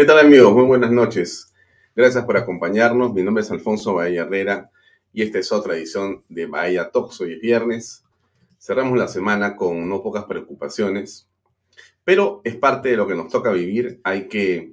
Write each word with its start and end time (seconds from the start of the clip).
¿Qué 0.00 0.06
tal 0.06 0.18
amigos? 0.18 0.54
Muy 0.54 0.64
buenas 0.64 0.90
noches. 0.90 1.52
Gracias 1.94 2.24
por 2.24 2.38
acompañarnos. 2.38 3.12
Mi 3.12 3.22
nombre 3.22 3.44
es 3.44 3.50
Alfonso 3.50 3.92
Bahía 3.92 4.22
Herrera 4.22 4.70
y 5.12 5.20
esta 5.20 5.38
es 5.38 5.52
otra 5.52 5.76
edición 5.76 6.24
de 6.30 6.46
Bahía 6.46 6.90
Talks. 6.90 7.20
Hoy 7.20 7.34
es 7.34 7.40
viernes. 7.42 8.02
Cerramos 8.58 8.98
la 8.98 9.08
semana 9.08 9.56
con 9.56 9.90
no 9.90 10.02
pocas 10.02 10.24
preocupaciones, 10.24 11.28
pero 12.02 12.40
es 12.44 12.56
parte 12.56 12.88
de 12.88 12.96
lo 12.96 13.06
que 13.06 13.14
nos 13.14 13.28
toca 13.28 13.52
vivir. 13.52 14.00
Hay 14.02 14.26
que, 14.28 14.72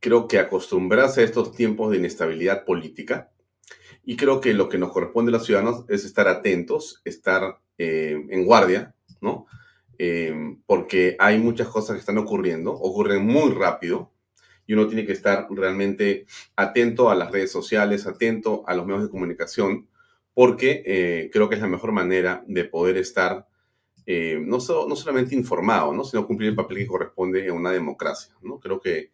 creo 0.00 0.26
que, 0.26 0.40
acostumbrarse 0.40 1.20
a 1.20 1.24
estos 1.24 1.54
tiempos 1.54 1.92
de 1.92 1.98
inestabilidad 1.98 2.64
política 2.64 3.30
y 4.04 4.16
creo 4.16 4.40
que 4.40 4.52
lo 4.52 4.68
que 4.68 4.78
nos 4.78 4.90
corresponde 4.90 5.30
a 5.30 5.34
los 5.34 5.46
ciudadanos 5.46 5.84
es 5.88 6.04
estar 6.04 6.26
atentos, 6.26 7.02
estar 7.04 7.60
eh, 7.78 8.20
en 8.30 8.44
guardia, 8.44 8.96
¿no? 9.20 9.46
Eh, 9.96 10.56
porque 10.66 11.14
hay 11.20 11.38
muchas 11.38 11.68
cosas 11.68 11.94
que 11.94 12.00
están 12.00 12.18
ocurriendo, 12.18 12.72
ocurren 12.72 13.24
muy 13.24 13.52
rápido 13.52 14.10
y 14.66 14.74
uno 14.74 14.86
tiene 14.86 15.06
que 15.06 15.12
estar 15.12 15.46
realmente 15.50 16.26
atento 16.56 17.10
a 17.10 17.14
las 17.14 17.30
redes 17.30 17.52
sociales, 17.52 18.06
atento 18.06 18.64
a 18.66 18.74
los 18.74 18.86
medios 18.86 19.02
de 19.02 19.10
comunicación, 19.10 19.88
porque 20.32 20.82
eh, 20.86 21.30
creo 21.32 21.48
que 21.48 21.54
es 21.54 21.60
la 21.60 21.68
mejor 21.68 21.92
manera 21.92 22.42
de 22.46 22.64
poder 22.64 22.96
estar 22.96 23.46
eh, 24.06 24.38
no, 24.38 24.58
no, 24.58 24.96
solamente 24.96 25.34
informado, 25.34 25.92
¿no? 25.92 26.04
sino 26.04 26.26
cumplir 26.26 26.50
el 26.50 26.56
papel 26.56 26.78
que 26.78 26.86
corresponde 26.86 27.46
en 27.46 27.52
una 27.52 27.70
democracia. 27.70 28.34
¿no? 28.42 28.60
Creo 28.60 28.80
que 28.80 29.10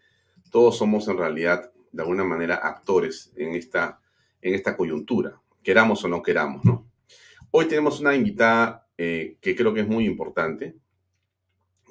todos 0.50 0.76
somos 0.76 1.06
en 1.08 1.18
realidad, 1.18 1.70
de 1.92 2.02
alguna 2.02 2.24
manera, 2.24 2.56
actores 2.56 3.32
en 3.36 3.54
esta, 3.54 4.00
en 4.42 4.54
esta 4.54 4.76
coyuntura, 4.76 5.40
queramos 5.62 6.04
o 6.04 6.08
no 6.08 6.22
queramos. 6.22 6.64
¿no? 6.64 6.90
Hoy 7.52 7.66
tenemos 7.66 8.00
una 8.00 8.16
invitada 8.16 8.88
eh, 8.98 9.36
que 9.40 9.54
creo 9.54 9.72
que 9.72 9.80
es 9.80 9.88
muy 9.88 10.06
importante, 10.06 10.76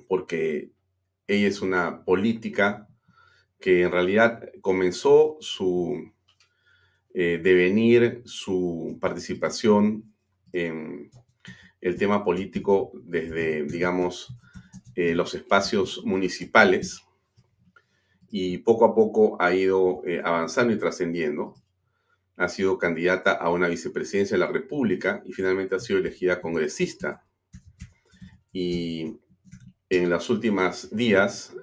porque 0.07 0.71
ella 1.27 1.47
es 1.47 1.61
una 1.61 2.03
política 2.03 2.88
que 3.59 3.83
en 3.83 3.91
realidad 3.91 4.49
comenzó 4.61 5.37
su 5.41 6.11
eh, 7.13 7.39
devenir, 7.43 8.21
su 8.25 8.97
participación 9.01 10.13
en 10.53 11.11
el 11.81 11.97
tema 11.97 12.23
político 12.23 12.91
desde, 13.03 13.63
digamos, 13.63 14.33
eh, 14.95 15.15
los 15.15 15.33
espacios 15.33 16.03
municipales 16.05 17.01
y 18.29 18.59
poco 18.59 18.85
a 18.85 18.95
poco 18.95 19.41
ha 19.41 19.53
ido 19.53 20.01
eh, 20.05 20.21
avanzando 20.23 20.73
y 20.73 20.77
trascendiendo. 20.77 21.55
Ha 22.37 22.47
sido 22.47 22.77
candidata 22.77 23.33
a 23.33 23.49
una 23.49 23.67
vicepresidencia 23.67 24.35
de 24.35 24.45
la 24.45 24.51
República 24.51 25.21
y 25.25 25.33
finalmente 25.33 25.75
ha 25.75 25.79
sido 25.79 25.99
elegida 25.99 26.41
congresista. 26.41 27.25
Y 28.53 29.17
en 29.89 30.09
los 30.09 30.29
últimos 30.29 30.95
días 30.95 31.53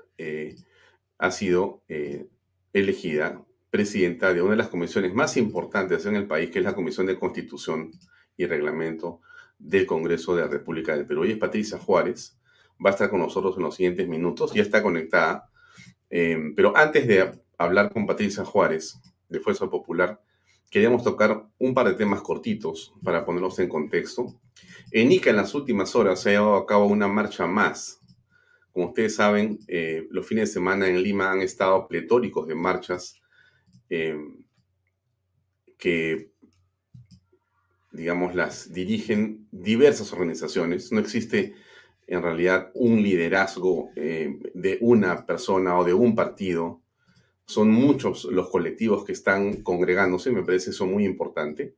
ha 1.19 1.31
sido 1.31 1.83
eh, 1.89 2.27
elegida 2.73 3.45
presidenta 3.71 4.33
de 4.33 4.43
una 4.43 4.53
de 4.53 4.59
las 4.59 4.69
comisiones 4.69 5.15
más 5.15 5.37
importantes 5.37 6.07
en 6.07 6.17
el 6.17 6.27
país, 6.27 6.51
que 6.51 6.61
es 6.61 6.65
la 6.65 6.75
Comisión 6.75 7.07
de 7.07 7.19
Constitución 7.19 7.93
y 8.37 8.47
Reglamento 8.47 9.21
del 9.59 9.87
Congreso 9.87 10.35
de 10.35 10.43
la 10.43 10.49
República 10.49 10.97
del 10.97 11.07
Perú. 11.07 11.25
Y 11.25 11.33
es 11.33 11.39
Patricia 11.39 11.79
Juárez, 11.79 12.39
va 12.85 12.91
a 12.91 12.93
estar 12.93 13.11
con 13.11 13.21
nosotros 13.21 13.57
en 13.57 13.63
los 13.63 13.75
siguientes 13.75 14.09
minutos, 14.09 14.53
ya 14.53 14.63
está 14.63 14.83
conectada. 14.83 15.51
Em, 16.09 16.55
pero 16.55 16.77
antes 16.77 17.07
de 17.07 17.33
hablar 17.59 17.93
con 17.93 18.07
Patricia 18.07 18.45
Juárez, 18.45 19.01
de 19.29 19.41
Fuerza 19.41 19.69
Popular, 19.69 20.21
queríamos 20.71 21.03
tocar 21.03 21.47
un 21.59 21.75
par 21.75 21.87
de 21.89 21.95
temas 21.95 22.23
cortitos 22.23 22.93
para 23.03 23.25
ponerlos 23.25 23.59
en 23.59 23.69
contexto. 23.69 24.41
En 24.91 25.11
ICA 25.11 25.31
en 25.31 25.37
las 25.37 25.55
últimas 25.55 25.95
horas 25.97 26.21
se 26.21 26.31
ha 26.31 26.33
llevado 26.33 26.57
a 26.57 26.67
cabo 26.67 26.87
una 26.87 27.09
marcha 27.09 27.47
más 27.47 28.01
como 28.77 28.89
ustedes 28.89 29.15
saben, 29.15 29.59
eh, 29.69 30.07
los 30.11 30.27
fines 30.27 30.51
de 30.51 30.53
semana 30.53 30.87
en 30.87 31.03
Lima 31.03 31.33
han 31.33 31.41
estado 31.41 31.89
pletóricos 31.89 32.47
de 32.47 32.55
marchas 32.55 33.23
em, 33.89 34.45
que, 35.79 36.33
digamos, 37.91 38.35
las 38.35 38.75
dirigen 38.75 39.49
diversas 39.51 40.13
organizaciones. 40.13 40.93
No 40.93 41.01
existe 41.01 41.55
en 42.07 42.21
realidad 42.21 42.71
un 42.75 43.03
liderazgo 43.03 43.93
em, 43.97 44.41
de 44.53 44.77
una 44.83 45.25
persona 45.25 45.79
o 45.79 45.83
de 45.83 45.95
un 45.95 46.15
partido. 46.15 46.83
Son 47.47 47.71
muchos 47.71 48.25
los 48.25 48.51
colectivos 48.51 49.07
que 49.07 49.13
están 49.13 49.63
congregándose, 49.63 50.31
me 50.31 50.43
parece 50.43 50.69
eso 50.69 50.85
muy 50.85 51.07
importante. 51.07 51.77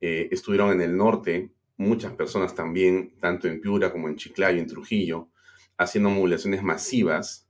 Eh, 0.00 0.30
estuvieron 0.32 0.72
en 0.72 0.80
el 0.80 0.96
norte 0.96 1.52
muchas 1.76 2.12
personas 2.14 2.56
también, 2.56 3.14
tanto 3.20 3.46
en 3.46 3.60
Piura 3.60 3.92
como 3.92 4.08
en 4.08 4.16
Chiclayo, 4.16 4.58
en 4.58 4.66
Trujillo 4.66 5.28
haciendo 5.76 6.10
movilizaciones 6.10 6.62
masivas. 6.62 7.48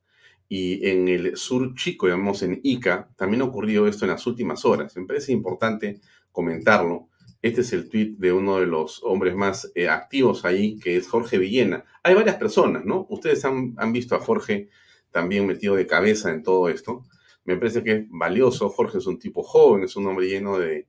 Y 0.49 0.87
en 0.89 1.09
el 1.09 1.37
sur 1.37 1.75
chico, 1.75 2.07
digamos 2.07 2.43
en 2.43 2.61
Ica, 2.63 3.09
también 3.17 3.43
ha 3.43 3.47
ocurrido 3.47 3.89
esto 3.89 4.05
en 4.05 4.13
las 4.13 4.27
últimas 4.27 4.65
horas. 4.65 4.97
Me 4.97 5.07
parece 5.07 5.33
importante 5.33 6.01
comentarlo. 6.31 7.09
Este 7.45 7.61
es 7.61 7.73
el 7.73 7.89
tweet 7.89 8.15
de 8.19 8.33
uno 8.33 8.59
de 8.59 8.67
los 8.67 9.03
hombres 9.03 9.35
más 9.35 9.71
eh, 9.75 9.89
activos 9.89 10.45
ahí, 10.45 10.79
que 10.79 10.97
es 10.97 11.09
Jorge 11.09 11.39
Villena. 11.39 11.85
Hay 12.03 12.15
varias 12.15 12.37
personas, 12.37 12.85
¿no? 12.85 13.07
Ustedes 13.11 13.45
han, 13.45 13.93
visto 13.93 14.15
a 14.15 14.21
Jorge 14.21 14.71
también 15.11 15.47
metido 15.47 15.77
de 15.77 15.87
cabeza 15.87 16.31
en 16.31 16.43
todo 16.43 16.69
esto. 16.69 17.05
Me 17.45 17.57
parece 17.57 17.83
que 17.85 17.93
es 17.93 18.07
valioso. 18.09 18.71
Jorge 18.71 18.99
es 18.99 19.07
un 19.07 19.19
tipo 19.19 19.43
joven, 19.43 19.85
es 19.85 19.95
un 19.97 20.07
hombre 20.07 20.27
lleno 20.27 20.59
de, 20.59 20.89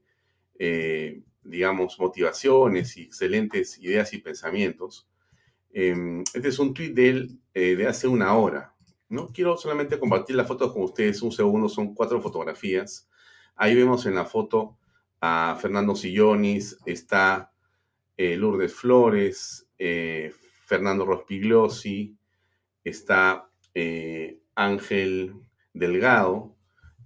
eh, 0.57 1.23
digamos, 1.43 1.99
motivaciones 1.99 2.95
y 2.97 3.03
excelentes 3.03 3.77
ideas 3.79 4.13
y 4.13 4.19
pensamientos. 4.19 5.07
Em, 5.77 6.21
este 6.33 6.47
es 6.47 6.57
un 6.57 6.73
tweet 6.73 6.93
de 6.93 7.09
él 7.09 7.39
eh, 7.53 7.75
de 7.75 7.85
hace 7.85 8.07
una 8.07 8.33
hora. 8.37 8.73
¿no? 9.09 9.27
Quiero 9.27 9.57
solamente 9.57 9.99
compartir 9.99 10.37
la 10.37 10.45
foto 10.45 10.73
con 10.73 10.83
ustedes, 10.83 11.21
un 11.21 11.33
segundo, 11.33 11.67
son 11.67 11.93
cuatro 11.93 12.21
fotografías. 12.21 13.09
Ahí 13.57 13.75
vemos 13.75 14.05
en 14.05 14.15
la 14.15 14.23
foto 14.23 14.77
a 15.19 15.57
Fernando 15.61 15.93
Sillonis, 15.93 16.77
está 16.85 17.51
eh, 18.15 18.37
Lourdes 18.37 18.73
Flores, 18.73 19.67
eh, 19.77 20.31
Fernando 20.65 21.05
Rospigliosi, 21.05 22.15
está 22.85 23.49
Ángel 24.55 25.33
Delgado, 25.73 26.55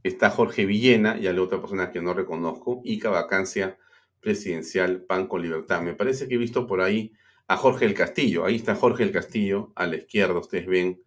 está 0.03 0.29
Jorge 0.29 0.67
Villena 0.67 1.17
y 1.17 1.25
hay 1.25 1.39
otra 1.39 1.59
persona 1.59 1.91
que 1.91 2.03
no 2.03 2.13
reconozco, 2.13 2.81
Ica 2.83 3.09
Vacancia 3.09 3.79
Presidencial 4.19 5.01
Pan 5.01 5.25
con 5.25 5.41
Libertad. 5.41 5.81
Me 5.81 5.95
parece 5.95 6.27
que 6.27 6.35
he 6.35 6.37
visto 6.37 6.67
por 6.67 6.81
ahí 6.81 7.11
a 7.49 7.57
Jorge 7.57 7.85
el 7.85 7.95
Castillo. 7.95 8.45
Ahí 8.45 8.55
está 8.55 8.75
Jorge 8.75 9.03
el 9.03 9.11
Castillo, 9.11 9.73
a 9.75 9.87
la 9.87 9.97
izquierda 9.97 10.37
ustedes 10.37 10.67
ven, 10.67 11.01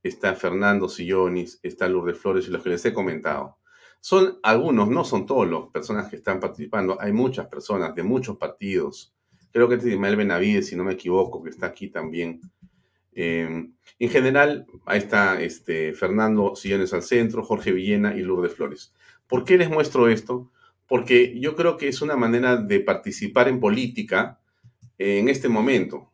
está 0.00 0.34
Fernando 0.36 0.88
Sillonis, 0.88 1.58
está 1.64 1.88
Lourdes 1.88 2.16
Flores 2.16 2.46
y 2.46 2.52
los 2.52 2.62
que 2.62 2.70
les 2.70 2.84
he 2.86 2.94
comentado. 2.94 3.58
Son 4.00 4.38
algunos, 4.44 4.88
no 4.88 5.02
son 5.02 5.26
todos 5.26 5.48
los 5.48 5.70
personas 5.70 6.08
que 6.08 6.14
están 6.14 6.38
participando, 6.38 6.96
hay 7.00 7.12
muchas 7.12 7.48
personas 7.48 7.96
de 7.96 8.04
muchos 8.04 8.36
partidos. 8.36 9.12
Creo 9.52 9.68
que 9.68 9.74
este 9.74 9.88
es 9.88 9.94
Ismael 9.94 10.14
Benavides, 10.14 10.68
si 10.68 10.76
no 10.76 10.84
me 10.84 10.92
equivoco, 10.92 11.42
que 11.42 11.50
está 11.50 11.66
aquí 11.66 11.88
también. 11.88 12.40
Em, 13.12 13.74
en 13.98 14.08
general, 14.08 14.66
ahí 14.86 14.98
está 14.98 15.42
este, 15.42 15.94
Fernando 15.94 16.54
Sillones 16.54 16.94
al 16.94 17.02
centro, 17.02 17.42
Jorge 17.42 17.72
Villena 17.72 18.14
y 18.14 18.20
Lourdes 18.20 18.54
Flores. 18.54 18.94
¿Por 19.26 19.42
qué 19.42 19.58
les 19.58 19.68
muestro 19.68 20.06
esto? 20.08 20.52
Porque 20.86 21.36
yo 21.40 21.56
creo 21.56 21.76
que 21.76 21.88
es 21.88 22.02
una 22.02 22.14
manera 22.14 22.56
de 22.56 22.78
participar 22.78 23.48
en 23.48 23.58
política 23.58 24.37
en 24.98 25.28
este 25.28 25.48
momento. 25.48 26.10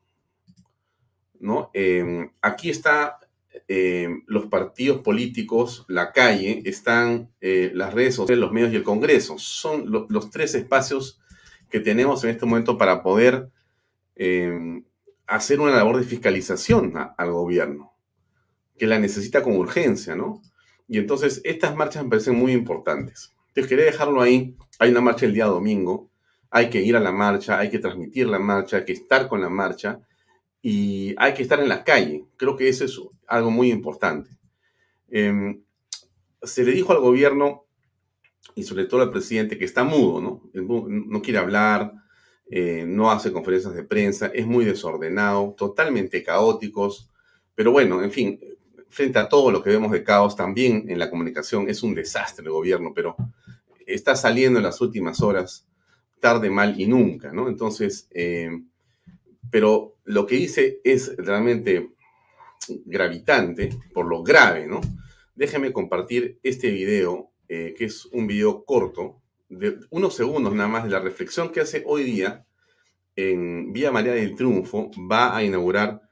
¿no? 1.41 1.70
Em, 1.75 2.31
aquí 2.41 2.70
está 2.70 3.19
em, 3.69 4.23
los 4.26 4.47
partidos 4.47 5.00
políticos, 5.00 5.85
la 5.88 6.12
calle, 6.12 6.62
están 6.64 7.31
eh, 7.41 7.70
las 7.75 7.94
redes 7.94 8.14
sociales, 8.14 8.41
los 8.41 8.53
medios 8.53 8.73
y 8.73 8.76
el 8.76 8.82
Congreso. 8.82 9.38
Son 9.38 9.91
los 9.91 10.31
tres 10.31 10.55
espacios 10.55 11.20
que 11.70 11.81
tenemos 11.81 12.25
en 12.25 12.31
este 12.31 12.47
momento 12.47 12.79
para 12.79 13.03
poder 13.03 13.50
em, 14.17 14.85
hacer 15.26 15.61
una 15.61 15.76
labor 15.76 15.99
de 15.99 16.05
fiscalización 16.05 16.94
al 17.17 17.32
gobierno, 17.32 17.93
que 18.79 18.87
la 18.87 18.99
necesita 18.99 19.43
con 19.43 19.56
urgencia, 19.56 20.14
¿no? 20.14 20.43
Y 20.88 20.99
entonces 20.99 21.41
estas 21.44 21.75
marchas 21.75 22.05
me 22.05 22.11
parecen 22.11 22.37
muy 22.37 22.53
importantes. 22.53 23.32
Entonces 23.49 23.69
quería 23.69 23.87
dejarlo 23.87 24.20
ahí. 24.20 24.56
Hay 24.79 24.91
una 24.91 25.00
marcha 25.00 25.26
el 25.26 25.32
día 25.32 25.47
domingo 25.47 26.11
hay 26.56 26.71
que 26.71 26.81
ir 26.81 26.95
a 26.95 27.01
la 27.01 27.11
marcha, 27.11 27.59
hay 27.59 27.69
que 27.69 27.81
transmitir 27.81 28.29
la 28.29 28.39
marcha, 28.39 28.77
hay 28.77 28.85
que 28.85 28.93
estar 28.93 29.27
con 29.27 29.41
la 29.41 29.49
marcha 29.49 29.99
y 30.62 31.12
hay 31.19 31.35
que 31.35 31.43
estar 31.43 31.59
en 31.59 31.69
la 31.69 31.83
calle. 31.83 32.27
Creo 32.37 32.56
que 32.56 32.69
eso 32.69 32.85
es 32.85 32.97
algo 33.27 33.51
muy 33.51 33.73
importante. 33.73 34.31
Em, 35.11 35.65
se 36.41 36.62
le 36.62 36.71
dijo 36.71 36.93
al 36.93 37.01
gobierno 37.01 37.65
y 38.55 38.62
sobre 38.62 38.85
todo 38.85 39.03
al 39.03 39.11
presidente 39.11 39.59
que 39.59 39.65
está 39.65 39.83
mudo, 39.83 40.21
¿no? 40.21 40.43
No 40.55 41.23
quiere 41.23 41.41
hablar, 41.41 41.93
eh, 42.49 42.85
no 42.87 43.11
hace 43.11 43.33
conferencias 43.33 43.75
de 43.75 43.83
prensa, 43.83 44.27
es 44.33 44.47
muy 44.47 44.65
desordenado, 44.65 45.56
totalmente 45.59 46.23
caóticos, 46.23 47.11
pero 47.56 47.73
bueno, 47.73 48.01
en 48.01 48.12
fin, 48.12 48.39
frente 48.91 49.19
a 49.19 49.29
todo 49.29 49.51
lo 49.51 49.61
que 49.61 49.71
vemos 49.71 49.91
de 49.91 50.05
caos, 50.05 50.37
también 50.37 50.85
en 50.89 51.01
la 51.01 51.11
comunicación 51.11 51.69
es 51.69 51.83
un 51.83 51.97
desastre 51.97 52.45
el 52.45 52.53
gobierno, 52.53 52.93
pero 52.95 53.17
está 53.89 54.15
saliendo 54.15 54.61
en 54.61 54.65
las 54.65 54.81
últimas 54.81 55.21
horas 55.21 55.67
tarde, 56.25 56.49
mal 56.49 56.81
y 56.81 56.87
nunca, 56.87 57.32
¿no? 57.35 57.49
Entonces, 57.49 58.09
eh, 58.12 58.49
pero 59.50 59.99
lo 60.05 60.25
que 60.25 60.37
dice 60.37 60.81
es 60.82 61.15
realmente 61.19 61.91
gravitante 62.87 63.69
por 63.93 64.06
lo 64.06 64.23
grave, 64.23 64.67
¿no? 64.67 64.81
déjeme 65.35 65.73
compartir 65.73 66.38
este 66.43 66.71
video, 66.71 67.31
eh, 67.49 67.75
que 67.76 67.87
es 67.87 68.06
un 68.06 68.26
video 68.26 68.65
corto, 68.65 69.21
de 69.49 69.79
unos 69.91 70.15
segundos 70.15 70.55
nada 70.55 70.69
más, 70.69 70.85
de 70.85 70.91
la 70.91 71.00
reflexión 71.00 71.53
que 71.53 71.61
hace 71.61 71.82
hoy 71.87 72.05
día 72.05 72.47
en 73.17 73.73
Vía 73.73 73.93
María 73.93 74.12
del 74.12 74.35
Triunfo. 74.35 74.91
Va 75.11 75.37
a 75.37 75.44
inaugurar, 75.44 76.03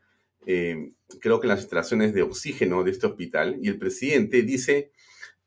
eh, 0.47 0.93
creo 1.21 1.41
que 1.41 1.49
las 1.49 1.61
instalaciones 1.61 2.15
de 2.15 2.23
oxígeno 2.23 2.85
de 2.85 2.91
este 2.91 3.07
hospital, 3.07 3.59
y 3.63 3.69
el 3.69 3.79
presidente 3.79 4.43
dice 4.43 4.93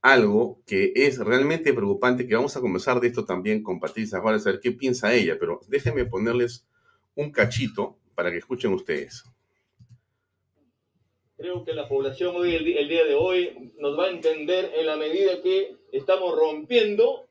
algo 0.06 0.62
que 0.68 0.94
es 0.94 1.18
realmente 1.18 1.74
preocupante, 1.74 2.28
que 2.28 2.36
vamos 2.36 2.56
a 2.56 2.62
conversar 2.62 3.00
de 3.00 3.07
esto 3.07 3.25
también 3.25 3.63
con 3.63 3.80
Patricia 3.80 4.19
Juárez, 4.19 4.46
a 4.46 4.52
ver 4.52 4.60
qué 4.60 4.72
piensa 4.72 5.12
ella, 5.12 5.36
pero 5.40 5.62
déjenme 5.68 6.06
ponerles 6.06 6.68
un 7.16 7.31
cachito 7.31 7.98
para 8.13 8.30
que 8.30 8.38
escuchen 8.38 8.72
ustedes. 8.72 9.24
Creo 11.36 11.66
que 11.66 11.74
la 11.74 11.90
población 11.90 12.36
hoy, 12.36 12.54
el, 12.54 12.88
día 12.88 13.04
de 13.04 13.16
hoy, 13.16 13.74
nos 13.80 13.98
va 13.98 14.06
a 14.06 14.12
entender 14.12 14.74
en 14.75 14.86
la 14.86 14.96
medida 14.96 15.42
que 15.42 15.75
estamos 15.92 16.38
rompiendo 16.38 17.25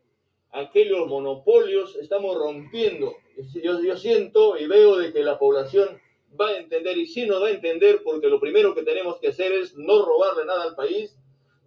aquellos 0.51 1.07
monopolios, 1.07 1.95
estamos 1.95 2.37
rompiendo. 2.37 3.15
Yo, 3.63 3.85
yo 3.85 3.97
siento 3.97 4.59
y 4.59 4.67
veo 4.67 4.97
de 4.97 5.13
que 5.13 5.23
la 5.23 5.39
población 5.39 6.01
va 6.39 6.49
a 6.49 6.59
entender 6.59 6.99
y 6.99 7.07
sí 7.07 7.25
nos 7.25 7.41
va 7.41 7.47
a 7.47 7.53
entender 7.53 8.03
porque 8.03 8.27
lo 8.27 8.41
primero 8.41 8.75
que 8.75 8.83
tenemos 8.83 9.21
que 9.21 9.29
hacer 9.29 9.53
es 9.53 9.77
no 9.77 10.05
robarle 10.05 10.45
nada 10.45 10.65
al 10.65 10.75
país, 10.75 11.17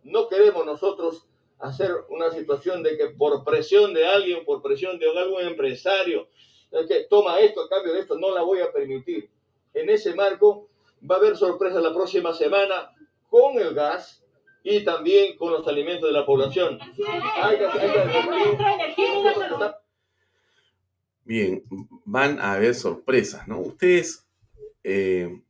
no 0.08 0.28
queremos 0.28 0.66
nosotros 0.66 1.28
hacer 1.60 1.92
una 2.10 2.32
situación 2.32 2.84
de 2.84 2.98
que 2.98 3.08
por 3.08 3.44
presión 3.44 3.94
de 3.94 4.08
alguien, 4.08 4.46
por 4.46 4.62
presión 4.62 5.00
de 5.00 5.10
algún 5.10 5.42
empresario, 5.42 6.28
que 6.88 7.06
toma 7.10 7.40
esto 7.40 7.62
a 7.62 7.70
cambio 7.70 7.94
de 7.94 8.02
esto, 8.02 8.18
no 8.18 8.34
la 8.34 8.42
voy 8.42 8.60
a 8.60 8.72
permitir. 8.72 9.30
En 9.74 9.90
ese 9.90 10.14
marco 10.14 10.70
va 11.10 11.16
a 11.16 11.18
haber 11.20 11.38
sorpresas 11.38 11.82
la 11.82 11.94
próxima 11.94 12.34
semana 12.34 12.92
con 13.30 13.58
el 13.60 13.74
gas 13.74 14.24
y 14.64 14.84
también 14.84 15.38
con 15.38 15.54
los 15.54 15.68
alimentos 15.68 16.10
de 16.10 16.14
la 16.14 16.26
población. 16.26 16.80
Bien, 21.24 21.64
van 22.06 22.40
a 22.40 22.54
haber 22.54 22.74
sorpresas, 22.76 23.48
¿no? 23.48 23.60
Ustedes 23.60 24.26
eh, 24.84 25.42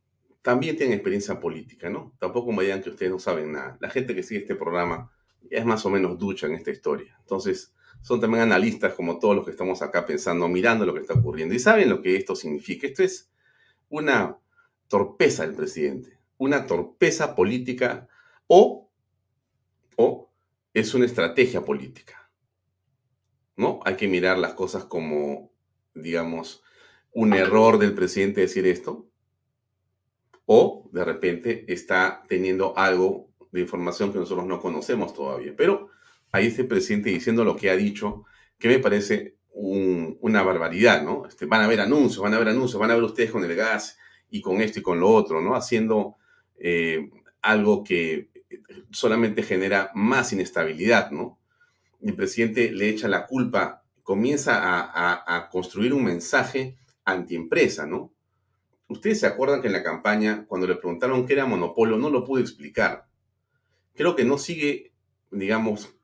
también 0.48 0.78
tienen 0.78 0.94
experiencia 0.94 1.38
política, 1.38 1.90
¿no? 1.90 2.16
Tampoco 2.18 2.52
me 2.52 2.64
digan 2.64 2.82
que 2.82 2.88
ustedes 2.88 3.12
no 3.12 3.18
saben 3.18 3.52
nada. 3.52 3.76
La 3.82 3.90
gente 3.90 4.14
que 4.14 4.22
sigue 4.22 4.40
este 4.40 4.54
programa 4.54 5.12
es 5.50 5.62
más 5.66 5.84
o 5.84 5.90
menos 5.90 6.18
ducha 6.18 6.46
en 6.46 6.54
esta 6.54 6.70
historia. 6.70 7.14
Entonces, 7.20 7.74
son 8.00 8.18
también 8.18 8.44
analistas 8.44 8.94
como 8.94 9.18
todos 9.18 9.36
los 9.36 9.44
que 9.44 9.50
estamos 9.50 9.82
acá 9.82 10.06
pensando, 10.06 10.48
mirando 10.48 10.86
lo 10.86 10.94
que 10.94 11.00
está 11.00 11.12
ocurriendo. 11.12 11.54
Y 11.54 11.58
saben 11.58 11.90
lo 11.90 12.00
que 12.00 12.16
esto 12.16 12.34
significa. 12.34 12.86
Esto 12.86 13.02
es 13.02 13.30
una 13.90 14.38
torpeza 14.88 15.42
del 15.42 15.54
presidente, 15.54 16.18
una 16.38 16.64
torpeza 16.64 17.34
política 17.34 18.08
o, 18.46 18.90
o 19.96 20.32
es 20.72 20.94
una 20.94 21.04
estrategia 21.04 21.62
política. 21.62 22.30
¿No? 23.54 23.80
Hay 23.84 23.96
que 23.96 24.08
mirar 24.08 24.38
las 24.38 24.54
cosas 24.54 24.84
como, 24.86 25.52
digamos, 25.92 26.62
un 27.12 27.34
error 27.34 27.78
del 27.78 27.92
presidente 27.92 28.40
decir 28.40 28.66
esto, 28.66 29.07
o 30.50 30.88
de 30.92 31.04
repente 31.04 31.66
está 31.68 32.22
teniendo 32.26 32.72
algo 32.74 33.28
de 33.52 33.60
información 33.60 34.10
que 34.10 34.18
nosotros 34.18 34.46
no 34.46 34.62
conocemos 34.62 35.12
todavía. 35.12 35.52
Pero 35.54 35.90
ahí 36.32 36.46
está 36.46 36.62
el 36.62 36.68
presidente 36.68 37.10
diciendo 37.10 37.44
lo 37.44 37.54
que 37.54 37.68
ha 37.68 37.76
dicho, 37.76 38.24
que 38.58 38.68
me 38.68 38.78
parece 38.78 39.36
una 39.52 40.42
barbaridad, 40.42 41.02
¿no? 41.02 41.26
Este, 41.26 41.44
van 41.44 41.60
a 41.60 41.64
haber 41.64 41.80
anuncios, 41.80 42.22
van 42.22 42.32
a 42.32 42.36
haber 42.36 42.48
anuncios, 42.48 42.80
van 42.80 42.90
a 42.90 42.94
ver 42.94 43.04
ustedes 43.04 43.30
con 43.30 43.44
el 43.44 43.54
gas 43.54 43.98
y 44.30 44.40
con 44.40 44.62
esto 44.62 44.78
y 44.78 44.82
con 44.82 44.98
lo 45.00 45.10
otro, 45.10 45.42
¿no? 45.42 45.54
Haciendo 45.54 46.16
eh, 46.58 47.10
algo 47.42 47.84
que 47.84 48.30
solamente 48.90 49.42
genera 49.42 49.90
más 49.94 50.32
inestabilidad, 50.32 51.10
¿no? 51.10 51.38
El 52.00 52.14
presidente 52.14 52.72
le 52.72 52.88
echa 52.88 53.06
la 53.06 53.26
culpa, 53.26 53.84
comienza 54.02 54.62
a, 54.62 55.36
a 55.36 55.50
construir 55.50 55.92
un 55.92 56.04
mensaje 56.04 56.78
antiempresa, 57.04 57.84
¿no? 57.86 58.14
Ustedes 58.88 59.20
se 59.20 59.26
acuerdan 59.26 59.60
que 59.60 59.66
en 59.66 59.74
la 59.74 59.82
campaña, 59.82 60.46
cuando 60.46 60.66
le 60.66 60.74
preguntaron 60.74 61.26
qué 61.26 61.34
era 61.34 61.44
monopolio, 61.44 61.98
no 61.98 62.08
lo 62.08 62.24
pude 62.24 62.40
explicar. 62.40 63.06
Creo 63.94 64.16
que 64.16 64.24
no 64.24 64.38
sigue, 64.38 64.92
digamos, 65.30 65.94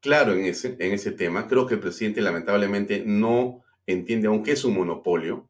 claro 0.00 0.32
en 0.32 0.46
ese, 0.46 0.76
en 0.78 0.92
ese 0.92 1.12
tema. 1.12 1.46
Creo 1.46 1.66
que 1.66 1.74
el 1.74 1.80
presidente 1.80 2.22
lamentablemente 2.22 3.02
no 3.04 3.62
entiende 3.86 4.28
aún 4.28 4.42
qué 4.42 4.52
es 4.52 4.64
un 4.64 4.74
monopolio. 4.74 5.48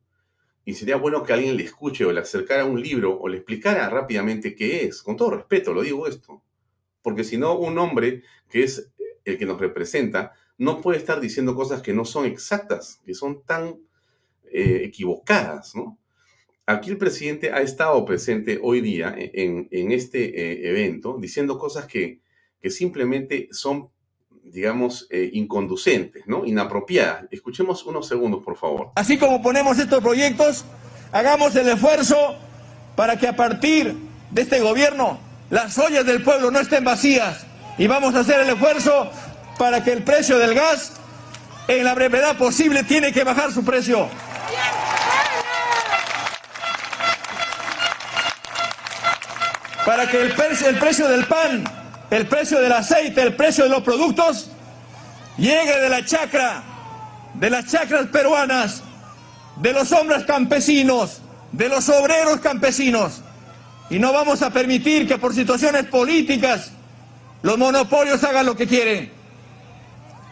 Y 0.65 0.75
sería 0.75 0.97
bueno 0.97 1.23
que 1.23 1.33
alguien 1.33 1.57
le 1.57 1.63
escuche 1.63 2.05
o 2.05 2.13
le 2.13 2.21
acercara 2.21 2.65
un 2.65 2.81
libro 2.81 3.19
o 3.19 3.29
le 3.29 3.39
explicara 3.39 3.89
rápidamente 3.89 4.55
qué 4.55 4.85
es. 4.85 5.03
Con 5.03 5.17
todo 5.17 5.31
respeto, 5.31 5.73
lo 5.73 5.83
digo 5.83 6.09
esto. 6.09 6.43
Porque 7.03 7.25
si 7.25 7.39
no, 7.39 7.57
un 7.57 7.79
hombre 7.79 8.23
que 8.49 8.65
es 8.65 8.91
el 9.25 9.39
que 9.39 9.47
nos 9.47 9.61
representa 9.61 10.33
no 10.59 10.81
puede 10.81 10.99
estar 10.99 11.21
diciendo 11.21 11.55
cosas 11.55 11.81
que 11.81 11.95
no 11.95 12.05
son 12.05 12.27
exactas, 12.27 13.01
que 13.05 13.15
son 13.15 13.43
tan 13.45 13.81
eh, 14.53 14.83
equivocadas, 14.85 15.75
¿no? 15.75 16.00
Aquí 16.67 16.91
el 16.91 16.99
presidente 16.99 17.53
ha 17.53 17.61
estado 17.61 18.05
presente 18.05 18.61
hoy 18.63 18.81
día 18.81 19.15
en, 19.17 19.69
este 19.93 20.25
eh, 20.25 20.71
evento 20.71 21.17
diciendo 21.19 21.59
cosas 21.59 21.87
que, 21.87 22.21
que 22.61 22.71
simplemente 22.71 23.49
son, 23.51 23.91
digamos, 24.45 25.09
eh, 25.11 25.31
inconducentes, 25.33 26.25
¿no? 26.27 26.45
Inapropiadas. 26.45 27.27
Escuchemos 27.31 27.85
unos 27.87 28.07
segundos, 28.07 28.45
por 28.45 28.57
favor. 28.57 28.93
Así 28.95 29.19
como 29.19 29.43
ponemos 29.43 29.79
estos 29.79 30.01
proyectos, 30.01 30.65
hagamos 31.11 31.57
el 31.57 31.69
esfuerzo 31.69 32.17
para 32.95 33.19
que 33.19 33.27
a 33.27 33.35
partir 33.35 33.95
de 34.31 34.43
este 34.43 34.61
gobierno 34.61 35.19
las 35.51 35.77
ollas 35.79 36.07
del 36.07 36.23
pueblo 36.23 36.51
no 36.51 36.61
estén 36.61 36.85
vacías 36.85 37.47
y 37.79 37.87
vamos 37.87 38.15
a 38.15 38.21
hacer 38.21 38.41
el 38.41 38.51
esfuerzo 38.51 39.11
para 39.59 39.83
que 39.83 39.93
el 39.93 40.03
precio 40.05 40.39
del 40.39 40.55
gas 40.55 40.93
en 41.67 41.85
la 41.85 41.95
brevedad 41.95 42.37
posible 42.37 42.85
tiene 42.85 43.13
que 43.13 43.25
bajar 43.25 43.53
su 43.53 43.65
precio. 43.65 44.09
Para 49.85 50.07
que 50.09 50.21
el 50.21 50.33
precio, 50.33 50.69
el 50.69 50.79
precio 50.79 51.09
del 51.09 51.25
pan, 51.27 51.65
el 52.11 52.27
precio 52.27 52.61
del 52.61 52.73
aceite, 52.73 53.23
el 53.23 53.37
precio 53.37 53.65
de 53.65 53.71
los 53.71 53.83
productos 53.83 54.51
llegue 55.39 55.79
de 55.79 55.89
la 55.89 56.05
chacra, 56.05 56.63
de 57.35 57.51
las 57.51 57.67
chacras 57.67 58.07
peruanas, 58.07 58.83
de 59.57 59.73
los 59.73 59.91
hombres 59.93 60.25
campesinos, 60.25 61.21
de 61.53 61.69
los 61.69 61.89
obreros 61.89 62.41
campesinos. 62.41 63.23
Y 63.89 63.99
no 63.99 64.13
vamos 64.13 64.43
a 64.43 64.51
permitir 64.51 65.09
que 65.09 65.19
por 65.19 65.35
situaciones 65.35 65.87
políticas 65.87 66.73
los 67.43 67.59
monopolios 67.59 68.23
hagan 68.25 68.47
lo 68.47 68.57
que 68.57 68.67
quieren. 68.67 69.13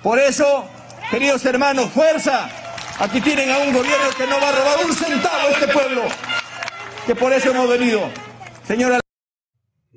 Por 0.02 0.19
eso, 0.19 0.64
queridos 1.11 1.45
hermanos, 1.45 1.90
fuerza. 1.90 2.49
Aquí 3.00 3.21
tienen 3.21 3.50
a 3.50 3.59
un 3.59 3.73
gobierno 3.73 4.11
que 4.17 4.26
no 4.26 4.40
va 4.40 4.49
a 4.49 4.52
robar 4.52 4.85
un 4.85 4.95
centavo 4.95 5.49
a 5.49 5.50
este 5.50 5.69
pueblo. 5.69 6.02
Que 7.07 7.14
por 7.14 7.33
eso 7.33 7.50
hemos 7.50 7.69
venido. 7.69 8.09
Señora 8.67 9.00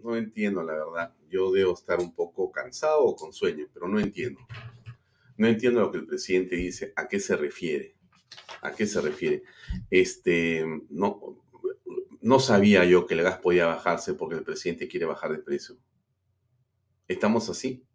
no 0.04 0.16
entiendo 0.16 0.64
la 0.64 0.74
verdad. 0.74 1.14
Yo 1.30 1.52
debo 1.52 1.74
estar 1.74 2.00
un 2.00 2.14
poco 2.14 2.52
cansado 2.52 3.04
o 3.04 3.16
con 3.16 3.34
sueño, 3.34 3.68
pero 3.74 3.88
no 3.88 4.00
entiendo. 4.00 4.42
No 5.38 5.48
entiendo 5.48 5.82
lo 5.82 5.92
que 5.92 6.00
el 6.00 6.06
presidente 6.06 6.56
dice, 6.56 6.94
a 6.96 7.08
qué 7.08 7.20
se 7.20 7.36
refiere. 7.36 7.96
¿A 8.62 8.72
qué 8.74 8.86
se 8.86 9.02
refiere? 9.02 9.44
Este, 9.90 10.66
no, 10.90 11.44
no 12.22 12.40
sabía 12.40 12.86
yo 12.86 13.06
que 13.06 13.16
el 13.16 13.24
gas 13.24 13.40
podía 13.40 13.66
bajarse 13.66 14.14
porque 14.14 14.36
el 14.36 14.44
presidente 14.44 14.88
quiere 14.88 15.06
bajar 15.06 15.32
de 15.32 15.40
precio. 15.40 15.78
¿Estamos 17.08 17.50
así? 17.50 17.86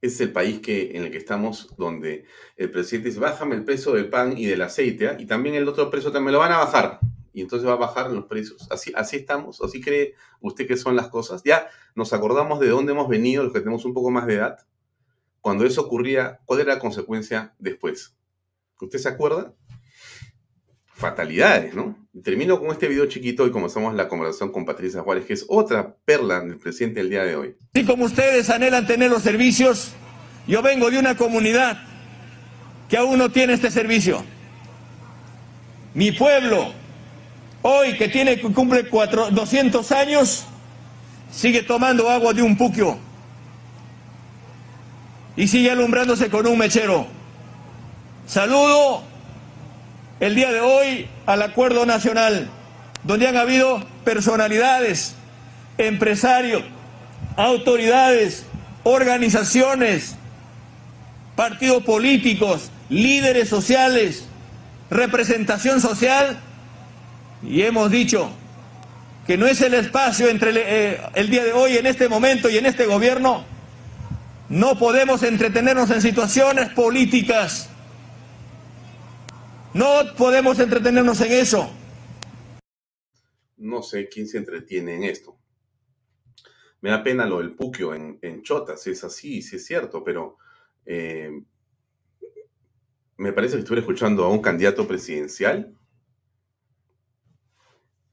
Es 0.00 0.20
el 0.20 0.32
país 0.32 0.60
que, 0.60 0.96
en 0.96 1.04
el 1.04 1.10
que 1.10 1.18
estamos 1.18 1.74
donde 1.76 2.24
el 2.56 2.70
presidente 2.70 3.08
dice, 3.08 3.20
bájame 3.20 3.54
el 3.54 3.64
precio 3.64 3.92
del 3.92 4.08
pan 4.08 4.36
y 4.36 4.46
del 4.46 4.62
aceite, 4.62 5.08
¿ah? 5.08 5.16
y 5.18 5.26
también 5.26 5.54
el 5.54 5.68
otro 5.68 5.90
precio 5.90 6.10
también 6.10 6.32
lo 6.32 6.38
van 6.38 6.52
a 6.52 6.58
bajar 6.58 7.00
y 7.32 7.40
entonces 7.40 7.68
va 7.68 7.74
a 7.74 7.76
bajar 7.76 8.10
los 8.10 8.26
precios. 8.26 8.66
Así, 8.70 8.92
así 8.94 9.16
estamos, 9.16 9.60
así 9.60 9.80
cree 9.80 10.14
usted 10.40 10.66
que 10.66 10.76
son 10.76 10.96
las 10.96 11.08
cosas. 11.08 11.42
Ya 11.44 11.68
nos 11.94 12.12
acordamos 12.12 12.60
de 12.60 12.68
dónde 12.68 12.92
hemos 12.92 13.08
venido, 13.08 13.44
los 13.44 13.52
que 13.52 13.60
tenemos 13.60 13.84
un 13.84 13.94
poco 13.94 14.10
más 14.10 14.26
de 14.26 14.34
edad. 14.34 14.58
Cuando 15.40 15.64
eso 15.64 15.80
ocurría, 15.80 16.40
¿cuál 16.44 16.60
era 16.60 16.74
la 16.74 16.80
consecuencia 16.80 17.54
después? 17.58 18.16
¿Usted 18.80 18.98
se 18.98 19.08
acuerda? 19.08 19.54
Fatalidades, 20.94 21.74
¿no? 21.74 22.02
termino 22.20 22.60
con 22.60 22.70
este 22.70 22.88
video 22.88 23.06
chiquito 23.06 23.46
y 23.46 23.50
comenzamos 23.50 23.94
la 23.94 24.06
conversación 24.06 24.52
con 24.52 24.66
Patricia 24.66 25.00
Juárez, 25.00 25.24
que 25.24 25.32
es 25.32 25.46
otra 25.48 25.96
perla 26.04 26.40
del 26.40 26.58
presidente 26.58 27.00
el 27.00 27.08
día 27.08 27.24
de 27.24 27.36
hoy. 27.36 27.56
Así 27.74 27.86
como 27.86 28.04
ustedes 28.04 28.50
anhelan 28.50 28.86
tener 28.86 29.10
los 29.10 29.22
servicios, 29.22 29.92
yo 30.46 30.60
vengo 30.60 30.90
de 30.90 30.98
una 30.98 31.16
comunidad 31.16 31.82
que 32.90 32.98
aún 32.98 33.18
no 33.18 33.30
tiene 33.30 33.54
este 33.54 33.70
servicio. 33.70 34.22
Mi 35.94 36.12
pueblo, 36.12 36.74
Hoy 37.62 37.96
que 37.96 38.08
tiene 38.08 38.40
cumple 38.40 38.82
200 38.82 39.92
años, 39.92 40.44
sigue 41.30 41.62
tomando 41.62 42.10
agua 42.10 42.32
de 42.32 42.42
un 42.42 42.56
puquio 42.56 42.98
y 45.36 45.46
sigue 45.46 45.70
alumbrándose 45.70 46.28
con 46.28 46.46
un 46.46 46.58
mechero. 46.58 47.06
Saludo 48.26 49.02
el 50.20 50.34
día 50.34 50.52
de 50.52 50.60
hoy 50.60 51.08
al 51.26 51.42
acuerdo 51.42 51.86
nacional, 51.86 52.48
donde 53.04 53.28
han 53.28 53.36
habido 53.36 53.82
personalidades, 54.04 55.14
empresarios, 55.78 56.64
autoridades, 57.36 58.44
organizaciones, 58.84 60.16
partidos 61.36 61.84
políticos, 61.84 62.70
líderes 62.88 63.48
sociales, 63.48 64.26
representación 64.90 65.80
social, 65.80 66.38
y 67.42 67.62
hemos 67.62 67.90
dicho 67.90 68.30
que 69.26 69.36
no 69.36 69.46
es 69.46 69.60
el 69.60 69.74
espacio 69.74 70.28
entre 70.28 70.50
el, 70.50 70.56
eh, 70.58 71.00
el, 71.14 71.30
día 71.30 71.44
de 71.44 71.52
hoy, 71.52 71.76
en 71.76 71.86
este 71.86 72.08
momento 72.08 72.48
y 72.50 72.58
en 72.58 72.66
este 72.66 72.86
gobierno, 72.86 73.44
no 74.48 74.78
podemos 74.78 75.22
entretenernos 75.22 75.90
en 75.90 76.02
situaciones 76.02 76.70
políticas, 76.70 77.70
no 79.74 80.14
podemos 80.16 80.58
entretenernos 80.58 81.20
en 81.20 81.32
eso. 81.32 81.70
No 83.56 83.82
sé 83.82 84.08
quién 84.08 84.26
se 84.26 84.38
entretiene 84.38 84.96
en 84.96 85.04
esto. 85.04 85.38
Me 86.80 86.90
da 86.90 87.02
pena 87.02 87.26
lo 87.26 87.38
del 87.38 87.54
puquio 87.54 87.94
en, 87.94 88.18
en 88.22 88.42
Chota, 88.42 88.76
si 88.76 88.90
es 88.90 89.04
así, 89.04 89.40
si 89.40 89.56
es 89.56 89.64
cierto, 89.64 90.02
pero 90.02 90.36
eh, 90.84 91.30
me 93.16 93.32
parece 93.32 93.54
que 93.54 93.60
estuviera 93.60 93.82
escuchando 93.82 94.24
a 94.24 94.28
un 94.28 94.42
candidato 94.42 94.86
presidencial. 94.86 95.76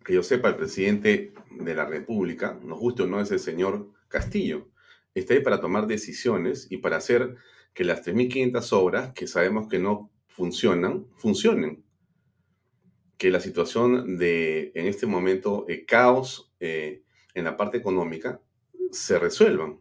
Que 0.09 0.15
yo 0.15 0.23
sepa, 0.23 0.49
el 0.49 0.55
presidente 0.55 1.33
de 1.51 1.75
la 1.75 1.85
República, 1.85 2.59
nos 2.63 2.79
guste 2.79 3.03
o 3.03 3.05
no, 3.05 3.21
es 3.21 3.29
el 3.29 3.37
señor 3.37 3.91
Castillo. 4.07 4.67
Está 5.13 5.35
ahí 5.35 5.41
para 5.41 5.61
tomar 5.61 5.85
decisiones 5.85 6.65
y 6.71 6.77
para 6.77 6.97
hacer 6.97 7.35
que 7.75 7.83
las 7.83 8.03
3.500 8.03 8.73
obras 8.73 9.13
que 9.13 9.27
sabemos 9.27 9.67
que 9.67 9.77
no 9.77 10.09
funcionan, 10.25 11.05
funcionen. 11.15 11.83
Que 13.19 13.29
la 13.29 13.39
situación 13.39 14.17
de, 14.17 14.71
en 14.73 14.87
este 14.87 15.05
momento, 15.05 15.65
eh, 15.69 15.85
caos 15.85 16.55
eh, 16.59 17.03
en 17.35 17.43
la 17.43 17.55
parte 17.55 17.77
económica 17.77 18.41
se 18.91 19.19
resuelvan. 19.19 19.79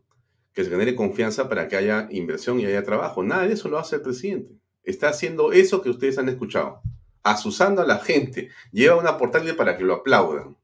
Que 0.52 0.62
se 0.62 0.68
genere 0.68 0.94
confianza 0.94 1.48
para 1.48 1.68
que 1.68 1.76
haya 1.76 2.06
inversión 2.10 2.60
y 2.60 2.66
haya 2.66 2.82
trabajo. 2.82 3.22
Nada 3.22 3.46
de 3.46 3.54
eso 3.54 3.70
lo 3.70 3.78
hace 3.78 3.96
el 3.96 4.02
presidente 4.02 4.58
está 4.88 5.10
haciendo 5.10 5.52
eso 5.52 5.82
que 5.82 5.90
ustedes 5.90 6.18
han 6.18 6.28
escuchado, 6.28 6.80
asusando 7.30 7.82
a 7.82 7.86
la 7.86 7.98
gente, 7.98 8.50
lleva 8.72 8.96
una 8.96 9.18
portal 9.18 9.54
para 9.56 9.76
que 9.76 9.84
lo 9.84 9.94
aplaudan. 9.94 10.56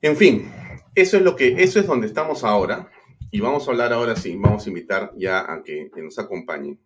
En 0.00 0.16
fin, 0.16 0.50
eso 0.94 1.16
es 1.16 1.22
lo 1.22 1.36
que, 1.36 1.62
eso 1.62 1.80
es 1.80 1.86
donde 1.86 2.06
estamos 2.06 2.44
ahora, 2.44 2.90
y 3.30 3.40
vamos 3.40 3.66
a 3.66 3.72
hablar 3.72 3.92
ahora 3.92 4.16
sí, 4.16 4.36
vamos 4.36 4.64
a 4.64 4.68
invitar 4.68 5.12
ya 5.16 5.52
a 5.52 5.62
que, 5.62 5.90
nos 5.96 6.18
acompañe 6.18 6.78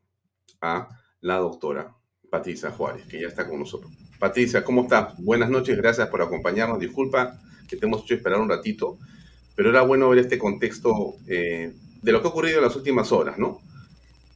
a 0.60 0.88
la 1.20 1.36
doctora 1.36 1.94
Patricia 2.30 2.70
Juárez, 2.70 3.06
que 3.06 3.20
ya 3.20 3.28
está 3.28 3.48
con 3.48 3.60
nosotros. 3.60 3.92
Patricia, 4.18 4.64
¿cómo 4.64 4.82
estás? 4.82 5.14
Buenas 5.18 5.50
noches, 5.50 5.76
gracias 5.76 6.08
por 6.08 6.22
acompañarnos. 6.22 6.80
Disculpa 6.80 7.38
que 7.68 7.76
te 7.76 7.86
hemos 7.86 8.02
hecho 8.02 8.14
esperar 8.14 8.40
un 8.40 8.48
ratito, 8.48 8.98
pero 9.54 9.70
era 9.70 9.82
bueno 9.82 10.08
ver 10.08 10.20
este 10.20 10.38
contexto 10.38 11.14
eh, 11.26 11.74
de 12.00 12.12
lo 12.12 12.20
que 12.20 12.28
ha 12.28 12.30
ocurrido 12.30 12.58
en 12.58 12.64
las 12.64 12.76
últimas 12.76 13.12
horas, 13.12 13.38
¿no? 13.38 13.60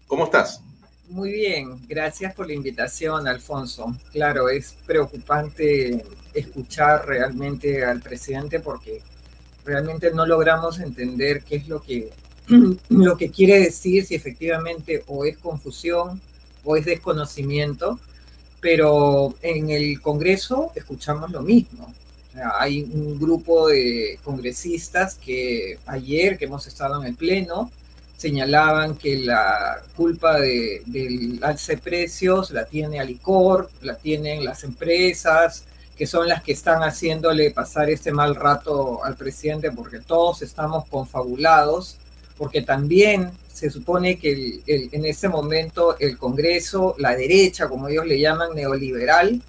¿Cómo 0.07 0.25
estás? 0.25 0.63
Muy 1.09 1.31
bien, 1.31 1.79
gracias 1.87 2.35
por 2.35 2.49
la 2.49 2.55
invitación, 2.55 3.29
Alfonso. 3.29 3.97
Claro, 4.11 4.49
es 4.49 4.77
preocupante 4.87 6.05
escuchar 6.35 7.07
realmente 7.07 7.85
al 7.85 8.01
presidente 8.01 8.59
porque 8.59 9.03
realmente 9.65 10.11
no 10.13 10.27
logramos 10.27 10.81
entender 10.81 11.43
qué 11.45 11.57
es 11.57 11.69
lo 11.69 11.81
que, 11.81 12.11
lo 12.89 13.17
que 13.17 13.31
quiere 13.31 13.61
decir, 13.61 14.05
si 14.05 14.17
efectivamente 14.17 15.05
o 15.07 15.25
es 15.25 15.39
confusión 15.39 16.21
o 16.65 16.77
es 16.77 16.85
desconocimiento, 16.85 18.01
pero 18.61 19.35
en 19.43 19.71
el 19.71 20.01
Congreso 20.01 20.73
escuchamos 20.75 21.31
lo 21.31 21.43
mismo. 21.43 21.95
hay 22.59 22.83
un 22.83 23.19
grupo 23.19 23.69
de 23.69 24.19
congresistas 24.25 25.15
que 25.15 25.79
ayer 25.87 26.37
que 26.37 26.47
hemos 26.47 26.67
estado 26.67 27.01
en 27.01 27.09
el 27.09 27.15
Pleno, 27.15 27.71
señalaban 28.17 28.97
que 28.97 29.19
la 29.19 29.83
culpa 29.95 30.39
de, 30.41 30.83
del 30.87 31.39
alza 31.43 31.73
de 31.73 31.79
precios 31.79 32.51
la 32.51 32.65
tiene 32.65 32.99
Alicor, 33.01 33.71
la 33.83 33.97
tienen 33.97 34.45
las 34.45 34.65
empresas, 34.65 35.65
que 35.97 36.07
son 36.07 36.29
las 36.29 36.43
que 36.43 36.53
están 36.53 36.83
haciéndole 36.83 37.51
pasar 37.51 37.89
este 37.91 38.13
mal 38.13 38.35
rato 38.35 39.03
al 39.05 39.17
presidente 39.17 39.71
porque 39.71 40.01
todos 40.01 40.43
estamos 40.43 40.87
confabulados, 40.89 41.97
porque 42.37 42.63
también 42.63 43.31
se 43.51 43.71
supone 43.71 44.19
que 44.19 44.61
en 44.67 45.05
este 45.07 45.29
momento 45.29 45.97
el 45.99 46.19
Congreso, 46.19 46.95
la 46.99 47.17
derecha, 47.17 47.69
como 47.69 47.89
ellos 47.89 48.07
le 48.07 48.21
llaman, 48.21 48.55
neoliberal, 48.55 49.41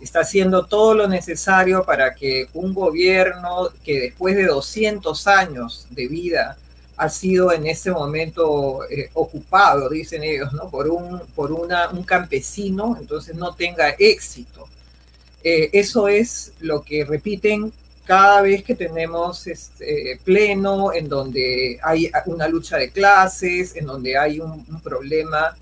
está 0.00 0.20
haciendo 0.20 0.64
todo 0.66 0.94
lo 0.94 1.08
necesario 1.08 1.84
para 1.84 2.14
que 2.14 2.48
un 2.54 2.72
gobierno 2.72 3.70
que 3.84 4.00
después 4.00 4.36
de 4.36 4.46
200 4.46 5.26
años 5.26 5.88
de 5.90 6.06
vida 6.06 6.56
ha 7.00 7.08
sido 7.08 7.50
en 7.50 7.66
este 7.66 7.90
momento 7.90 8.84
eh, 8.90 9.08
ocupado, 9.14 9.88
dicen 9.88 10.22
ellos, 10.22 10.52
¿no? 10.52 10.68
por, 10.68 10.86
un, 10.86 11.18
por 11.34 11.50
una, 11.50 11.88
un 11.88 12.02
campesino, 12.02 12.94
entonces 13.00 13.34
no 13.34 13.54
tenga 13.54 13.88
éxito. 13.98 14.68
Eh, 15.42 15.70
eso 15.72 16.08
es 16.08 16.52
lo 16.60 16.82
que 16.82 17.06
repiten 17.06 17.72
cada 18.04 18.42
vez 18.42 18.62
que 18.62 18.74
tenemos 18.74 19.46
este, 19.46 20.20
pleno, 20.24 20.92
en 20.92 21.08
donde 21.08 21.78
hay 21.82 22.10
una 22.26 22.46
lucha 22.46 22.76
de 22.76 22.90
clases, 22.90 23.76
en 23.76 23.86
donde 23.86 24.18
hay 24.18 24.38
un, 24.38 24.62
problema 24.82 25.56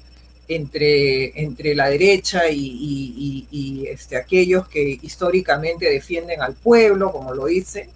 entre, 0.48 1.40
entre 1.40 1.76
la 1.76 1.88
derecha 1.88 2.50
y, 2.50 3.46
y, 3.48 3.86
este, 3.86 4.16
aquellos 4.16 4.66
que 4.66 4.98
históricamente 5.02 5.88
defienden 5.88 6.42
al 6.42 6.54
pueblo, 6.54 7.12
como 7.12 7.32
lo 7.32 7.46
dicen. 7.46 7.88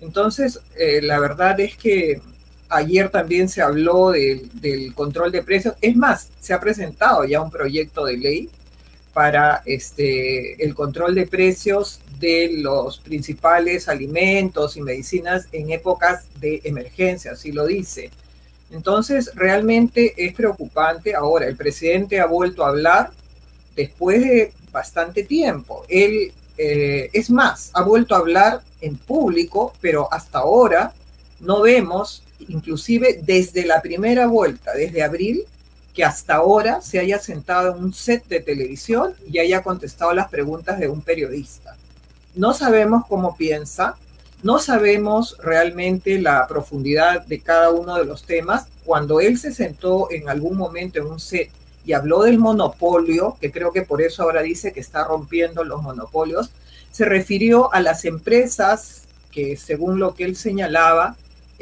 Entonces, 0.00 0.60
eh, 0.76 1.00
la 1.02 1.18
verdad 1.18 1.58
es 1.58 1.76
que 1.76 2.20
Ayer 2.68 3.08
también 3.08 3.48
se 3.48 3.62
habló 3.62 4.10
del 4.10 4.92
control 4.94 5.30
de 5.30 5.42
precios. 5.42 5.74
Es 5.80 5.96
más, 5.96 6.30
se 6.40 6.54
ha 6.54 6.60
presentado 6.60 7.24
ya 7.24 7.40
un 7.40 7.50
proyecto 7.50 8.04
de 8.04 8.16
ley 8.16 8.50
para 9.12 9.62
este, 9.64 10.62
el 10.62 10.74
control 10.74 11.14
de 11.14 11.26
precios 11.26 12.00
de 12.18 12.50
los 12.54 12.98
principales 12.98 13.88
alimentos 13.88 14.76
y 14.76 14.82
medicinas 14.82 15.46
en 15.52 15.70
épocas 15.70 16.26
de 16.40 16.60
emergencia, 16.64 17.32
así 17.32 17.52
lo 17.52 17.66
dice. 17.66 18.10
Entonces, 18.72 19.30
realmente 19.34 20.14
es 20.16 20.34
preocupante. 20.34 21.14
Ahora, 21.14 21.46
el 21.46 21.56
presidente 21.56 22.18
ha 22.18 22.26
vuelto 22.26 22.64
a 22.64 22.70
hablar 22.70 23.10
después 23.76 24.20
de 24.20 24.52
bastante 24.72 25.22
tiempo. 25.22 25.84
Él, 25.88 26.32
eh, 26.58 27.08
es 27.12 27.30
más, 27.30 27.70
ha 27.74 27.82
vuelto 27.82 28.16
a 28.16 28.18
hablar 28.18 28.62
en 28.80 28.96
público, 28.96 29.72
pero 29.80 30.12
hasta 30.12 30.40
ahora 30.40 30.92
no 31.38 31.62
vemos 31.62 32.23
inclusive 32.40 33.20
desde 33.22 33.64
la 33.64 33.82
primera 33.82 34.26
vuelta, 34.26 34.72
desde 34.72 35.02
abril, 35.02 35.44
que 35.94 36.04
hasta 36.04 36.34
ahora 36.34 36.80
se 36.80 36.98
haya 36.98 37.18
sentado 37.18 37.76
en 37.76 37.84
un 37.84 37.92
set 37.92 38.26
de 38.26 38.40
televisión 38.40 39.14
y 39.30 39.38
haya 39.38 39.62
contestado 39.62 40.12
las 40.12 40.28
preguntas 40.28 40.78
de 40.78 40.88
un 40.88 41.00
periodista. 41.00 41.76
No 42.34 42.52
sabemos 42.52 43.04
cómo 43.06 43.36
piensa, 43.36 43.96
no 44.42 44.58
sabemos 44.58 45.36
realmente 45.42 46.20
la 46.20 46.46
profundidad 46.48 47.24
de 47.26 47.40
cada 47.40 47.70
uno 47.70 47.96
de 47.96 48.04
los 48.04 48.24
temas. 48.24 48.66
Cuando 48.84 49.20
él 49.20 49.38
se 49.38 49.54
sentó 49.54 50.10
en 50.10 50.28
algún 50.28 50.56
momento 50.56 50.98
en 50.98 51.06
un 51.06 51.20
set 51.20 51.50
y 51.86 51.92
habló 51.92 52.22
del 52.22 52.38
monopolio, 52.38 53.36
que 53.40 53.52
creo 53.52 53.72
que 53.72 53.82
por 53.82 54.02
eso 54.02 54.24
ahora 54.24 54.42
dice 54.42 54.72
que 54.72 54.80
está 54.80 55.04
rompiendo 55.04 55.62
los 55.64 55.82
monopolios, 55.82 56.50
se 56.90 57.04
refirió 57.04 57.72
a 57.72 57.80
las 57.80 58.04
empresas 58.04 59.04
que, 59.30 59.56
según 59.56 59.98
lo 59.98 60.14
que 60.14 60.24
él 60.24 60.36
señalaba, 60.36 61.16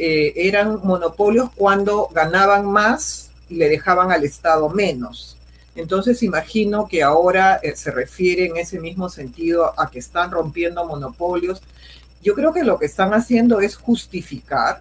eh, 0.05 0.49
eran 0.49 0.81
monopolios 0.83 1.51
cuando 1.55 2.09
ganaban 2.13 2.67
más 2.67 3.31
y 3.49 3.55
le 3.55 3.69
dejaban 3.69 4.11
al 4.11 4.25
Estado 4.25 4.69
menos. 4.69 5.37
Entonces 5.77 6.25
imagino 6.25 6.89
que 6.89 7.05
ahora 7.05 7.61
eh, 7.63 7.77
se 7.77 7.93
refiere 7.93 8.47
en 8.47 8.57
ese 8.57 8.81
mismo 8.81 9.09
sentido 9.09 9.79
a 9.79 9.89
que 9.93 10.01
están 10.01 10.33
rompiendo 10.33 10.85
monopolios. 10.85 11.63
Yo 12.21 12.35
creo 12.35 12.53
que 12.53 12.65
lo 12.65 12.81
que 12.81 12.87
están 12.87 13.15
haciendo 13.15 13.61
es 13.61 13.77
justificar 13.77 14.81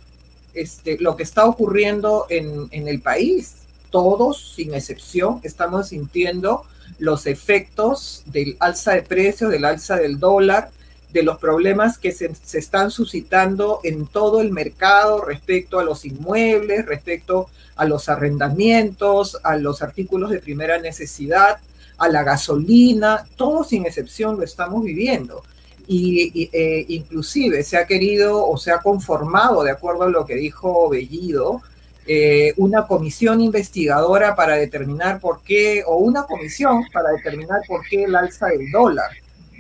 este, 0.56 0.98
lo 1.00 1.16
que 1.16 1.22
está 1.22 1.46
ocurriendo 1.46 2.26
en, 2.30 2.68
en 2.72 2.88
el 2.88 3.00
país. 3.00 3.58
Todos, 3.92 4.56
sin 4.56 4.74
excepción, 4.74 5.40
estamos 5.44 5.90
sintiendo 5.90 6.66
los 6.98 7.28
efectos 7.28 8.24
del 8.26 8.58
alza 8.60 8.94
de 8.94 9.04
precios, 9.04 9.52
del 9.52 9.66
alza 9.66 9.98
del 9.98 10.20
dólar, 10.20 10.72
de 11.12 11.24
los 11.24 11.38
problemas 11.38 11.98
que 11.98 12.12
se, 12.12 12.32
están 12.54 12.92
suscitando 12.92 13.80
en 13.84 14.08
todo 14.08 14.42
el 14.42 14.52
mercado 14.52 15.24
respecto 15.24 15.80
a 15.80 15.84
los 15.84 16.06
inmuebles, 16.06 16.86
respecto 16.86 17.50
a 17.76 17.86
los 17.86 18.10
arrendamientos, 18.10 19.38
a 19.44 19.58
los 19.58 19.82
artículos 19.82 20.30
de 20.30 20.40
primera 20.40 20.80
necesidad, 20.80 21.60
a 21.98 22.08
la 22.08 22.24
gasolina, 22.24 23.26
todo 23.36 23.64
sin 23.64 23.86
excepción 23.86 24.38
lo 24.38 24.44
estamos 24.44 24.84
viviendo. 24.84 25.44
Y, 25.88 26.50
eh, 26.54 26.86
inclusive 26.88 27.64
se 27.64 27.78
ha 27.78 27.86
querido 27.86 28.48
o 28.48 28.58
se 28.58 28.72
ha 28.72 28.80
conformado, 28.80 29.64
de 29.64 29.72
acuerdo 29.72 30.04
a 30.04 30.10
lo 30.10 30.26
que 30.26 30.36
dijo 30.36 30.88
Bellido, 30.90 31.62
eh, 32.08 32.54
una 32.58 32.88
comisión 32.88 33.42
investigadora 33.42 34.36
para 34.36 34.56
determinar 34.56 35.20
por 35.20 35.44
qué, 35.44 35.84
o 35.86 35.98
una 35.98 36.24
comisión 36.24 36.84
para 36.94 37.10
determinar 37.12 37.62
por 37.68 37.82
qué 37.88 38.06
el 38.06 38.16
alza 38.16 38.48
del 38.48 38.72
dólar 38.72 39.12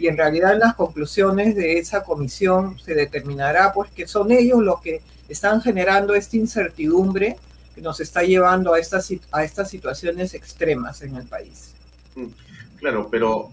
y 0.01 0.07
en 0.07 0.17
realidad 0.17 0.53
en 0.53 0.59
las 0.59 0.73
conclusiones 0.73 1.55
de 1.55 1.77
esa 1.77 2.03
comisión 2.03 2.79
se 2.79 2.95
determinará 2.95 3.71
pues 3.71 3.91
que 3.91 4.07
son 4.07 4.31
ellos 4.31 4.63
los 4.63 4.81
que 4.81 5.01
están 5.29 5.61
generando 5.61 6.15
esta 6.15 6.37
incertidumbre 6.37 7.37
que 7.75 7.81
nos 7.81 7.99
está 7.99 8.23
llevando 8.23 8.73
a 8.73 8.79
estas, 8.79 9.13
a 9.31 9.43
estas 9.43 9.69
situaciones 9.69 10.33
extremas 10.33 11.03
en 11.03 11.15
el 11.15 11.27
país. 11.27 11.75
Mm, 12.15 12.25
claro, 12.77 13.09
pero 13.11 13.51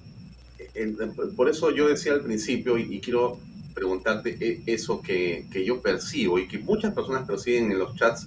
eh, 0.75 0.97
por 1.37 1.51
eso 1.51 1.71
yo 1.71 1.87
decía 1.87 2.15
al 2.15 2.23
principio 2.23 2.79
y, 2.79 2.99
quiero 3.01 3.39
preguntarte 3.75 4.37
eh, 4.41 4.63
eso 4.65 5.03
que, 5.03 5.47
que, 5.53 5.67
yo 5.67 5.83
percibo 5.83 6.39
y 6.39 6.49
que 6.49 6.59
muchas 6.59 6.95
personas 6.95 7.27
perciben 7.27 7.71
en 7.71 7.79
los 7.79 7.95
chats 7.95 8.27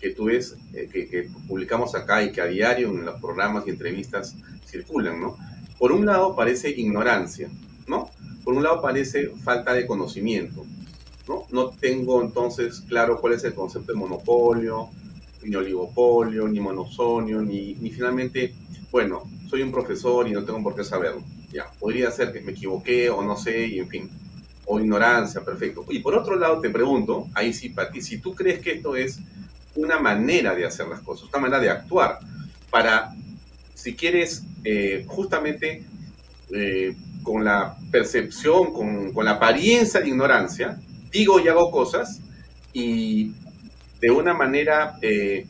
que 0.00 0.10
tú 0.10 0.24
ves, 0.24 0.56
eh, 0.74 0.88
que, 0.90 1.30
publicamos 1.46 1.94
acá 1.94 2.20
y 2.22 2.32
que 2.32 2.40
a 2.40 2.46
diario 2.46 2.88
en 2.88 3.04
los 3.04 3.20
programas 3.20 3.64
y 3.66 3.70
entrevistas 3.70 4.34
circulan, 4.66 5.20
¿no? 5.20 5.38
Por 5.80 5.92
un 5.92 6.04
lado 6.04 6.36
parece 6.36 6.68
ignorancia, 6.68 7.48
¿no? 7.86 8.10
Por 8.44 8.52
un 8.52 8.62
lado 8.62 8.82
parece 8.82 9.30
falta 9.42 9.72
de 9.72 9.86
conocimiento, 9.86 10.66
¿no? 11.26 11.46
No 11.50 11.70
tengo 11.70 12.20
entonces 12.20 12.82
claro 12.86 13.18
cuál 13.18 13.32
es 13.32 13.44
el 13.44 13.54
concepto 13.54 13.94
de 13.94 13.98
monopolio, 13.98 14.90
ni 15.42 15.56
oligopolio, 15.56 16.46
ni 16.48 16.60
monosonio, 16.60 17.40
ni, 17.40 17.76
ni 17.76 17.90
finalmente, 17.90 18.54
bueno, 18.92 19.22
soy 19.48 19.62
un 19.62 19.72
profesor 19.72 20.28
y 20.28 20.32
no 20.32 20.44
tengo 20.44 20.62
por 20.62 20.74
qué 20.74 20.84
saberlo. 20.84 21.22
Ya, 21.50 21.64
podría 21.78 22.10
ser 22.10 22.30
que 22.30 22.42
me 22.42 22.52
equivoqué 22.52 23.08
o 23.08 23.22
no 23.22 23.38
sé, 23.38 23.66
y 23.66 23.78
en 23.78 23.88
fin, 23.88 24.10
o 24.66 24.78
ignorancia, 24.78 25.42
perfecto. 25.42 25.86
Y 25.88 26.00
por 26.00 26.14
otro 26.14 26.36
lado 26.36 26.60
te 26.60 26.68
pregunto, 26.68 27.28
ahí 27.32 27.54
sí, 27.54 27.70
Pati, 27.70 28.02
si 28.02 28.18
tú 28.18 28.34
crees 28.34 28.60
que 28.60 28.72
esto 28.72 28.96
es 28.96 29.18
una 29.76 29.98
manera 29.98 30.54
de 30.54 30.66
hacer 30.66 30.88
las 30.88 31.00
cosas, 31.00 31.30
una 31.30 31.40
manera 31.40 31.58
de 31.58 31.70
actuar 31.70 32.18
para 32.70 33.14
si 33.80 33.94
quieres, 33.94 34.44
eh, 34.62 35.04
justamente 35.06 35.82
eh, 36.52 36.94
con 37.22 37.44
la 37.44 37.76
percepción, 37.90 38.72
con, 38.72 39.24
la 39.24 39.32
apariencia 39.32 40.00
de 40.00 40.08
ignorancia, 40.08 40.78
digo 41.10 41.40
y 41.40 41.48
hago 41.48 41.70
cosas 41.70 42.20
y 42.72 43.32
de 44.00 44.10
una 44.10 44.34
manera 44.34 44.98
eh, 45.02 45.46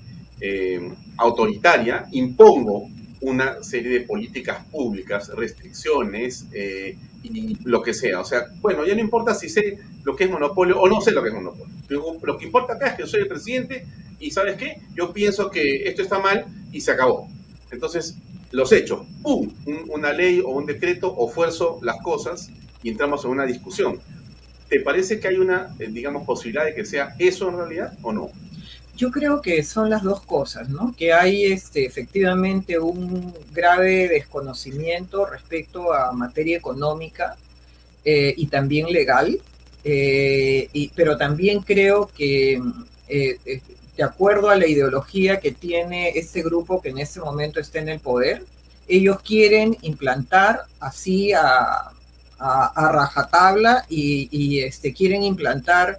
autoritaria 1.18 2.06
impongo 2.12 2.88
una 3.22 3.62
serie 3.62 3.98
de 3.98 4.06
políticas 4.06 4.64
públicas, 4.66 5.30
restricciones 5.36 6.46
y 7.22 7.58
lo 7.64 7.82
que 7.82 7.92
sea. 7.92 8.20
O 8.20 8.24
sea, 8.24 8.46
bueno, 8.60 8.86
ya 8.86 8.94
no 8.94 9.00
importa 9.00 9.34
si 9.34 9.50
sé 9.50 9.78
lo 10.04 10.16
que 10.16 10.24
es 10.24 10.30
monopolio 10.30 10.80
o 10.80 10.88
no 10.88 11.00
sé 11.02 11.10
lo 11.10 11.22
que 11.22 11.28
es 11.28 11.34
monopolio. 11.34 11.74
Lo 12.22 12.38
que 12.38 12.46
importa 12.46 12.74
acá 12.74 12.86
es 12.86 12.94
que 12.94 13.02
yo 13.02 13.06
soy 13.06 13.20
el 13.20 13.28
presidente 13.28 13.84
y 14.18 14.30
¿sabes 14.30 14.56
qué? 14.56 14.80
Yo 14.94 15.12
pienso 15.12 15.50
que 15.50 15.82
esto 15.84 16.00
está 16.00 16.18
mal 16.18 16.46
y 16.72 16.80
se 16.80 16.92
acabó. 16.92 17.28
Entonces, 17.70 18.16
los 18.52 18.72
hechos, 18.72 19.06
¡pum! 19.22 19.52
una 19.88 20.12
ley 20.12 20.40
o 20.40 20.50
un 20.50 20.66
decreto, 20.66 21.14
o 21.16 21.28
fuerzo 21.28 21.78
las 21.82 22.00
cosas 22.02 22.50
y 22.82 22.90
entramos 22.90 23.24
en 23.24 23.30
una 23.30 23.46
discusión. 23.46 24.00
¿Te 24.68 24.80
parece 24.80 25.20
que 25.20 25.28
hay 25.28 25.36
una, 25.36 25.74
eh, 25.78 25.88
digamos, 25.90 26.24
posibilidad 26.24 26.64
de 26.64 26.74
que 26.74 26.84
sea 26.84 27.14
eso 27.18 27.48
en 27.48 27.56
realidad 27.56 27.92
o 28.02 28.12
no? 28.12 28.30
Yo 28.96 29.10
creo 29.10 29.40
que 29.40 29.62
son 29.62 29.88
las 29.88 30.02
dos 30.02 30.20
cosas, 30.22 30.68
¿no? 30.68 30.94
Que 30.96 31.12
hay 31.12 31.46
este, 31.46 31.86
efectivamente 31.86 32.78
un 32.78 33.32
grave 33.52 34.08
desconocimiento 34.08 35.26
respecto 35.26 35.92
a 35.92 36.12
materia 36.12 36.58
económica 36.58 37.36
eh, 38.04 38.34
y 38.36 38.46
también 38.46 38.92
legal, 38.92 39.40
eh, 39.84 40.68
pero 40.94 41.16
también 41.16 41.60
creo 41.60 42.10
que 42.14 42.60
de 44.00 44.06
acuerdo 44.06 44.48
a 44.48 44.56
la 44.56 44.66
ideología 44.66 45.40
que 45.40 45.52
tiene 45.52 46.08
este 46.14 46.40
grupo 46.40 46.80
que 46.80 46.88
en 46.88 46.96
este 46.96 47.20
momento 47.20 47.60
está 47.60 47.80
en 47.80 47.90
el 47.90 48.00
poder, 48.00 48.46
ellos 48.88 49.20
quieren 49.20 49.76
implantar 49.82 50.62
así 50.80 51.34
a, 51.34 51.92
rajatabla 52.38 53.84
y, 53.90 54.60
este, 54.60 54.94
quieren 54.94 55.22
implantar 55.22 55.98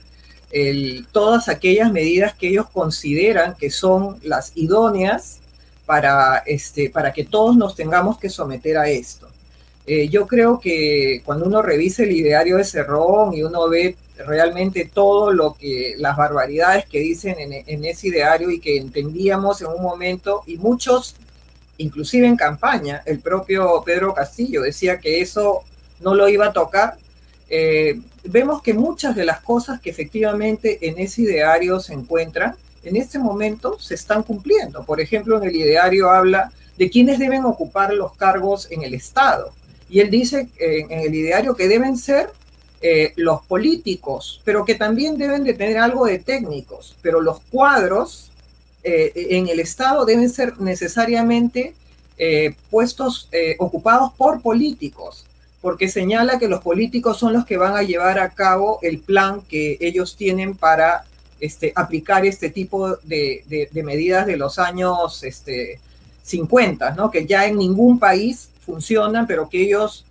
todas 1.12 1.48
aquellas 1.48 1.92
medidas 1.92 2.34
que 2.34 2.48
ellos 2.48 2.72
consideran 2.72 3.54
que 3.54 3.70
son 3.70 4.18
las 4.24 4.52
idóneas 4.56 5.38
para, 5.86 6.40
este, 6.48 6.90
para 6.90 7.14
que 7.14 7.24
todos 7.24 7.56
nos 7.56 7.76
tengamos 7.76 8.18
que 8.18 8.32
someter 8.32 8.80
a 8.80 8.90
esto. 8.90 9.28
Eh, 9.86 10.10
yo 10.10 10.26
creo 10.26 10.60
que 10.60 11.22
cuando 11.24 11.46
uno 11.46 11.62
revisa 11.62 12.02
el 12.02 12.14
ideario 12.14 12.58
de 12.58 12.64
Cerrón 12.64 13.36
y 13.36 13.44
uno 13.44 13.70
ve 13.70 13.96
realmente 14.26 14.90
todo 14.94 15.32
lo 15.32 15.54
que, 15.54 15.96
las 15.98 16.18
barbaridades 16.18 16.86
que 16.86 17.00
dicen 17.00 17.36
en, 17.40 17.86
ese 17.86 18.08
ideario 18.08 18.50
y 18.50 18.60
que 18.60 18.78
entendíamos 18.78 19.62
en 19.62 19.68
un 19.68 19.82
momento, 19.82 20.44
y 20.46 20.58
muchos, 20.58 21.16
inclusive 21.78 22.28
en 22.28 22.36
campaña, 22.36 23.02
el 23.06 23.20
propio 23.20 23.84
Pedro 23.86 24.14
Castillo 24.14 24.62
decía 24.62 25.00
que 25.00 25.22
eso 25.22 25.64
no 26.00 26.16
lo 26.16 26.28
iba 26.28 26.48
a 26.48 26.54
tocar. 26.54 26.98
Eh, 27.50 28.00
vemos 28.24 28.62
que 28.62 28.74
muchas 28.74 29.16
de 29.16 29.26
las 29.26 29.42
cosas 29.42 29.82
que 29.82 29.90
efectivamente 29.90 30.80
en 30.88 31.00
ese 31.00 31.24
ideario 31.24 31.80
se 31.80 31.94
encuentran, 31.94 32.56
en 32.84 32.96
este 32.96 33.20
momento 33.20 33.80
se 33.80 33.96
están 33.96 34.24
cumpliendo. 34.24 34.84
Por 34.86 35.02
ejemplo, 35.02 35.38
en 35.38 35.50
el 35.50 35.56
ideario 35.56 36.10
habla 36.10 36.52
de 36.78 36.90
quienes 36.90 37.20
deben 37.20 37.46
ocupar 37.46 37.94
los 37.94 38.16
cargos 38.16 38.68
en 38.72 38.84
el 38.84 38.94
Estado. 38.94 39.54
Y 39.90 40.00
él 40.00 40.10
dice 40.10 40.48
en 40.58 41.00
el 41.00 41.14
ideario 41.14 41.56
que 41.56 41.68
deben 41.68 41.98
ser 41.98 42.30
eh, 42.84 43.14
los 43.16 43.44
políticos, 43.44 44.42
pero 44.44 44.66
que 44.66 44.74
también 44.74 45.16
deben 45.16 45.44
de 45.44 45.54
tener 45.54 45.78
algo 45.78 46.08
de 46.08 46.18
técnicos, 46.18 46.98
pero 47.04 47.22
los 47.22 47.40
cuadros 47.42 48.32
eh, 48.84 49.12
en 49.16 49.48
el 49.50 49.60
Estado 49.60 50.04
deben 50.04 50.32
ser 50.32 50.60
necesariamente 50.60 51.76
eh, 52.18 52.56
puestos 52.72 53.30
ocupados 53.60 54.14
por 54.14 54.42
políticos, 54.42 55.26
porque 55.62 55.90
señala 55.90 56.40
que 56.40 56.48
los 56.48 56.62
políticos 56.62 57.20
son 57.20 57.34
los 57.34 57.46
que 57.46 57.58
van 57.58 57.76
a 57.76 57.84
llevar 57.84 58.18
a 58.18 58.32
cabo 58.32 58.80
el 58.82 58.98
plan 58.98 59.42
que 59.42 59.78
ellos 59.80 60.16
tienen 60.16 60.56
para 60.56 61.04
este, 61.40 61.74
aplicar 61.76 62.26
este 62.26 62.50
tipo 62.50 62.96
de, 63.04 63.70
medidas 63.74 64.26
de 64.26 64.38
los 64.38 64.58
años 64.58 65.24
este, 65.24 65.80
50, 66.24 66.96
¿no? 66.96 67.12
que 67.12 67.28
ya 67.28 67.46
en 67.46 67.58
ningún 67.58 68.00
país 68.00 68.50
funcionan, 68.66 69.28
pero 69.28 69.50
que 69.50 69.62
ellos 69.62 70.06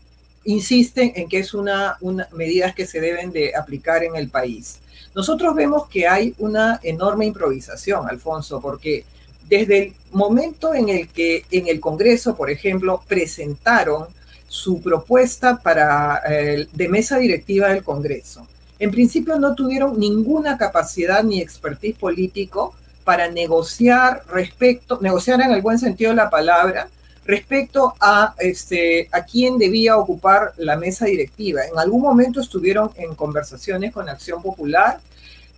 insisten 0.50 1.12
en 1.14 1.28
que 1.28 1.38
es 1.38 1.54
una, 1.54 1.96
una 2.00 2.28
medidas 2.32 2.74
que 2.74 2.86
se 2.86 3.00
deben 3.00 3.32
de 3.32 3.54
aplicar 3.54 4.04
en 4.04 4.16
el 4.16 4.28
país. 4.28 4.80
Nosotros 5.14 5.54
vemos 5.54 5.88
que 5.88 6.06
hay 6.06 6.34
una 6.38 6.80
enorme 6.82 7.26
improvisación, 7.26 8.08
Alfonso, 8.08 8.60
porque 8.60 9.04
desde 9.48 9.78
el 9.78 9.94
momento 10.12 10.74
en 10.74 10.88
el 10.88 11.08
que 11.08 11.44
en 11.50 11.66
el 11.66 11.80
Congreso, 11.80 12.36
por 12.36 12.50
ejemplo, 12.50 13.02
presentaron 13.08 14.06
su 14.46 14.80
propuesta 14.80 15.58
para 15.58 16.22
eh, 16.28 16.68
de 16.72 16.88
mesa 16.88 17.18
directiva 17.18 17.68
del 17.68 17.82
Congreso, 17.82 18.46
en 18.78 18.90
principio 18.90 19.38
no 19.38 19.54
tuvieron 19.54 19.98
ninguna 19.98 20.56
capacidad 20.56 21.22
ni 21.22 21.40
expertise 21.40 21.98
político 21.98 22.74
para 23.04 23.28
negociar 23.28 24.22
respecto, 24.28 24.98
negociar 25.02 25.40
en 25.40 25.50
el 25.50 25.62
buen 25.62 25.78
sentido 25.78 26.10
de 26.10 26.16
la 26.16 26.30
palabra, 26.30 26.88
respecto 27.24 27.94
a, 28.00 28.35
este, 28.38 29.09
a 29.12 29.24
quién 29.24 29.59
debía 29.59 29.96
ocupar 29.96 30.52
la 30.56 30.76
mesa 30.76 31.06
directiva. 31.06 31.62
En 31.64 31.78
algún 31.78 32.02
momento 32.02 32.40
estuvieron 32.40 32.90
en 32.96 33.14
conversaciones 33.14 33.92
con 33.92 34.09
Acción 34.09 34.42
Popular, 34.42 35.00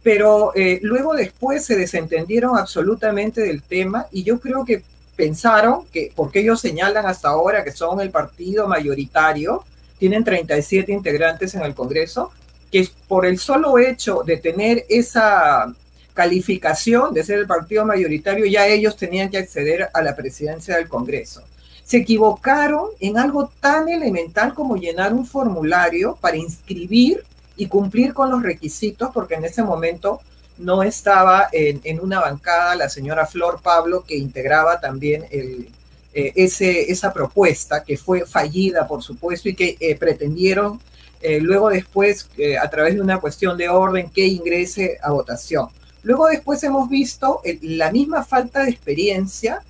pero 0.03 0.53
eh, 0.55 0.81
luego 0.83 1.15
después 1.15 1.65
se 1.65 1.77
desentendieron 1.77 2.59
absolutamente 2.59 3.41
del 3.41 3.63
tema 3.63 4.07
y 4.11 4.25
yo 4.25 4.41
creo 4.41 4.65
que 4.65 4.83
pensaron 5.15 5.87
que, 5.93 6.13
porque 6.15 6.41
ellos 6.41 6.61
señalan 6.61 7.07
hasta 7.07 7.29
ahora 7.29 7.63
que 7.63 7.71
son 7.71 8.01
el 8.01 8.11
partido 8.11 8.67
mayoritario, 8.67 9.65
tienen 9.99 10.25
37 10.25 10.91
integrantes 10.91 11.55
en 11.55 11.63
el 11.63 11.75
Congreso, 11.75 12.33
que 12.73 12.89
por 13.07 13.25
el 13.25 13.39
solo 13.39 13.79
hecho 13.79 14.23
de 14.27 14.39
tener 14.39 14.85
esa 14.89 15.73
calificación 16.15 17.15
de 17.15 17.23
ser 17.23 17.39
el 17.39 17.47
partido 17.47 17.87
mayoritario, 17.87 18.45
ya 18.47 18.67
ellos 18.67 18.97
tenían 18.97 19.31
que 19.31 19.39
acceder 19.39 19.89
a 19.95 20.03
la 20.03 20.17
presidencia 20.17 20.77
del 20.77 20.89
Congreso 20.89 21.43
se 21.85 21.99
equivocaron 21.99 22.87
en 23.01 23.19
algo 23.19 23.51
tan 23.61 23.89
elemental 23.89 24.55
como 24.55 24.77
llenar 24.77 25.13
un 25.13 25.27
formulario 25.27 26.17
para 26.21 26.37
inscribir 26.37 27.25
y 27.57 27.67
cumplir 27.67 28.15
con 28.15 28.31
los 28.31 28.43
requisitos, 28.43 29.11
porque 29.13 29.35
en 29.35 29.45
ese 29.45 29.63
momento 29.63 30.21
no 30.59 30.83
estaba 30.83 31.49
en, 31.53 32.01
una 32.01 32.21
bancada 32.21 32.77
la 32.77 32.89
señora 32.89 33.27
Flor 33.27 33.61
Pablo, 33.63 34.05
que 34.07 34.17
integraba 34.17 34.81
también 34.81 35.25
el, 35.31 35.69
eh, 36.15 36.33
ese, 36.37 36.91
esa 36.91 37.13
propuesta, 37.13 37.83
que 37.83 37.97
fue 37.97 38.27
fallida, 38.27 38.87
por 38.87 39.03
supuesto, 39.03 39.49
y 39.49 39.55
que 39.55 39.77
eh, 39.81 39.97
pretendieron 39.97 40.81
eh, 41.21 41.41
luego 41.41 41.69
después, 41.69 42.29
a 42.61 42.69
través 42.69 42.95
de 42.95 43.01
una 43.01 43.19
cuestión 43.19 43.57
de 43.57 43.69
orden, 43.69 44.11
que 44.11 44.27
ingrese 44.27 44.99
a 45.03 45.11
votación. 45.11 45.69
Luego 46.03 46.27
después 46.27 46.63
hemos 46.65 46.89
visto 46.89 47.41
la 47.63 47.93
misma 47.93 48.25
falta 48.25 48.65
de 48.65 48.71
experiencia 48.71 49.63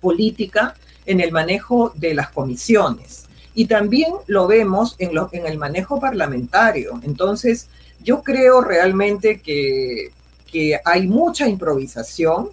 política 0.00 0.74
en 1.08 1.20
el 1.20 1.32
manejo 1.32 1.90
de 1.96 2.14
las 2.14 2.30
comisiones. 2.30 3.24
Y 3.54 3.64
también 3.64 4.12
lo 4.26 4.46
vemos 4.46 4.94
en, 4.98 5.10
el 5.46 5.58
manejo 5.58 5.98
parlamentario. 5.98 7.00
Entonces, 7.02 7.68
yo 8.04 8.22
creo 8.22 8.60
realmente 8.60 9.40
que, 9.40 10.12
que 10.52 10.78
hay 10.84 11.08
mucha 11.08 11.48
improvisación. 11.48 12.50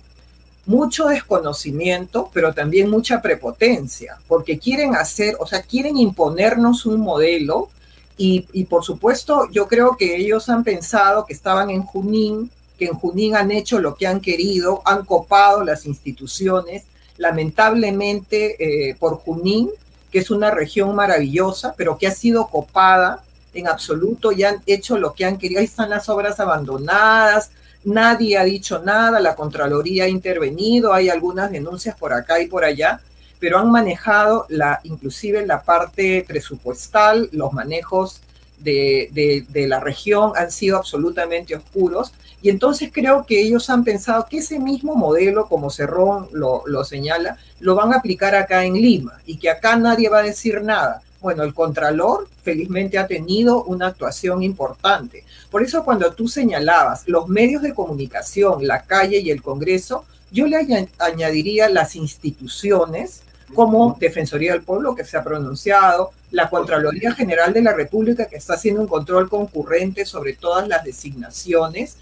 mucho 0.67 1.05
desconocimiento, 1.05 2.31
pero 2.33 2.51
también 2.51 2.89
mucha 2.89 3.21
prepotencia, 3.21 4.17
porque 4.27 4.57
quieren 4.57 4.95
hacer, 4.95 5.35
o 5.39 5.45
sea, 5.45 5.61
quieren 5.61 5.95
imponernos 5.97 6.87
un 6.87 7.01
modelo 7.01 7.69
y, 8.17 8.47
y, 8.51 8.63
por 8.63 8.83
supuesto 8.83 9.47
yo 9.51 9.67
creo 9.67 9.95
que 9.95 10.15
ellos 10.15 10.49
han 10.49 10.63
pensado 10.63 11.27
que 11.27 11.33
estaban 11.33 11.69
en 11.69 11.83
Junín, 11.83 12.49
que 12.79 12.85
en 12.85 12.95
Junín 12.95 13.35
han 13.35 13.51
hecho 13.51 13.79
lo 13.79 13.93
que 13.95 14.07
han 14.07 14.21
querido, 14.21 14.81
han 14.85 15.05
copado 15.05 15.63
las 15.63 15.85
instituciones, 15.85 16.85
lamentablemente 17.17 18.89
eh, 18.89 18.95
por 18.95 19.17
Junín, 19.17 19.69
que 20.11 20.19
es 20.19 20.31
una 20.31 20.51
región 20.51 20.95
maravillosa, 20.95 21.73
pero 21.77 21.97
que 21.97 22.07
ha 22.07 22.11
sido 22.11 22.47
copada 22.47 23.23
en 23.53 23.67
absoluto 23.67 24.31
y 24.31 24.43
han 24.43 24.61
hecho 24.65 24.97
lo 24.97 25.13
que 25.13 25.25
han 25.25 25.37
querido. 25.37 25.59
Ahí 25.59 25.65
están 25.65 25.89
las 25.89 26.09
obras 26.09 26.39
abandonadas, 26.39 27.51
nadie 27.83 28.37
ha 28.37 28.43
dicho 28.43 28.79
nada, 28.79 29.19
la 29.19 29.35
Contraloría 29.35 30.05
ha 30.05 30.09
intervenido, 30.09 30.93
hay 30.93 31.09
algunas 31.09 31.51
denuncias 31.51 31.95
por 31.97 32.13
acá 32.13 32.39
y 32.41 32.47
por 32.47 32.65
allá, 32.65 32.99
pero 33.39 33.59
han 33.59 33.71
manejado 33.71 34.45
la, 34.49 34.79
inclusive 34.83 35.45
la 35.45 35.61
parte 35.61 36.25
presupuestal, 36.27 37.29
los 37.31 37.53
manejos 37.53 38.21
de, 38.59 39.45
de, 39.47 39.67
la 39.67 39.79
región 39.79 40.31
han 40.35 40.51
sido 40.51 40.77
absolutamente 40.77 41.55
oscuros. 41.55 42.11
Y 42.41 42.49
entonces 42.49 42.89
creo 42.93 43.25
que 43.25 43.41
ellos 43.41 43.69
han 43.69 43.83
pensado 43.83 44.27
que 44.29 44.37
ese 44.37 44.59
mismo 44.59 44.95
modelo, 44.95 45.47
como 45.47 45.69
Cerrón 45.69 46.27
lo, 46.31 46.63
lo 46.65 46.83
señala, 46.83 47.37
lo 47.59 47.75
van 47.75 47.93
a 47.93 47.97
aplicar 47.97 48.35
acá 48.35 48.65
en 48.65 48.73
Lima 48.73 49.19
y 49.25 49.37
que 49.37 49.49
acá 49.49 49.75
nadie 49.75 50.09
va 50.09 50.19
a 50.19 50.23
decir 50.23 50.61
nada. 50.61 51.01
Bueno, 51.21 51.41
el 51.41 51.55
Contralor 51.55 52.27
felizmente 52.43 52.99
ha 52.99 53.07
tenido 53.07 53.63
una 53.63 53.87
actuación 53.87 54.43
importante. 54.43 55.23
Por 55.49 55.63
eso 55.63 55.83
cuando 55.83 56.13
tú 56.13 56.27
señalabas 56.27 57.07
los 57.07 57.27
medios 57.27 57.63
de 57.63 57.73
comunicación, 57.73 58.67
la 58.67 58.83
calle 58.83 59.19
y 59.19 59.31
el 59.31 59.41
Congreso, 59.41 60.05
yo 60.31 60.45
le 60.45 60.87
añadiría 60.99 61.69
las 61.69 61.95
instituciones 61.95 63.21
como 63.55 63.97
Defensoría 63.99 64.51
del 64.51 64.61
Pueblo, 64.61 64.93
que 64.93 65.03
se 65.03 65.17
ha 65.17 65.23
pronunciado, 65.23 66.11
la 66.31 66.49
Contraloría 66.49 67.13
General 67.13 67.53
de 67.53 67.63
la 67.63 67.73
República, 67.73 68.27
que 68.27 68.35
está 68.35 68.53
haciendo 68.53 68.81
un 68.81 68.87
control 68.87 69.29
concurrente 69.29 70.05
sobre 70.05 70.33
todas 70.33 70.67
las 70.67 70.83
designaciones. 70.83 71.97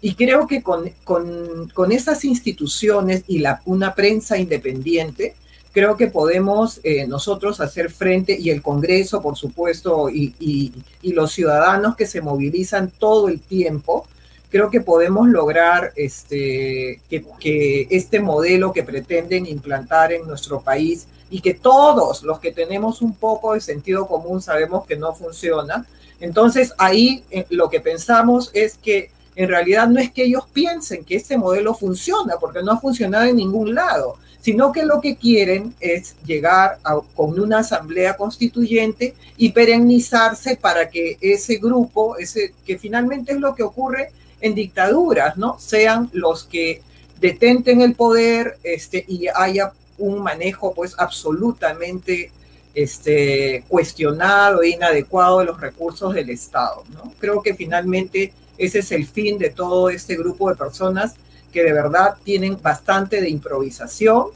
Y 0.00 0.14
creo 0.14 0.46
que 0.46 0.62
con, 0.62 0.90
con, 1.04 1.68
con 1.72 1.92
esas 1.92 2.24
instituciones 2.24 3.24
y 3.28 3.38
la, 3.38 3.62
una 3.64 3.94
prensa 3.94 4.36
independiente, 4.36 5.34
creo 5.74 5.96
que 5.96 6.06
podemos 6.06 6.80
eh, 6.84 7.06
nosotros 7.06 7.60
hacer 7.60 7.90
frente, 7.90 8.36
y 8.38 8.50
el 8.50 8.62
Congreso, 8.62 9.20
por 9.20 9.36
supuesto, 9.36 10.08
y, 10.08 10.34
y, 10.38 10.72
y, 11.02 11.12
los 11.12 11.32
ciudadanos 11.32 11.96
que 11.96 12.06
se 12.06 12.20
movilizan 12.20 12.90
todo 12.90 13.28
el 13.28 13.40
tiempo, 13.40 14.06
creo 14.54 14.70
que 14.70 14.80
podemos 14.80 15.26
lograr 15.26 15.92
este, 15.96 17.00
que, 17.10 17.88
este 17.90 18.20
modelo 18.20 18.72
que 18.72 18.84
pretenden 18.84 19.46
implantar 19.46 20.12
en 20.12 20.28
nuestro 20.28 20.60
país 20.60 21.08
y 21.28 21.40
que 21.40 21.54
todos 21.54 22.22
los 22.22 22.38
que 22.38 22.52
tenemos 22.52 23.02
un 23.02 23.16
poco 23.16 23.54
de 23.54 23.60
sentido 23.60 24.06
común 24.06 24.40
sabemos 24.40 24.86
que 24.86 24.94
no 24.94 25.12
funciona. 25.12 25.84
Entonces 26.20 26.72
ahí 26.78 27.24
eh, 27.32 27.46
lo 27.50 27.68
que 27.68 27.80
pensamos 27.80 28.52
es 28.54 28.78
que 28.78 29.10
en 29.34 29.48
realidad 29.48 29.88
no 29.88 29.98
es 29.98 30.12
que 30.12 30.22
ellos 30.22 30.44
piensen 30.52 31.04
que 31.04 31.16
este 31.16 31.36
modelo 31.36 31.74
funciona, 31.74 32.36
porque 32.38 32.62
no 32.62 32.70
ha 32.70 32.78
funcionado 32.78 33.24
en 33.24 33.34
ningún 33.34 33.74
lado, 33.74 34.18
sino 34.40 34.70
que 34.70 34.84
lo 34.84 35.00
que 35.00 35.16
quieren 35.16 35.74
es 35.80 36.14
llegar 36.24 36.78
a, 36.84 37.00
con 37.16 37.40
una 37.40 37.58
asamblea 37.58 38.16
constituyente 38.16 39.16
y 39.36 39.50
perennizarse 39.50 40.54
para 40.54 40.88
que 40.88 41.18
ese 41.20 41.56
grupo, 41.56 42.16
ese, 42.18 42.54
que 42.64 42.78
finalmente 42.78 43.32
es 43.32 43.40
lo 43.40 43.56
que 43.56 43.64
ocurre 43.64 44.12
en 44.44 44.54
dictaduras, 44.54 45.38
¿no? 45.38 45.58
Sean 45.58 46.10
los 46.12 46.44
que 46.44 46.82
detenten 47.18 47.80
el 47.80 47.94
poder 47.94 48.58
este, 48.62 49.02
y 49.08 49.26
haya 49.34 49.72
un 49.96 50.22
manejo 50.22 50.74
pues 50.74 50.94
absolutamente 50.98 52.30
este, 52.74 53.64
cuestionado 53.68 54.60
e 54.62 54.68
inadecuado 54.68 55.38
de 55.38 55.46
los 55.46 55.58
recursos 55.58 56.12
del 56.12 56.28
Estado, 56.28 56.84
¿no? 56.92 57.14
Creo 57.18 57.40
que 57.40 57.54
finalmente 57.54 58.34
ese 58.58 58.80
es 58.80 58.92
el 58.92 59.06
fin 59.06 59.38
de 59.38 59.48
todo 59.48 59.88
este 59.88 60.14
grupo 60.14 60.50
de 60.50 60.56
personas 60.56 61.14
que 61.50 61.64
de 61.64 61.72
verdad 61.72 62.14
tienen 62.22 62.60
bastante 62.60 63.22
de 63.22 63.30
improvisación 63.30 64.26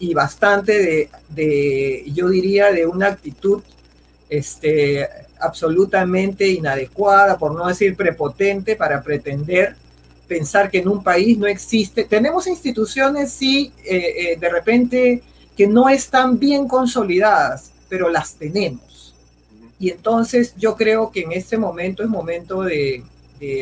y 0.00 0.12
bastante 0.12 0.72
de, 0.72 1.10
de 1.28 2.02
yo 2.12 2.28
diría, 2.28 2.72
de 2.72 2.84
una 2.84 3.06
actitud 3.06 3.62
este, 4.28 5.08
absolutamente 5.42 6.46
inadecuada, 6.48 7.36
por 7.36 7.54
no 7.54 7.66
decir 7.66 7.96
prepotente, 7.96 8.76
para 8.76 9.02
pretender 9.02 9.76
pensar 10.26 10.70
que 10.70 10.78
en 10.78 10.88
un 10.88 11.02
país 11.02 11.36
no 11.36 11.46
existe. 11.46 12.04
Tenemos 12.04 12.46
instituciones, 12.46 13.32
sí, 13.32 13.72
eh, 13.84 14.14
eh, 14.32 14.36
de 14.38 14.48
repente 14.48 15.22
que 15.56 15.66
no 15.66 15.88
están 15.88 16.38
bien 16.38 16.66
consolidadas, 16.66 17.72
pero 17.88 18.08
las 18.08 18.36
tenemos. 18.36 19.14
Y 19.78 19.90
entonces 19.90 20.54
yo 20.56 20.76
creo 20.76 21.10
que 21.10 21.20
en 21.20 21.32
este 21.32 21.58
momento 21.58 22.02
es 22.02 22.08
momento 22.08 22.62
de, 22.62 23.04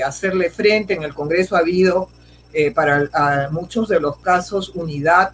hacerle 0.05 0.51
frente. 0.51 0.93
En 0.93 1.05
el 1.05 1.15
Congreso 1.15 1.57
ha 1.57 1.61
habido 1.61 2.11
eh, 2.53 2.71
para 2.71 3.49
muchos 3.51 3.89
de 3.89 3.99
los 3.99 4.19
casos 4.19 4.73
unidad 4.75 5.33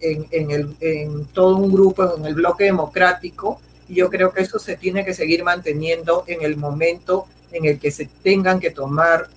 en 0.00 1.26
todo 1.32 1.56
un 1.56 1.72
grupo, 1.72 2.16
en 2.16 2.24
el 2.26 2.34
bloque 2.34 2.64
democrático, 2.64 3.60
y 3.88 3.94
yo 3.96 4.10
creo 4.10 4.32
que 4.32 4.42
eso 4.42 4.58
se 4.58 4.76
tiene 4.76 5.04
que 5.04 5.14
seguir 5.14 5.44
manteniendo 5.44 6.24
en 6.26 6.42
el 6.42 6.56
momento 6.56 7.26
en 7.52 7.64
el 7.64 7.78
que 7.78 7.90
se 7.90 8.06
tengan 8.22 8.60
que 8.60 8.70
tomar 8.70 9.28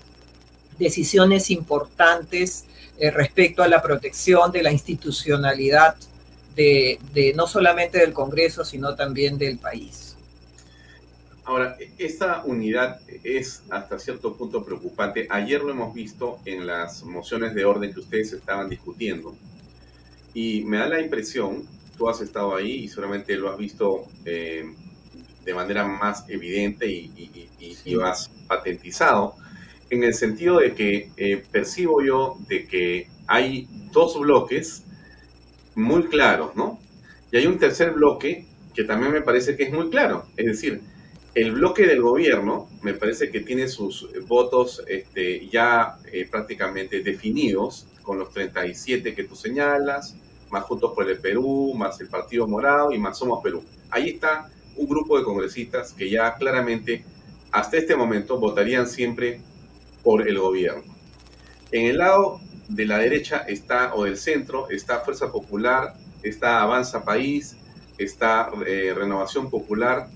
decisiones 0.77 1.49
importantes 1.51 2.65
eh, 2.97 3.11
respecto 3.11 3.63
a 3.63 3.67
la 3.67 3.81
protección 3.81 4.51
de 4.51 4.63
la 4.63 4.71
institucionalidad 4.71 5.95
de, 6.55 6.99
de, 7.13 7.33
no 7.33 7.47
solamente 7.47 7.99
del 7.99 8.13
Congreso, 8.13 8.63
sino 8.63 8.95
también 8.95 9.37
del 9.37 9.57
país. 9.57 10.15
Ahora, 11.45 11.77
esta 11.99 12.43
unidad 12.43 12.99
es 13.23 13.61
hasta 13.69 13.99
cierto 13.99 14.35
punto 14.35 14.65
preocupante. 14.65 15.27
Ayer 15.29 15.61
lo 15.61 15.71
hemos 15.71 15.93
visto 15.93 16.39
en 16.45 16.65
las 16.65 17.03
mociones 17.03 17.53
de 17.53 17.65
orden 17.65 17.93
que 17.93 17.99
ustedes 17.99 18.33
estaban 18.33 18.67
discutiendo. 18.67 19.35
Y 20.33 20.63
me 20.65 20.77
da 20.77 20.87
la 20.87 21.01
impresión, 21.01 21.67
tú 21.97 22.09
has 22.09 22.21
estado 22.21 22.55
ahí 22.55 22.83
y 22.83 22.87
seguramente 22.87 23.35
lo 23.35 23.49
has 23.49 23.57
visto 23.57 24.05
eh, 24.25 24.65
de 25.43 25.53
manera 25.53 25.85
más 25.85 26.25
evidente 26.29 26.87
y, 26.87 27.11
y, 27.15 27.49
y, 27.59 27.77
y, 27.85 27.93
lo 27.93 28.05
has 28.05 28.29
patentizado, 28.47 29.35
en 29.89 30.03
el 30.03 30.13
sentido 30.13 30.59
de 30.59 30.73
que 30.73 31.11
eh, 31.17 31.43
percibo 31.51 32.01
yo 32.01 32.37
de 32.47 32.65
que 32.65 33.07
hay 33.27 33.67
dos 33.91 34.19
bloques 34.19 34.83
muy 35.75 36.05
claros, 36.05 36.55
¿no? 36.55 36.79
Y 37.31 37.37
hay 37.37 37.47
un 37.47 37.59
tercer 37.59 37.91
bloque 37.91 38.45
que 38.73 38.83
también 38.83 39.11
me 39.11 39.21
parece 39.21 39.55
que 39.55 39.63
es 39.63 39.71
muy 39.71 39.89
claro. 39.89 40.25
Es 40.35 40.45
decir, 40.45 40.81
el 41.33 41.51
bloque 41.51 41.85
del 41.85 42.01
gobierno 42.01 42.69
me 42.81 42.93
parece 42.93 43.29
que 43.29 43.41
tiene 43.41 43.67
sus 43.67 44.07
votos 44.27 44.83
este, 44.87 45.47
ya 45.47 45.97
eh, 46.11 46.27
prácticamente 46.29 47.01
definidos 47.01 47.87
con 48.01 48.17
los 48.17 48.31
37 48.31 49.13
que 49.13 49.23
tú 49.25 49.35
señalas, 49.35 50.15
más 50.51 50.63
Juntos 50.63 50.91
por 50.93 51.09
el 51.09 51.17
Perú, 51.17 51.73
más 51.75 51.99
el 52.01 52.07
Partido 52.07 52.47
Morado 52.47 52.91
y 52.91 52.97
más 52.97 53.17
Somos 53.17 53.41
Perú. 53.43 53.63
Ahí 53.89 54.09
está 54.09 54.49
un 54.75 54.87
grupo 54.87 55.17
de 55.17 55.23
congresistas 55.23 55.93
que 55.93 56.09
ya 56.09 56.35
claramente 56.35 57.05
hasta 57.51 57.77
este 57.77 57.95
momento 57.95 58.37
votarían 58.37 58.87
siempre 58.87 59.41
por 60.03 60.27
el 60.27 60.37
gobierno. 60.39 60.93
En 61.71 61.85
el 61.85 61.97
lado 61.97 62.39
de 62.67 62.85
la 62.85 62.97
derecha 62.97 63.39
está, 63.47 63.93
o 63.95 64.03
del 64.03 64.17
centro, 64.17 64.69
está 64.69 64.99
Fuerza 64.99 65.31
Popular, 65.31 65.93
está 66.23 66.61
Avanza 66.61 67.03
País, 67.03 67.55
está 67.97 68.49
eh, 68.65 68.93
Renovación 68.95 69.49
Popular, 69.49 70.07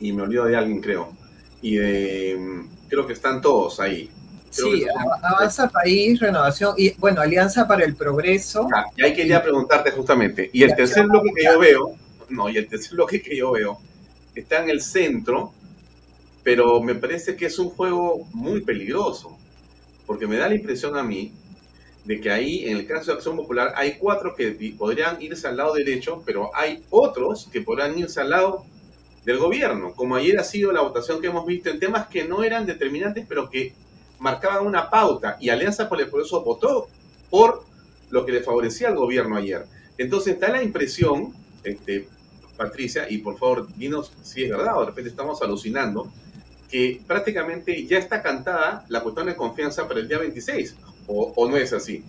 y 0.00 0.12
me 0.12 0.22
olvido 0.22 0.44
de 0.44 0.56
alguien, 0.56 0.80
creo. 0.80 1.12
Y 1.60 1.76
de, 1.76 2.64
creo 2.88 3.06
que 3.06 3.12
están 3.12 3.40
todos 3.40 3.78
ahí. 3.78 4.10
Sí, 4.52 4.84
Avanza 5.22 5.68
País, 5.70 6.20
Renovación 6.20 6.74
y 6.76 6.92
bueno, 6.98 7.22
Alianza 7.22 7.66
para 7.66 7.84
el 7.84 7.96
Progreso. 7.96 8.68
Ah, 8.74 8.84
y 8.94 9.02
ahí 9.02 9.14
quería 9.14 9.42
preguntarte 9.42 9.90
justamente. 9.92 10.50
Y 10.52 10.62
el 10.62 10.76
tercer 10.76 11.06
bloque 11.06 11.30
que 11.34 11.44
yo 11.44 11.58
veo, 11.58 11.96
no, 12.28 12.50
y 12.50 12.58
el 12.58 12.68
tercer 12.68 12.92
bloque 12.92 13.22
que 13.22 13.34
yo 13.34 13.52
veo, 13.52 13.78
está 14.34 14.62
en 14.62 14.68
el 14.68 14.82
centro, 14.82 15.52
pero 16.42 16.82
me 16.82 16.94
parece 16.94 17.34
que 17.34 17.46
es 17.46 17.58
un 17.58 17.70
juego 17.70 18.26
muy 18.34 18.60
peligroso, 18.60 19.38
porque 20.06 20.26
me 20.26 20.36
da 20.36 20.48
la 20.48 20.54
impresión 20.54 20.98
a 20.98 21.02
mí 21.02 21.32
de 22.04 22.20
que 22.20 22.30
ahí, 22.30 22.68
en 22.68 22.76
el 22.76 22.86
caso 22.86 23.12
de 23.12 23.16
Acción 23.16 23.36
Popular, 23.36 23.72
hay 23.74 23.94
cuatro 23.94 24.34
que 24.34 24.52
podrían 24.76 25.22
irse 25.22 25.48
al 25.48 25.56
lado 25.56 25.72
derecho, 25.72 26.22
pero 26.26 26.50
hay 26.54 26.82
otros 26.90 27.48
que 27.50 27.62
podrán 27.62 27.98
irse 27.98 28.20
al 28.20 28.30
lado 28.30 28.66
del 29.24 29.38
gobierno, 29.38 29.94
como 29.94 30.16
ayer 30.16 30.38
ha 30.38 30.44
sido 30.44 30.72
la 30.72 30.82
votación 30.82 31.20
que 31.20 31.28
hemos 31.28 31.46
visto 31.46 31.70
en 31.70 31.78
temas 31.78 32.08
que 32.08 32.24
no 32.24 32.42
eran 32.42 32.66
determinantes, 32.66 33.24
pero 33.26 33.48
que 33.48 33.72
marcaban 34.22 34.64
una 34.64 34.88
pauta 34.88 35.36
y 35.40 35.50
Alianza 35.50 35.88
por 35.88 36.00
el 36.00 36.08
Progreso 36.08 36.42
votó 36.42 36.88
por 37.28 37.64
lo 38.10 38.24
que 38.24 38.32
le 38.32 38.42
favorecía 38.42 38.88
al 38.88 38.94
gobierno 38.94 39.36
ayer. 39.36 39.66
Entonces 39.98 40.38
da 40.38 40.48
la 40.48 40.62
impresión, 40.62 41.34
este, 41.64 42.08
Patricia, 42.56 43.10
y 43.10 43.18
por 43.18 43.36
favor 43.36 43.66
dinos 43.74 44.12
si 44.22 44.44
es 44.44 44.50
verdad 44.50 44.76
o 44.76 44.80
de 44.80 44.86
repente 44.86 45.10
estamos 45.10 45.42
alucinando, 45.42 46.10
que 46.70 47.02
prácticamente 47.06 47.84
ya 47.84 47.98
está 47.98 48.22
cantada 48.22 48.84
la 48.88 49.02
cuestión 49.02 49.26
de 49.26 49.34
confianza 49.34 49.88
para 49.88 50.00
el 50.00 50.08
día 50.08 50.18
26, 50.18 50.76
o, 51.08 51.48
no 51.48 51.56
es 51.56 51.72
así. 51.72 52.04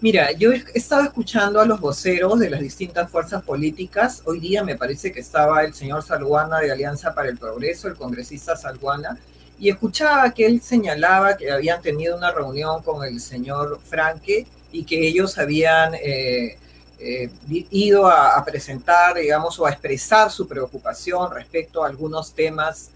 Mira, 0.00 0.32
yo 0.32 0.52
he 0.52 0.64
estado 0.74 1.04
escuchando 1.04 1.60
a 1.60 1.64
los 1.64 1.80
voceros 1.80 2.40
de 2.40 2.50
las 2.50 2.60
distintas 2.60 3.08
fuerzas 3.10 3.42
políticas. 3.42 4.22
Hoy 4.26 4.40
día 4.40 4.64
me 4.64 4.76
parece 4.76 5.12
que 5.12 5.20
estaba 5.20 5.62
el 5.62 5.72
señor 5.72 6.02
Salguana 6.02 6.58
de 6.58 6.72
Alianza 6.72 7.14
para 7.14 7.28
el 7.28 7.38
Progreso, 7.38 7.86
el 7.88 7.94
congresista 7.94 8.56
Salguana, 8.56 9.16
y 9.58 9.70
escuchaba 9.70 10.32
que 10.32 10.46
él 10.46 10.60
señalaba 10.60 11.36
que 11.36 11.50
habían 11.50 11.80
tenido 11.80 12.16
una 12.16 12.32
reunión 12.32 12.82
con 12.82 13.04
el 13.04 13.20
señor 13.20 13.80
Franque 13.82 14.46
y 14.72 14.84
que 14.84 15.06
ellos 15.06 15.38
habían 15.38 15.94
eh, 15.94 16.58
eh, 16.98 17.30
ido 17.70 18.06
a, 18.06 18.36
a, 18.36 18.44
presentar, 18.44 19.16
digamos, 19.16 19.58
o 19.58 19.66
a 19.66 19.70
expresar 19.70 20.30
su 20.30 20.48
preocupación 20.48 21.32
respecto 21.32 21.84
a 21.84 21.88
algunos 21.88 22.32
temas 22.32 22.90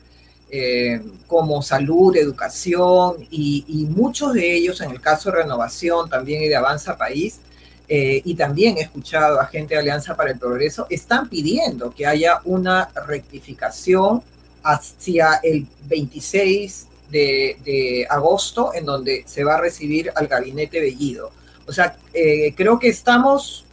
eh, 0.50 1.02
como 1.26 1.60
salud, 1.60 2.16
educación 2.16 3.16
y, 3.30 3.66
y, 3.68 3.84
muchos 3.84 4.32
de 4.32 4.54
ellos, 4.54 4.80
en 4.80 4.90
el 4.92 5.00
caso 5.00 5.30
de 5.30 5.42
renovación 5.42 6.08
también 6.08 6.42
y 6.42 6.48
de 6.48 6.56
Avanza 6.56 6.96
País, 6.96 7.40
eh, 7.86 8.22
y 8.24 8.34
también 8.34 8.78
he 8.78 8.80
escuchado 8.80 9.38
a 9.40 9.46
gente 9.46 9.74
de 9.74 9.80
Alianza 9.80 10.16
para 10.16 10.30
el 10.30 10.38
Progreso, 10.38 10.86
están 10.88 11.28
pidiendo 11.28 11.90
que 11.90 12.06
haya 12.06 12.40
una 12.44 12.88
rectificación 13.06 14.22
hacia 14.62 15.40
el 15.42 15.66
26 15.86 16.86
de, 17.10 17.56
de, 17.64 18.06
agosto, 18.08 18.72
en 18.74 18.84
donde 18.84 19.24
se 19.26 19.44
va 19.44 19.56
a 19.56 19.60
recibir 19.60 20.12
al 20.14 20.26
gabinete 20.26 20.80
Bellido. 20.80 21.30
O 21.66 21.72
sea, 21.72 21.96
eh, 22.12 22.54
creo 22.56 22.78
que 22.78 22.88
estamos, 22.88 23.64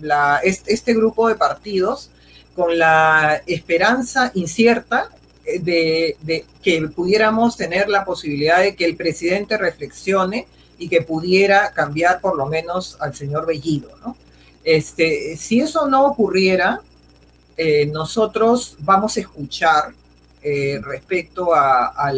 la, 0.00 0.40
este 0.42 0.94
grupo 0.94 1.28
de 1.28 1.34
partidos, 1.34 2.10
con 2.54 2.78
la 2.78 3.42
esperanza 3.46 4.30
incierta 4.34 5.10
de, 5.44 6.16
de, 6.20 6.44
que 6.62 6.82
pudiéramos 6.88 7.56
tener 7.56 7.88
la 7.88 8.04
posibilidad 8.04 8.60
de 8.60 8.76
que 8.76 8.84
el 8.84 8.96
presidente 8.96 9.56
reflexione 9.56 10.46
y 10.78 10.88
que 10.88 11.00
pudiera 11.00 11.72
cambiar 11.72 12.20
por 12.20 12.36
lo 12.36 12.46
menos 12.46 12.96
al 13.00 13.14
señor 13.14 13.46
Bellido, 13.46 13.90
¿no? 14.04 14.16
Este, 14.64 15.36
si 15.36 15.60
eso 15.60 15.88
no 15.88 16.06
ocurriera, 16.06 16.82
eh, 17.64 17.86
nosotros 17.86 18.76
vamos 18.80 19.16
a 19.16 19.20
escuchar 19.20 19.94
eh, 20.42 20.80
respecto 20.82 21.54
a, 21.54 22.12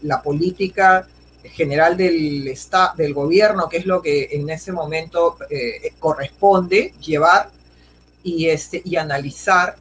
la 0.00 0.22
política 0.22 1.06
general 1.44 1.98
del, 1.98 2.56
del 2.96 3.12
gobierno, 3.12 3.68
que 3.68 3.76
es 3.76 3.84
lo 3.84 4.00
que 4.00 4.30
en 4.32 4.48
ese 4.48 4.72
momento 4.72 5.36
eh, 5.50 5.92
corresponde 5.98 6.94
llevar 6.98 7.50
y, 8.22 8.46
este, 8.46 8.80
y 8.82 8.96
analizar 8.96 9.76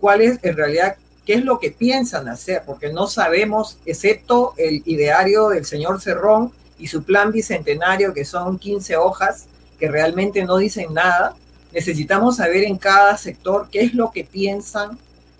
cuál 0.00 0.20
es 0.20 0.40
en 0.42 0.56
realidad 0.56 0.96
qué 1.24 1.34
es 1.34 1.44
lo 1.44 1.60
que 1.60 1.70
piensan 1.70 2.28
hacer, 2.28 2.64
porque 2.66 2.92
no 2.92 3.06
sabemos, 3.06 3.78
excepto 3.86 4.54
el 4.56 4.82
ideario 4.86 5.50
del 5.50 5.64
señor 5.64 6.00
Cerrón 6.00 6.50
y 6.78 6.88
su 6.88 7.04
plan 7.04 7.30
bicentenario, 7.30 8.12
que 8.12 8.24
son 8.24 8.58
15 8.58 8.96
hojas, 8.96 9.46
que 9.78 9.88
realmente 9.88 10.44
no 10.44 10.56
dicen 10.56 10.92
nada. 10.92 11.36
Necesitamos 11.74 12.36
saber 12.36 12.64
en 12.64 12.78
cada 12.78 13.16
sector 13.16 13.68
qué 13.70 13.80
es 13.80 13.94
lo 13.94 14.12
que 14.12 14.24
piensan 14.24 14.96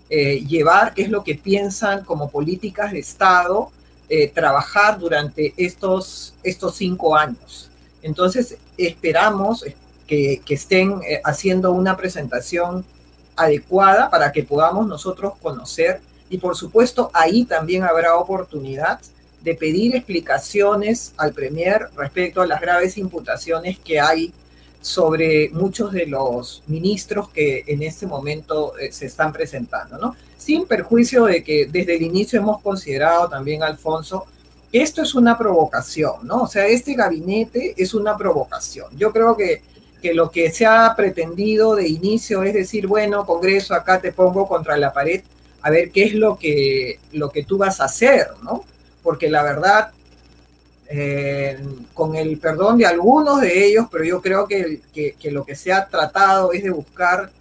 eh, 0.09 0.43
llevar, 0.45 0.93
qué 0.93 1.03
es 1.03 1.09
lo 1.09 1.23
que 1.23 1.35
piensan 1.35 2.03
como 2.03 2.29
políticas 2.29 2.91
de 2.91 2.99
Estado 2.99 3.71
eh, 4.09 4.27
trabajar 4.27 4.99
durante 4.99 5.53
estos, 5.57 6.35
estos 6.43 6.75
cinco 6.75 7.15
años. 7.15 7.71
Entonces, 8.01 8.57
esperamos 8.77 9.65
que, 10.05 10.41
que 10.45 10.53
estén 10.53 11.01
eh, 11.07 11.21
haciendo 11.23 11.71
una 11.71 11.95
presentación 11.95 12.85
adecuada 13.35 14.09
para 14.09 14.31
que 14.31 14.43
podamos 14.43 14.87
nosotros 14.87 15.33
conocer 15.41 16.01
y 16.29 16.37
por 16.37 16.55
supuesto 16.55 17.09
ahí 17.13 17.45
también 17.45 17.83
habrá 17.83 18.15
oportunidad 18.15 18.99
de 19.41 19.55
pedir 19.55 19.95
explicaciones 19.95 21.13
al 21.17 21.33
Premier 21.33 21.89
respecto 21.95 22.41
a 22.41 22.47
las 22.47 22.61
graves 22.61 22.97
imputaciones 22.97 23.79
que 23.79 23.99
hay 23.99 24.33
sobre 24.85 25.49
muchos 25.49 25.91
de 25.91 26.05
los 26.05 26.61
ministros 26.67 27.29
que 27.29 27.63
en 27.65 27.81
este 27.81 28.05
momento 28.05 28.77
eh, 28.77 28.91
se 28.91 29.07
están 29.07 29.33
presentando, 29.33 29.97
¿no? 29.97 30.15
Sin 30.37 30.67
perjuicio 30.67 31.25
de 31.25 31.43
que 31.43 31.65
desde 31.65 31.95
el 31.95 32.03
inicio 32.03 32.39
hemos 32.39 32.61
considerado 32.61 33.27
también, 33.27 33.63
Alfonso, 33.63 34.25
que 34.71 34.83
esto 34.83 35.01
es 35.01 35.15
una 35.15 35.37
provocación, 35.37 36.27
¿no? 36.27 36.43
O 36.43 36.47
sea, 36.47 36.67
este 36.67 36.93
gabinete 36.93 37.73
es 37.75 37.95
una 37.95 38.15
provocación. 38.15 38.95
Yo 38.95 39.11
creo 39.11 39.35
que 39.35 39.63
que 40.05 40.13
lo 40.13 40.29
que 40.29 40.51
se 40.51 40.67
ha 40.67 40.93
pretendido 40.95 41.73
de 41.73 41.87
inicio 41.87 42.43
es 42.43 42.53
decir, 42.53 42.85
bueno, 42.85 43.25
Congreso, 43.25 43.73
acá 43.73 43.99
te 43.99 44.11
pongo 44.11 44.47
contra 44.47 44.77
la 44.77 44.93
pared, 44.93 45.23
a 45.63 45.71
ver 45.71 45.89
qué 45.89 46.03
es 46.03 46.13
lo 46.13 46.37
que, 46.37 46.99
lo 47.11 47.31
que 47.31 47.43
tú 47.43 47.57
vas 47.57 47.81
a 47.81 47.85
hacer, 47.85 48.27
¿no? 48.43 48.63
Porque 49.01 49.31
la 49.31 49.41
verdad, 49.41 49.89
eh, 50.87 51.59
con 51.93 52.15
el 52.15 52.37
perdón 52.37 52.77
de 52.77 52.85
algunos 52.85 53.41
de 53.41 53.65
ellos, 53.65 53.87
pero 53.91 54.03
yo 54.03 54.21
creo 54.21 54.47
que, 54.47 54.81
que, 54.93 55.15
que, 55.19 55.31
lo 55.31 55.43
que 55.43 55.55
se 55.55 55.73
ha 55.73 55.87
tratado 55.87 56.53
es 56.53 56.63
de 56.63 56.69
buscar 56.69 57.31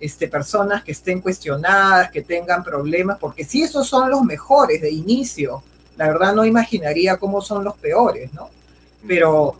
este, 0.00 0.28
personas 0.28 0.82
que 0.82 0.92
estén 0.92 1.20
cuestionadas, 1.20 2.10
que 2.10 2.22
tengan 2.22 2.64
problemas, 2.64 3.18
porque 3.18 3.44
si 3.44 3.62
esos 3.62 3.86
son 3.86 4.10
los 4.10 4.22
mejores 4.22 4.80
de 4.80 4.90
inicio, 4.90 5.62
la 5.96 6.08
verdad 6.08 6.34
no 6.34 6.44
imaginaría 6.44 7.16
cómo 7.16 7.40
son 7.40 7.64
los 7.64 7.76
peores, 7.76 8.32
¿no? 8.32 8.48
Pero 9.06 9.56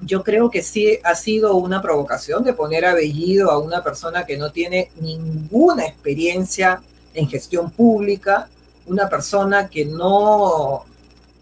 yo 0.00 0.22
creo 0.22 0.50
que 0.50 0.62
sí 0.62 0.98
ha 1.02 1.14
sido 1.14 1.56
una 1.56 1.82
provocación 1.82 2.44
de 2.44 2.52
poner 2.52 2.84
abellido 2.84 3.50
a 3.50 3.58
una 3.58 3.82
persona 3.82 4.24
que 4.24 4.36
no 4.36 4.52
tiene 4.52 4.90
ninguna 5.00 5.86
experiencia 5.86 6.80
en 7.14 7.28
gestión 7.28 7.70
pública, 7.70 8.48
una 8.86 9.08
persona 9.08 9.68
que 9.68 9.84
no, 9.84 10.84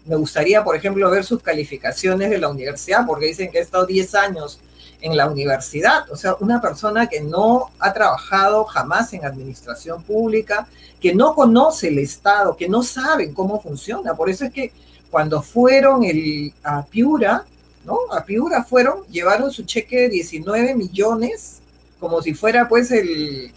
me 0.07 0.15
gustaría, 0.15 0.63
por 0.63 0.75
ejemplo, 0.75 1.09
ver 1.09 1.23
sus 1.23 1.41
calificaciones 1.41 2.29
de 2.29 2.37
la 2.37 2.49
universidad, 2.49 3.05
porque 3.05 3.27
dicen 3.27 3.51
que 3.51 3.59
ha 3.59 3.61
estado 3.61 3.85
10 3.85 4.15
años 4.15 4.59
en 5.01 5.15
la 5.15 5.29
universidad, 5.29 6.09
o 6.09 6.15
sea, 6.15 6.35
una 6.39 6.59
persona 6.59 7.07
que 7.07 7.21
no 7.21 7.69
ha 7.79 7.93
trabajado 7.93 8.65
jamás 8.65 9.13
en 9.13 9.25
administración 9.25 10.01
pública, 10.01 10.67
que 10.99 11.13
no 11.13 11.35
conoce 11.35 11.89
el 11.89 11.99
Estado, 11.99 12.55
que 12.55 12.67
no 12.67 12.81
saben 12.81 13.33
cómo 13.33 13.61
funciona. 13.61 14.15
Por 14.15 14.29
eso 14.29 14.45
es 14.45 14.51
que 14.51 14.71
cuando 15.11 15.41
fueron 15.41 16.03
el, 16.03 16.51
a 16.63 16.83
Piura, 16.83 17.45
¿no? 17.85 17.97
A 18.11 18.23
Piura 18.25 18.63
fueron, 18.63 19.05
llevaron 19.09 19.51
su 19.51 19.63
cheque 19.63 20.01
de 20.01 20.09
19 20.09 20.73
millones, 20.73 21.59
como 21.99 22.21
si 22.21 22.33
fuera 22.33 22.67
pues 22.67 22.91
el, 22.91 23.51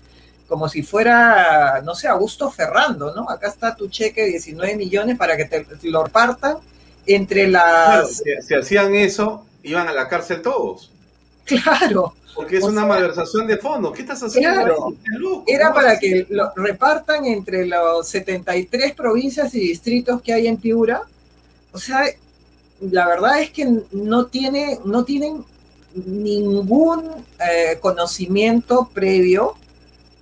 como 0.51 0.69
si 0.69 0.83
fuera, 0.83 1.81
no 1.85 1.95
sé, 1.95 2.09
Augusto 2.09 2.51
Ferrando, 2.51 3.15
¿no? 3.15 3.31
Acá 3.31 3.47
está 3.47 3.77
tu 3.77 3.87
cheque 3.87 4.23
de 4.23 4.31
19 4.31 4.75
millones 4.75 5.17
para 5.17 5.37
que 5.37 5.45
te 5.45 5.65
lo 5.85 6.03
repartan 6.03 6.57
entre 7.07 7.47
las... 7.47 8.21
Claro, 8.21 8.43
si, 8.43 8.55
hacían 8.57 8.97
eso, 8.97 9.47
iban 9.63 9.87
a 9.87 9.93
la 9.93 10.09
cárcel 10.09 10.43
todos. 10.43 10.91
Claro. 11.45 12.15
Porque 12.35 12.57
es 12.57 12.65
una 12.65 12.81
sea, 12.81 12.89
malversación 12.89 13.47
de 13.47 13.59
fondos. 13.59 13.93
¿Qué 13.93 14.03
estás 14.03 14.25
haciendo? 14.25 14.61
Claro. 14.61 15.45
Era 15.47 15.73
para 15.73 16.01
que 16.01 16.27
lo 16.29 16.53
repartan 16.57 17.27
entre 17.27 17.65
los 17.67 18.09
73 18.09 18.93
provincias 18.95 19.55
y 19.55 19.61
distritos 19.61 20.21
que 20.21 20.33
hay 20.33 20.49
en 20.49 20.57
Piura. 20.57 21.03
O 21.71 21.79
sea, 21.79 22.07
la 22.81 23.07
verdad 23.07 23.41
es 23.41 23.51
que 23.51 23.83
no, 23.93 24.27
tiene, 24.27 24.81
no 24.85 25.05
tienen 25.05 25.45
ningún 25.95 27.09
eh, 27.39 27.79
conocimiento 27.81 28.91
previo 28.93 29.55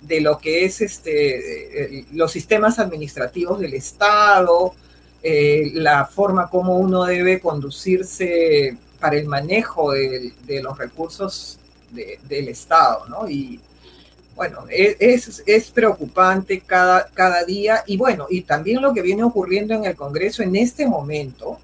de 0.09 0.19
lo 0.19 0.39
que 0.39 0.65
es 0.65 0.81
este, 0.81 2.05
los 2.11 2.31
sistemas 2.31 2.79
administrativos 2.79 3.59
del 3.59 3.75
Estado, 3.75 4.73
eh, 5.23 5.71
la 5.75 6.05
forma 6.05 6.49
como 6.49 6.77
uno 6.77 7.05
debe 7.05 7.39
conducirse 7.39 8.75
para 8.99 9.15
el 9.17 9.27
manejo 9.27 9.91
de, 9.91 10.33
los 10.61 10.77
recursos 10.77 11.59
de, 11.91 12.19
del 12.27 12.49
Estado, 12.49 13.05
¿no? 13.07 13.29
Y 13.29 13.61
bueno, 14.35 14.65
es, 14.69 15.43
es 15.45 15.71
preocupante 15.71 16.61
cada, 16.61 17.07
cada 17.13 17.43
día 17.43 17.83
y 17.85 17.97
bueno, 17.97 18.25
y 18.29 18.41
también 18.41 18.81
lo 18.81 18.93
que 18.93 19.01
viene 19.01 19.23
ocurriendo 19.23 19.73
en 19.75 19.85
el 19.85 19.95
Congreso 19.95 20.43
en 20.43 20.55
este 20.55 20.87
momento, 20.87 21.59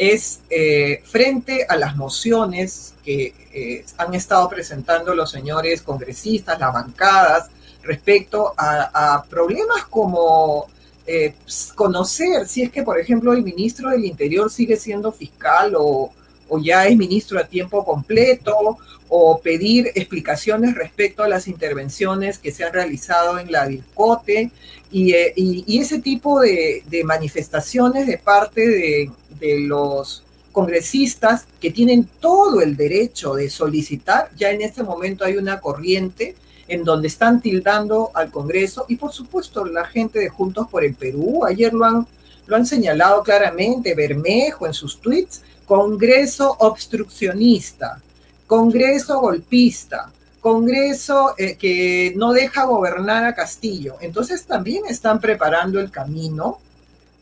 es 0.00 0.40
eh, 0.48 1.02
frente 1.04 1.66
a 1.68 1.76
las 1.76 1.94
mociones 1.94 2.94
que 3.04 3.34
eh, 3.52 3.84
han 3.98 4.14
estado 4.14 4.48
presentando 4.48 5.14
los 5.14 5.30
señores 5.30 5.82
congresistas, 5.82 6.58
las 6.58 6.72
bancadas, 6.72 7.50
respecto 7.82 8.52
a, 8.56 9.24
problemas 9.28 9.84
como 9.84 10.66
eh, 11.06 11.34
conocer 11.74 12.46
si 12.46 12.62
es 12.62 12.70
que, 12.70 12.82
por 12.82 12.98
ejemplo, 12.98 13.32
el 13.32 13.42
ministro 13.42 13.90
del 13.90 14.04
Interior 14.04 14.50
sigue 14.50 14.76
siendo 14.76 15.12
fiscal 15.12 15.74
o, 15.76 16.12
o 16.48 16.58
ya 16.58 16.86
es 16.86 16.96
ministro 16.96 17.38
a 17.38 17.44
tiempo 17.44 17.84
completo, 17.84 18.78
o 19.12 19.40
pedir 19.40 19.90
explicaciones 19.96 20.76
respecto 20.76 21.24
a 21.24 21.28
las 21.28 21.48
intervenciones 21.48 22.38
que 22.38 22.52
se 22.52 22.62
han 22.62 22.72
realizado 22.72 23.40
en 23.40 23.50
la 23.50 23.66
DIRCOTE 23.66 24.52
y, 24.92 25.12
eh, 25.12 25.32
y, 25.34 25.64
y 25.66 25.80
ese 25.80 26.00
tipo 26.00 26.40
de, 26.40 26.84
de, 26.86 27.02
manifestaciones 27.02 28.06
de 28.06 28.18
parte 28.18 28.60
de, 28.60 29.10
de, 29.40 29.58
los 29.60 30.22
congresistas 30.60 31.46
que 31.58 31.70
tienen 31.70 32.06
todo 32.20 32.60
el 32.60 32.76
derecho 32.76 33.34
de 33.34 33.48
solicitar. 33.48 34.30
Ya 34.36 34.50
en 34.50 34.60
este 34.60 34.82
momento 34.82 35.24
hay 35.24 35.36
una 35.38 35.58
corriente 35.58 36.36
en 36.68 36.84
donde 36.84 37.08
están 37.08 37.40
tildando 37.40 38.10
al 38.14 38.30
Congreso 38.30 38.84
y 38.86 38.96
por 38.96 39.12
supuesto 39.12 39.64
la 39.64 39.86
gente 39.86 40.18
de 40.18 40.28
Juntos 40.28 40.68
por 40.70 40.84
el 40.84 40.94
Perú, 40.94 41.44
ayer 41.46 41.72
lo 41.72 41.84
han 41.86 42.06
lo 42.46 42.56
han 42.56 42.66
señalado 42.66 43.22
claramente 43.22 43.94
Bermejo 43.94 44.66
en 44.66 44.74
sus 44.74 45.00
tweets, 45.00 45.42
Congreso 45.66 46.56
obstruccionista, 46.58 48.02
Congreso 48.46 49.20
golpista, 49.20 50.10
Congreso 50.40 51.34
eh, 51.38 51.56
que 51.56 52.12
no 52.16 52.32
deja 52.32 52.64
gobernar 52.64 53.24
a 53.24 53.34
Castillo. 53.34 53.96
Entonces 54.00 54.44
también 54.46 54.82
están 54.88 55.20
preparando 55.20 55.78
el 55.78 55.92
camino 55.92 56.58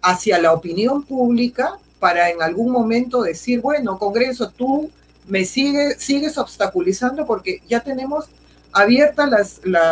hacia 0.01 0.39
la 0.39 0.55
opinión 0.55 1.03
pública 1.03 1.79
para 1.99 2.31
en 2.31 2.43
algún 2.43 2.71
momento 2.71 3.23
decir, 3.23 3.61
bueno, 3.61 3.99
Congreso, 3.99 4.51
tú 4.51 4.91
me 5.27 5.45
sigues, 5.45 6.39
obstaculizando 6.39 7.27
porque 7.27 7.61
ya 7.69 7.81
tenemos 7.81 8.27
abiertas 8.73 9.61
las, 9.65 9.91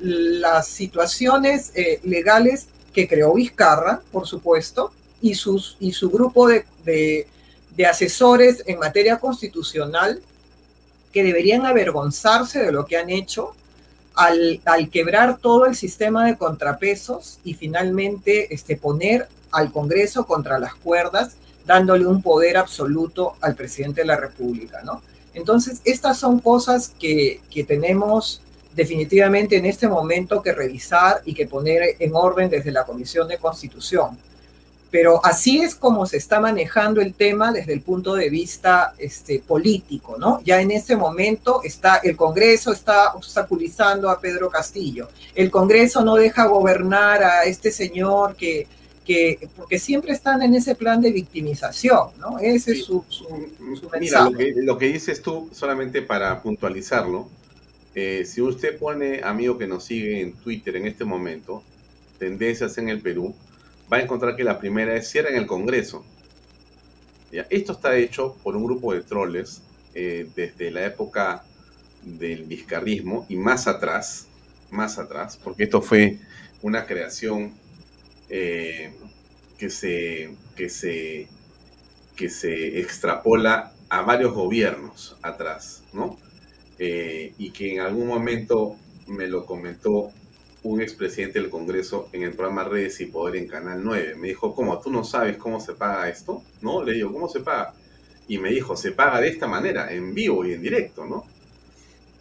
las 0.00 0.66
situaciones 0.66 1.72
eh, 1.74 2.00
legales 2.02 2.68
que 2.92 3.08
creó 3.08 3.34
Vizcarra, 3.34 4.00
por 4.12 4.26
supuesto, 4.26 4.92
y, 5.20 5.34
sus, 5.34 5.76
y 5.80 5.92
su 5.92 6.10
grupo 6.10 6.48
de, 6.48 6.64
de 6.84 7.86
asesores 7.86 8.62
en 8.66 8.78
materia 8.78 9.18
constitucional 9.18 10.20
que 11.12 11.22
deberían 11.22 11.64
avergonzarse 11.66 12.60
de 12.60 12.72
lo 12.72 12.86
que 12.86 12.96
han 12.96 13.10
hecho 13.10 13.54
al, 14.14 14.60
quebrar 14.90 15.38
todo 15.38 15.66
el 15.66 15.74
sistema 15.74 16.26
de 16.26 16.36
contrapesos 16.36 17.38
y 17.44 17.54
finalmente 17.54 18.52
este, 18.54 18.76
poner 18.76 19.28
al 19.54 19.72
Congreso 19.72 20.26
contra 20.26 20.58
las 20.58 20.74
cuerdas, 20.74 21.36
dándole 21.64 22.06
un 22.06 22.22
poder 22.22 22.56
absoluto 22.56 23.34
al 23.40 23.54
presidente 23.54 24.02
de 24.02 24.06
la 24.06 24.16
República, 24.16 24.82
¿no? 24.82 25.02
Entonces, 25.32 25.80
estas 25.84 26.18
son 26.18 26.38
cosas 26.38 26.92
que, 26.98 27.40
que 27.50 27.64
tenemos 27.64 28.42
definitivamente 28.74 29.56
en 29.56 29.66
este 29.66 29.88
momento 29.88 30.42
que 30.42 30.52
revisar 30.52 31.22
y 31.24 31.34
que 31.34 31.46
poner 31.46 31.96
en 31.98 32.14
orden 32.14 32.50
desde 32.50 32.70
la 32.70 32.84
Comisión 32.84 33.28
de 33.28 33.38
Constitución 33.38 34.18
pero 34.94 35.20
así 35.24 35.60
es 35.60 35.74
como 35.74 36.06
se 36.06 36.18
está 36.18 36.38
manejando 36.38 37.00
el 37.00 37.14
tema 37.14 37.50
desde 37.50 37.72
el 37.72 37.80
punto 37.80 38.14
de 38.14 38.30
vista 38.30 38.94
este, 38.96 39.40
político, 39.40 40.14
¿no? 40.20 40.40
Ya 40.44 40.60
en 40.60 40.70
este 40.70 40.94
momento 40.94 41.62
está 41.64 41.96
el 41.96 42.16
Congreso 42.16 42.72
está 42.72 43.12
obstaculizando 43.14 44.08
a 44.08 44.20
Pedro 44.20 44.48
Castillo, 44.48 45.08
el 45.34 45.50
Congreso 45.50 46.04
no 46.04 46.14
deja 46.14 46.46
gobernar 46.46 47.24
a 47.24 47.42
este 47.42 47.72
señor 47.72 48.36
que, 48.36 48.68
que 49.04 49.48
porque 49.56 49.78
siempre 49.78 50.12
están 50.12 50.42
en 50.42 50.54
ese 50.54 50.74
plan 50.74 51.00
de 51.00 51.12
victimización, 51.12 52.08
¿no? 52.18 52.38
Ese 52.38 52.72
es 52.72 52.84
su, 52.84 53.04
su, 53.08 53.28
mensaje. 53.92 54.30
Mira, 54.34 54.62
lo 54.62 54.78
que, 54.78 54.86
dices 54.88 55.20
tú, 55.20 55.50
solamente 55.52 56.02
para 56.02 56.42
puntualizarlo, 56.42 57.28
eh, 57.94 58.24
si 58.24 58.40
usted 58.40 58.78
pone, 58.78 59.20
amigo 59.22 59.58
que 59.58 59.66
nos 59.66 59.84
sigue 59.84 60.20
en 60.20 60.32
Twitter 60.32 60.76
en 60.76 60.86
este 60.86 61.04
momento, 61.04 61.62
tendencias 62.18 62.78
en 62.78 62.88
el 62.88 63.00
Perú, 63.00 63.34
va 63.92 63.98
a 63.98 64.00
encontrar 64.00 64.34
que 64.36 64.44
la 64.44 64.58
primera 64.58 64.96
es 64.96 65.08
cierra 65.08 65.28
en 65.30 65.36
el 65.36 65.46
Congreso. 65.46 66.04
¿Ya? 67.30 67.46
Esto 67.50 67.72
está 67.72 67.96
hecho 67.96 68.36
por 68.42 68.56
un 68.56 68.64
grupo 68.64 68.94
de 68.94 69.02
troles 69.02 69.62
eh, 69.94 70.28
desde 70.34 70.70
la 70.70 70.86
época 70.86 71.44
del 72.02 72.44
vizcarrismo 72.44 73.26
y 73.28 73.36
más 73.36 73.66
atrás, 73.66 74.28
más 74.70 74.98
atrás, 74.98 75.38
porque 75.42 75.64
esto 75.64 75.82
fue 75.82 76.18
una 76.62 76.86
creación 76.86 77.54
eh, 78.28 78.92
que, 79.58 79.70
se, 79.70 80.34
que, 80.56 80.68
se, 80.68 81.28
que 82.16 82.30
se 82.30 82.80
extrapola 82.80 83.72
a 83.88 84.02
varios 84.02 84.34
gobiernos 84.34 85.16
atrás, 85.22 85.84
¿no? 85.92 86.18
Eh, 86.78 87.34
y 87.38 87.50
que 87.50 87.74
en 87.74 87.80
algún 87.80 88.08
momento 88.08 88.76
me 89.06 89.28
lo 89.28 89.46
comentó 89.46 90.10
un 90.64 90.80
expresidente 90.80 91.40
del 91.40 91.50
Congreso 91.50 92.08
en 92.12 92.22
el 92.22 92.32
programa 92.32 92.64
Redes 92.64 93.00
y 93.00 93.06
Poder 93.06 93.36
en 93.36 93.46
Canal 93.46 93.80
9. 93.84 94.16
Me 94.16 94.28
dijo, 94.28 94.54
¿cómo? 94.54 94.80
¿Tú 94.80 94.90
no 94.90 95.04
sabes 95.04 95.36
cómo 95.36 95.60
se 95.60 95.74
paga 95.74 96.08
esto? 96.08 96.42
¿No? 96.62 96.82
Le 96.82 96.94
digo, 96.94 97.12
¿cómo 97.12 97.28
se 97.28 97.40
paga? 97.40 97.74
Y 98.26 98.38
me 98.38 98.50
dijo, 98.50 98.74
se 98.74 98.92
paga 98.92 99.20
de 99.20 99.28
esta 99.28 99.46
manera, 99.46 99.92
en 99.92 100.14
vivo 100.14 100.44
y 100.44 100.54
en 100.54 100.62
directo, 100.62 101.04
¿no? 101.04 101.24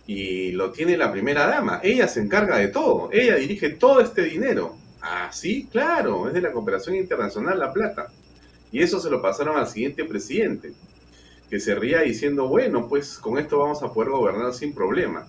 Y 0.06 0.52
lo 0.52 0.72
tiene 0.72 0.98
la 0.98 1.12
primera 1.12 1.48
dama. 1.48 1.80
Ella 1.82 2.10
se 2.10 2.20
encarga 2.20 2.58
de 2.58 2.68
todo. 2.68 3.10
Ella 3.14 3.38
dirige 3.38 3.70
todo 3.70 4.02
este 4.02 4.24
dinero. 4.24 4.76
Ah, 5.06 5.30
sí, 5.34 5.68
claro, 5.70 6.30
es 6.30 6.34
de 6.34 6.40
la 6.40 6.54
cooperación 6.54 6.96
internacional 6.96 7.60
La 7.60 7.74
Plata. 7.74 8.08
Y 8.72 8.82
eso 8.82 9.02
se 9.02 9.10
lo 9.10 9.22
pasaron 9.22 9.58
al 9.58 9.68
siguiente 9.68 10.06
presidente, 10.06 10.72
que 11.50 11.60
se 11.60 11.76
ría 11.76 12.02
diciendo, 12.02 12.48
bueno, 12.48 12.88
pues 12.88 13.18
con 13.20 13.38
esto 13.38 13.60
vamos 13.60 13.84
a 13.84 13.92
poder 13.92 14.12
gobernar 14.12 14.54
sin 14.54 14.74
problema. 14.74 15.28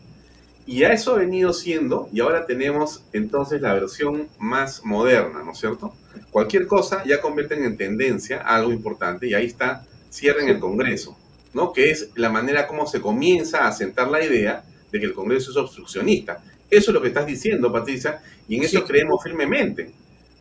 Y 0.65 0.85
a 0.85 0.93
eso 0.93 1.15
ha 1.15 1.19
venido 1.19 1.53
siendo, 1.53 2.09
y 2.13 2.21
ahora 2.21 2.47
tenemos 2.47 3.03
entonces 3.13 3.61
la 3.61 3.75
versión 3.75 4.29
más 4.39 4.85
moderna, 4.85 5.43
¿no 5.43 5.51
es 5.51 5.59
cierto? 5.59 5.93
Cualquier 6.31 6.69
cosa 6.69 7.03
ya 7.05 7.21
convierten 7.21 7.65
en 7.65 7.77
tendencia 7.77 8.43
algo 8.43 8.73
importante, 8.73 9.27
y 9.27 9.35
ahí 9.35 9.47
está, 9.47 9.85
cierren 10.09 10.49
el 10.49 10.61
Congreso, 10.61 11.19
¿no? 11.53 11.73
Que 11.73 11.91
es 11.91 12.11
la 12.15 12.31
manera 12.31 12.69
como 12.69 12.87
se 12.87 13.01
comienza 13.01 13.67
a 13.67 13.73
sentar 13.73 14.09
la 14.09 14.25
idea 14.25 14.65
de 14.93 15.01
que 15.01 15.07
el 15.07 15.15
Congreso 15.15 15.51
es 15.51 15.57
obstruccionista. 15.57 16.43
Eso 16.71 16.91
es 16.91 16.95
lo 16.95 17.03
que 17.03 17.09
estás 17.09 17.27
diciendo, 17.27 17.73
Patricia, 17.73 18.21
y 18.49 18.57
en 18.57 18.65
eso 18.65 18.85
creemos 18.85 19.23
firmemente. 19.23 19.93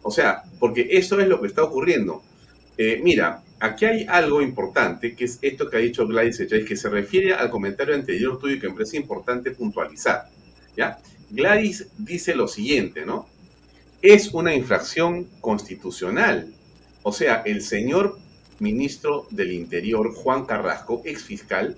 O 0.02 0.12
sea, 0.12 0.44
porque 0.60 0.88
eso 0.92 1.20
es 1.20 1.28
lo 1.28 1.40
que 1.40 1.48
está 1.48 1.64
ocurriendo. 1.64 2.24
Eh, 2.78 3.00
mira, 3.04 3.44
aquí 3.60 3.86
hay 3.86 4.06
algo 4.10 4.42
importante, 4.42 5.16
que 5.16 5.26
es 5.26 5.40
esto 5.42 5.70
que 5.70 5.78
ha 5.78 5.80
dicho 5.80 6.08
Gladys 6.08 6.40
Echáiz, 6.40 6.66
que 6.66 6.76
se 6.76 6.90
refiere 6.90 7.34
al 7.34 7.50
comentario 7.50 7.96
anterior 7.96 8.38
tuyo 8.40 8.60
que 8.60 8.68
me 8.68 8.74
parece 8.74 8.98
importante 8.98 9.52
puntualizar. 9.52 10.28
¿ya? 10.76 11.00
Gladys 11.30 11.88
dice 11.98 12.36
lo 12.36 12.48
siguiente, 12.48 13.06
¿no? 13.06 13.28
Es 14.02 14.34
una 14.34 14.54
infracción 14.54 15.30
constitucional. 15.40 16.54
O 17.04 17.14
sea, 17.14 17.42
el 17.46 17.62
señor 17.62 18.18
ministro 18.60 19.28
del 19.30 19.52
Interior, 19.54 20.14
Juan 20.14 20.46
Carrasco, 20.46 21.02
ex 21.06 21.24
fiscal, 21.24 21.78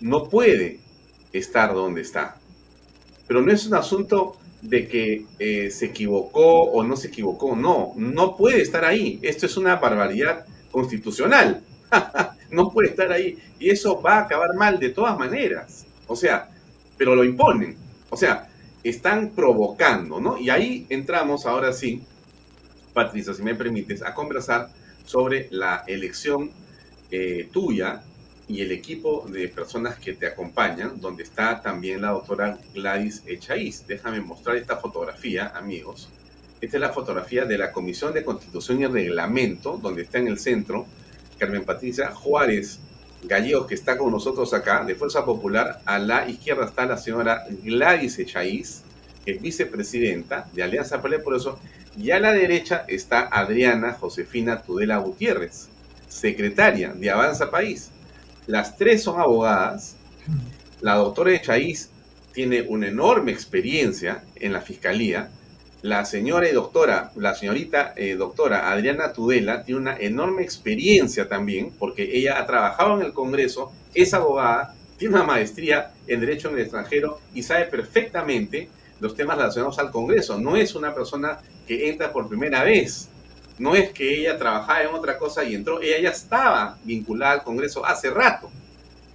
no 0.00 0.28
puede 0.28 0.80
estar 1.32 1.74
donde 1.74 2.00
está. 2.00 2.36
Pero 3.26 3.42
no 3.42 3.52
es 3.52 3.66
un 3.66 3.74
asunto 3.74 4.36
de 4.62 4.88
que 4.88 5.26
eh, 5.38 5.70
se 5.70 5.86
equivocó 5.86 6.62
o 6.62 6.82
no 6.82 6.96
se 6.96 7.08
equivocó, 7.08 7.54
no, 7.54 7.92
no 7.96 8.36
puede 8.36 8.62
estar 8.62 8.84
ahí. 8.84 9.18
Esto 9.22 9.46
es 9.46 9.56
una 9.56 9.76
barbaridad 9.76 10.46
constitucional. 10.70 11.62
no 12.50 12.70
puede 12.70 12.90
estar 12.90 13.12
ahí. 13.12 13.38
Y 13.58 13.70
eso 13.70 14.00
va 14.00 14.16
a 14.16 14.20
acabar 14.22 14.54
mal 14.54 14.78
de 14.78 14.90
todas 14.90 15.18
maneras. 15.18 15.86
O 16.06 16.16
sea, 16.16 16.48
pero 16.96 17.14
lo 17.14 17.24
imponen. 17.24 17.76
O 18.10 18.16
sea, 18.16 18.48
están 18.82 19.30
provocando, 19.30 20.20
¿no? 20.20 20.38
Y 20.38 20.50
ahí 20.50 20.86
entramos 20.88 21.46
ahora 21.46 21.72
sí, 21.72 22.02
Patricia, 22.92 23.34
si 23.34 23.42
me 23.42 23.54
permites, 23.54 24.02
a 24.02 24.14
conversar 24.14 24.68
sobre 25.04 25.48
la 25.50 25.84
elección 25.86 26.50
eh, 27.10 27.48
tuya 27.52 28.02
y 28.46 28.60
el 28.60 28.72
equipo 28.72 29.26
de 29.28 29.48
personas 29.48 29.98
que 29.98 30.12
te 30.14 30.26
acompañan, 30.26 31.00
donde 31.00 31.22
está 31.22 31.60
también 31.62 32.02
la 32.02 32.10
doctora 32.10 32.58
Gladys 32.74 33.22
Echaíz. 33.26 33.86
Déjame 33.86 34.20
mostrar 34.20 34.56
esta 34.56 34.76
fotografía, 34.76 35.52
amigos. 35.54 36.08
Esta 36.60 36.76
es 36.76 36.80
la 36.80 36.92
fotografía 36.92 37.44
de 37.44 37.58
la 37.58 37.72
Comisión 37.72 38.12
de 38.12 38.24
Constitución 38.24 38.80
y 38.80 38.86
Reglamento, 38.86 39.78
donde 39.78 40.02
está 40.02 40.18
en 40.18 40.28
el 40.28 40.38
centro 40.38 40.86
Carmen 41.38 41.64
Patricia 41.64 42.10
Juárez 42.14 42.80
Gallegos, 43.24 43.66
que 43.66 43.74
está 43.74 43.96
con 43.96 44.10
nosotros 44.10 44.52
acá, 44.52 44.84
de 44.84 44.94
Fuerza 44.94 45.24
Popular. 45.24 45.80
A 45.86 45.98
la 45.98 46.28
izquierda 46.28 46.66
está 46.66 46.86
la 46.86 46.98
señora 46.98 47.44
Gladys 47.62 48.18
Echaíz, 48.18 48.82
es 49.24 49.40
vicepresidenta 49.40 50.46
de 50.52 50.62
Alianza 50.62 51.00
por 51.00 51.34
eso. 51.34 51.58
Y 51.96 52.10
a 52.10 52.20
la 52.20 52.32
derecha 52.32 52.84
está 52.88 53.20
Adriana 53.22 53.94
Josefina 53.94 54.62
Tudela 54.62 54.98
Gutiérrez, 54.98 55.68
secretaria 56.08 56.92
de 56.92 57.10
Avanza 57.10 57.50
País. 57.50 57.90
Las 58.46 58.76
tres 58.76 59.02
son 59.02 59.20
abogadas. 59.20 59.96
La 60.80 60.94
doctora 60.96 61.32
Echaíz 61.32 61.90
tiene 62.32 62.62
una 62.62 62.88
enorme 62.88 63.32
experiencia 63.32 64.24
en 64.36 64.52
la 64.52 64.60
fiscalía 64.60 65.30
la 65.84 66.06
señora 66.06 66.48
y 66.48 66.52
doctora, 66.52 67.12
la 67.14 67.34
señorita 67.34 67.92
eh, 67.94 68.14
doctora 68.14 68.72
Adriana 68.72 69.12
Tudela 69.12 69.64
tiene 69.64 69.82
una 69.82 69.96
enorme 69.98 70.42
experiencia 70.42 71.28
también, 71.28 71.72
porque 71.78 72.16
ella 72.16 72.38
ha 72.40 72.46
trabajado 72.46 72.98
en 72.98 73.04
el 73.04 73.12
Congreso, 73.12 73.70
es 73.92 74.14
abogada, 74.14 74.74
tiene 74.96 75.16
una 75.16 75.24
maestría 75.24 75.92
en 76.06 76.20
Derecho 76.20 76.48
en 76.48 76.54
el 76.54 76.62
extranjero 76.62 77.20
y 77.34 77.42
sabe 77.42 77.66
perfectamente 77.66 78.70
los 78.98 79.14
temas 79.14 79.36
relacionados 79.36 79.78
al 79.78 79.90
Congreso. 79.90 80.40
No 80.40 80.56
es 80.56 80.74
una 80.74 80.94
persona 80.94 81.38
que 81.68 81.90
entra 81.90 82.10
por 82.10 82.28
primera 82.28 82.64
vez. 82.64 83.10
No 83.58 83.74
es 83.74 83.92
que 83.92 84.20
ella 84.20 84.36
trabajaba 84.36 84.82
en 84.82 84.94
otra 84.94 85.16
cosa 85.16 85.44
y 85.44 85.54
entró, 85.54 85.80
ella 85.80 86.00
ya 86.00 86.10
estaba 86.10 86.76
vinculada 86.84 87.34
al 87.34 87.42
Congreso 87.42 87.84
hace 87.86 88.10
rato. 88.10 88.50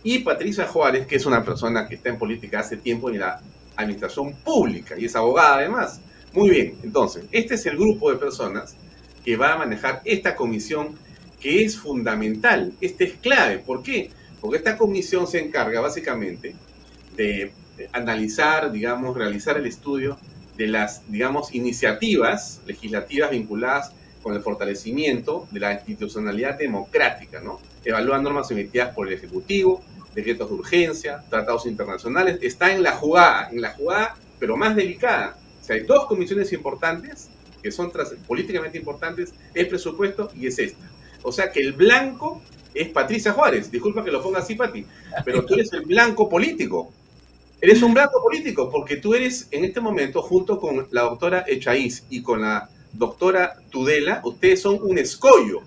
Y 0.04 0.20
Patricia 0.20 0.66
Juárez, 0.66 1.06
que 1.08 1.18
es 1.18 1.26
una 1.26 1.44
persona 1.44 1.88
que 1.88 1.96
está 1.96 2.10
en 2.10 2.18
política 2.18 2.60
hace 2.60 2.78
tiempo 2.78 3.10
en 3.10 3.20
la 3.20 3.42
administración 3.76 4.34
pública 4.36 4.96
y 4.98 5.06
es 5.06 5.16
abogada 5.16 5.56
además. 5.56 6.00
Muy 6.34 6.50
bien, 6.50 6.78
entonces, 6.84 7.26
este 7.32 7.56
es 7.56 7.66
el 7.66 7.76
grupo 7.76 8.12
de 8.12 8.18
personas 8.18 8.76
que 9.26 9.36
va 9.36 9.54
a 9.54 9.58
manejar 9.58 10.02
esta 10.06 10.36
comisión 10.36 10.96
que 11.40 11.64
es 11.64 11.78
fundamental, 11.78 12.74
este 12.82 13.06
es 13.06 13.14
clave. 13.14 13.60
¿Por 13.60 13.84
qué? 13.84 14.12
Porque 14.40 14.58
esta 14.58 14.78
comisión 14.78 15.28
se 15.28 15.40
encarga 15.40 15.82
básicamente 15.82 16.56
de 17.16 17.52
analizar, 17.92 18.72
digamos, 18.72 19.18
realizar 19.18 19.58
el 19.58 19.66
estudio 19.66 20.18
de 20.56 20.68
las, 20.68 21.10
digamos, 21.10 21.54
iniciativas 21.56 22.62
legislativas 22.66 23.32
vinculadas 23.32 23.94
con 24.22 24.36
el 24.36 24.42
fortalecimiento 24.42 25.48
de 25.52 25.60
la 25.60 25.74
institucionalidad 25.74 26.58
democrática, 26.58 27.40
¿no? 27.40 27.60
Evalúa 27.84 28.20
normas 28.20 28.52
emitidas 28.52 28.94
por 28.94 29.08
el 29.08 29.14
Ejecutivo, 29.14 29.84
decretos 30.14 30.50
de 30.50 30.56
urgencia, 30.56 31.24
tratados 31.30 31.66
internacionales, 31.66 32.40
está 32.42 32.74
en 32.74 32.84
la 32.84 32.94
jugada, 32.94 33.50
en 33.50 33.62
la 33.62 33.72
jugada, 33.72 34.16
pero 34.40 34.58
más 34.58 34.76
delicada. 34.76 35.38
O 35.62 35.64
sea, 35.64 35.76
hay 35.76 35.84
dos 35.84 36.06
comisiones 36.06 36.52
importantes 36.54 37.30
que 37.62 37.72
son 37.72 37.92
políticamente 38.28 38.78
importantes, 38.78 39.34
es 39.54 39.68
presupuesto 39.68 40.32
y 40.36 40.48
es 40.48 40.60
esta. 40.60 40.90
O 41.24 41.32
sea 41.32 41.52
que 41.52 41.60
el 41.60 41.74
blanco 41.74 42.42
es 42.74 42.90
Patricia 42.90 43.34
Juárez, 43.34 43.72
disculpa 43.72 44.04
que 44.04 44.12
lo 44.12 44.22
ponga 44.22 44.40
así, 44.40 44.56
Pati, 44.56 44.86
pero 45.26 45.46
tú 45.46 45.56
eres 45.56 45.72
el 45.74 45.82
blanco 45.82 46.30
político. 46.30 46.94
Eres 47.62 47.82
un 47.82 47.94
blanco 47.94 48.22
político 48.24 48.70
porque 48.70 48.98
tú 48.98 49.14
eres 49.14 49.50
en 49.52 49.66
este 49.66 49.82
momento, 49.82 50.22
junto 50.22 50.60
con 50.60 50.88
la 50.92 51.02
doctora 51.02 51.44
Echaíz 51.46 52.06
y 52.10 52.22
con 52.22 52.42
la 52.42 52.70
doctora 52.94 53.56
Tudela, 53.70 54.22
ustedes 54.24 54.62
son 54.62 54.80
un 54.82 54.98
escollo, 54.98 55.62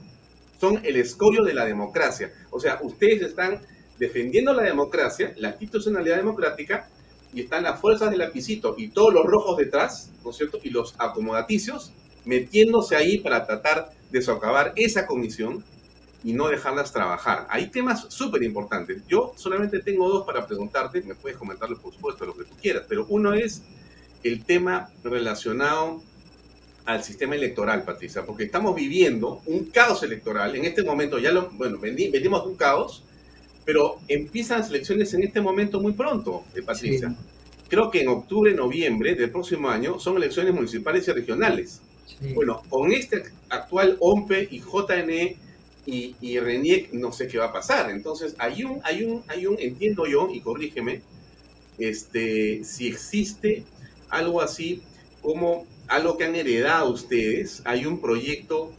son 0.60 0.80
el 0.84 0.96
escollo 0.96 1.44
de 1.44 1.54
la 1.54 1.64
democracia. 1.64 2.32
O 2.50 2.60
sea, 2.60 2.78
ustedes 2.82 3.22
están 3.22 3.60
defendiendo 3.98 4.52
la 4.52 4.62
democracia, 4.62 5.32
la 5.36 5.50
institucionalidad 5.50 6.16
democrática, 6.16 6.88
y 7.34 7.40
están 7.40 7.62
las 7.62 7.80
fuerzas 7.80 8.10
del 8.10 8.18
lapicito 8.18 8.74
y 8.76 8.88
todos 8.88 9.12
los 9.12 9.24
rojos 9.24 9.56
detrás, 9.56 10.10
¿no 10.24 10.30
es 10.30 10.36
cierto? 10.36 10.58
Y 10.62 10.70
los 10.70 10.94
acomodaticios 10.98 11.92
metiéndose 12.24 12.94
ahí 12.94 13.18
para 13.18 13.46
tratar 13.46 13.90
de 14.10 14.22
socavar 14.22 14.72
esa 14.76 15.06
comisión 15.06 15.64
y 16.24 16.34
no 16.34 16.48
dejarlas 16.48 16.92
trabajar. 16.92 17.46
Hay 17.50 17.70
temas 17.70 18.06
súper 18.10 18.42
importantes. 18.42 19.02
Yo 19.08 19.32
solamente 19.36 19.80
tengo 19.80 20.08
dos 20.08 20.24
para 20.24 20.46
preguntarte, 20.46 21.02
me 21.02 21.14
puedes 21.14 21.36
comentarlo 21.36 21.78
por 21.80 21.92
supuesto, 21.92 22.26
lo 22.26 22.36
que 22.36 22.44
tú 22.44 22.54
quieras, 22.60 22.84
pero 22.88 23.06
uno 23.08 23.34
es 23.34 23.62
el 24.22 24.44
tema 24.44 24.90
relacionado 25.02 26.02
al 26.84 27.02
sistema 27.04 27.34
electoral, 27.34 27.84
Patricia, 27.84 28.24
porque 28.24 28.44
estamos 28.44 28.74
viviendo 28.74 29.40
un 29.46 29.66
caos 29.66 30.02
electoral. 30.02 30.56
En 30.56 30.64
este 30.64 30.82
momento 30.82 31.18
ya 31.18 31.30
lo, 31.30 31.50
bueno, 31.50 31.78
venimos 31.78 32.44
de 32.44 32.50
un 32.50 32.56
caos, 32.56 33.04
pero 33.64 34.00
empiezan 34.08 34.60
las 34.60 34.70
elecciones 34.70 35.14
en 35.14 35.22
este 35.22 35.40
momento 35.40 35.80
muy 35.80 35.92
pronto, 35.92 36.44
eh, 36.54 36.62
Patricia. 36.62 37.14
Creo 37.68 37.90
que 37.90 38.02
en 38.02 38.08
octubre, 38.08 38.52
noviembre 38.52 39.14
del 39.14 39.30
próximo 39.30 39.70
año 39.70 39.98
son 39.98 40.16
elecciones 40.16 40.52
municipales 40.52 41.06
y 41.08 41.12
regionales. 41.12 41.80
Bueno, 42.34 42.62
con 42.68 42.92
este 42.92 43.22
actual 43.48 43.96
OMPE 43.98 44.48
y 44.50 44.60
JNE 44.60 45.36
y, 45.86 46.14
y 46.20 46.38
RENIEC 46.38 46.92
no 46.92 47.10
sé 47.10 47.26
qué 47.26 47.38
va 47.38 47.46
a 47.46 47.52
pasar. 47.52 47.90
Entonces, 47.90 48.36
hay 48.38 48.64
un, 48.64 48.80
hay 48.84 49.04
un, 49.04 49.24
hay 49.28 49.46
un, 49.46 49.56
entiendo 49.58 50.06
yo, 50.06 50.28
y 50.32 50.40
corrígeme, 50.40 51.02
este, 51.78 52.62
si 52.64 52.88
existe 52.88 53.64
algo 54.08 54.40
así 54.40 54.82
como 55.20 55.66
algo 55.92 56.16
que 56.16 56.24
han 56.24 56.34
heredado 56.34 56.90
ustedes, 56.90 57.60
hay 57.66 57.84
un 57.84 58.00
proyecto 58.00 58.72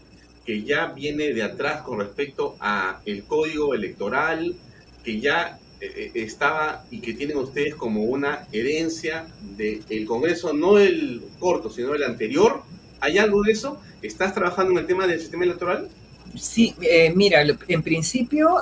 que 0.45 0.63
ya 0.63 0.87
viene 0.87 1.31
de 1.31 1.43
atrás 1.43 1.83
con 1.83 1.99
respecto 1.99 2.57
a 2.59 3.01
el 3.05 3.23
código 3.23 3.75
electoral, 3.75 4.55
que 5.03 5.19
ya 5.19 5.59
eh, 5.79 5.91
eh, 5.95 6.11
estaba 6.15 6.85
y 6.89 6.99
que 7.01 7.13
tienen 7.13 7.37
ustedes 7.37 7.75
como 7.75 8.03
una 8.03 8.47
herencia 8.51 9.27
del 9.41 10.05
Congreso, 10.07 10.53
no 10.53 10.79
el 10.79 11.21
corto, 11.39 11.69
sino 11.69 11.93
el 11.93 12.03
anterior. 12.03 12.63
¿Hay 12.99 13.19
algo 13.19 13.43
de 13.43 13.51
eso? 13.51 13.79
¿Estás 14.01 14.33
trabajando 14.33 14.71
en 14.71 14.79
el 14.79 14.87
tema 14.87 15.05
del 15.05 15.19
sistema 15.19 15.43
electoral? 15.43 15.89
Sí, 16.35 16.73
eh, 16.81 17.13
mira, 17.15 17.43
en 17.67 17.83
principio 17.83 18.55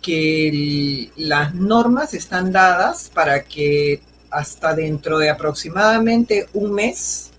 que 0.00 1.10
las 1.16 1.54
normas 1.54 2.14
están 2.14 2.52
dadas 2.52 3.10
para 3.12 3.44
que 3.44 4.00
hasta 4.30 4.74
dentro 4.74 5.18
de 5.18 5.28
aproximadamente 5.28 6.46
un 6.54 6.72
mes 6.72 7.29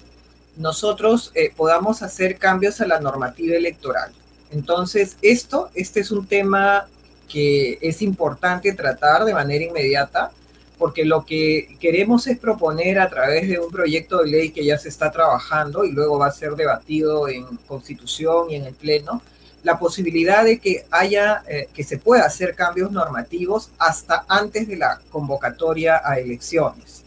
nosotros 0.62 1.34
podamos 1.56 2.02
hacer 2.02 2.38
cambios 2.38 2.80
a 2.82 2.88
la 2.88 3.00
normativa 3.00 3.56
electoral. 3.56 4.12
Entonces, 4.52 5.18
esto, 5.22 5.70
este 5.74 6.02
es 6.02 6.12
un 6.12 6.28
tema 6.28 6.88
que 7.32 7.78
es 7.82 8.02
importante 8.02 8.74
tratar 8.74 9.24
de 9.24 9.34
manera 9.34 9.64
inmediata, 9.64 10.32
porque 10.78 11.06
lo 11.06 11.26
que 11.26 11.78
queremos 11.80 12.28
es 12.28 12.38
proponer 12.38 13.00
a 13.00 13.10
través 13.10 13.48
de 13.48 13.60
un 13.60 13.72
proyecto 13.72 14.18
de 14.18 14.32
ley 14.32 14.50
que 14.50 14.66
ya 14.66 14.78
se 14.78 14.90
está 14.90 15.12
trabajando 15.12 15.86
y 15.86 15.92
luego 15.92 16.20
va 16.20 16.28
a 16.28 16.32
ser 16.32 16.56
debatido 16.56 17.30
en 17.30 17.46
Constitución 17.68 18.50
y 18.50 18.56
en 18.56 18.66
el 18.66 18.74
Pleno, 18.74 19.22
la 19.64 19.78
posibilidad 19.78 20.44
de 20.44 20.60
que 20.60 20.86
haya, 20.90 21.44
eh, 21.48 21.70
que 21.74 21.84
se 21.84 22.00
pueda 22.00 22.26
hacer 22.26 22.56
cambios 22.56 22.92
normativos 22.92 23.70
hasta 23.78 24.26
antes 24.28 24.68
de 24.68 24.76
la 24.76 25.00
convocatoria 25.12 26.02
a 26.04 26.18
elecciones. 26.18 27.01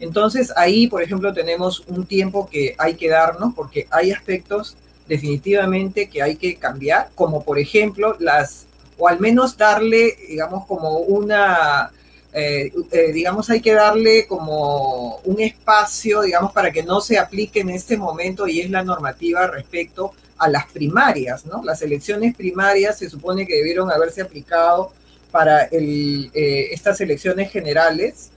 Entonces 0.00 0.52
ahí, 0.56 0.86
por 0.86 1.02
ejemplo, 1.02 1.32
tenemos 1.32 1.82
un 1.88 2.06
tiempo 2.06 2.48
que 2.48 2.74
hay 2.78 2.94
que 2.94 3.08
darnos 3.08 3.54
porque 3.54 3.86
hay 3.90 4.12
aspectos 4.12 4.76
definitivamente 5.08 6.08
que 6.08 6.22
hay 6.22 6.36
que 6.36 6.56
cambiar, 6.56 7.10
como 7.14 7.42
por 7.42 7.58
ejemplo 7.58 8.16
las 8.18 8.68
o 8.98 9.08
al 9.08 9.20
menos 9.20 9.56
darle, 9.56 10.16
digamos, 10.28 10.66
como 10.66 10.98
una, 10.98 11.90
eh, 12.32 12.72
eh, 12.90 13.12
digamos, 13.12 13.48
hay 13.48 13.60
que 13.60 13.72
darle 13.72 14.26
como 14.26 15.18
un 15.24 15.40
espacio, 15.40 16.22
digamos, 16.22 16.52
para 16.52 16.72
que 16.72 16.82
no 16.82 17.00
se 17.00 17.16
aplique 17.16 17.60
en 17.60 17.70
este 17.70 17.96
momento 17.96 18.48
y 18.48 18.60
es 18.60 18.70
la 18.70 18.82
normativa 18.82 19.46
respecto 19.46 20.12
a 20.36 20.48
las 20.48 20.66
primarias, 20.66 21.46
¿no? 21.46 21.62
Las 21.62 21.80
elecciones 21.82 22.36
primarias 22.36 22.98
se 22.98 23.08
supone 23.08 23.46
que 23.46 23.54
debieron 23.54 23.90
haberse 23.90 24.20
aplicado 24.20 24.92
para 25.30 25.62
el, 25.64 26.30
eh, 26.34 26.68
estas 26.72 27.00
elecciones 27.00 27.52
generales, 27.52 28.30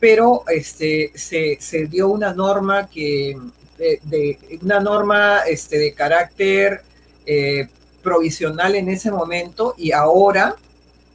pero 0.00 0.42
este, 0.48 1.12
se, 1.14 1.58
se 1.60 1.86
dio 1.86 2.08
una 2.08 2.32
norma 2.32 2.88
que, 2.88 3.36
de, 3.78 4.38
una 4.62 4.80
norma 4.80 5.40
este, 5.46 5.78
de 5.78 5.92
carácter 5.92 6.82
provisional 8.02 8.74
en 8.74 8.88
ese 8.88 9.10
momento 9.12 9.74
y 9.76 9.92
ahora 9.92 10.56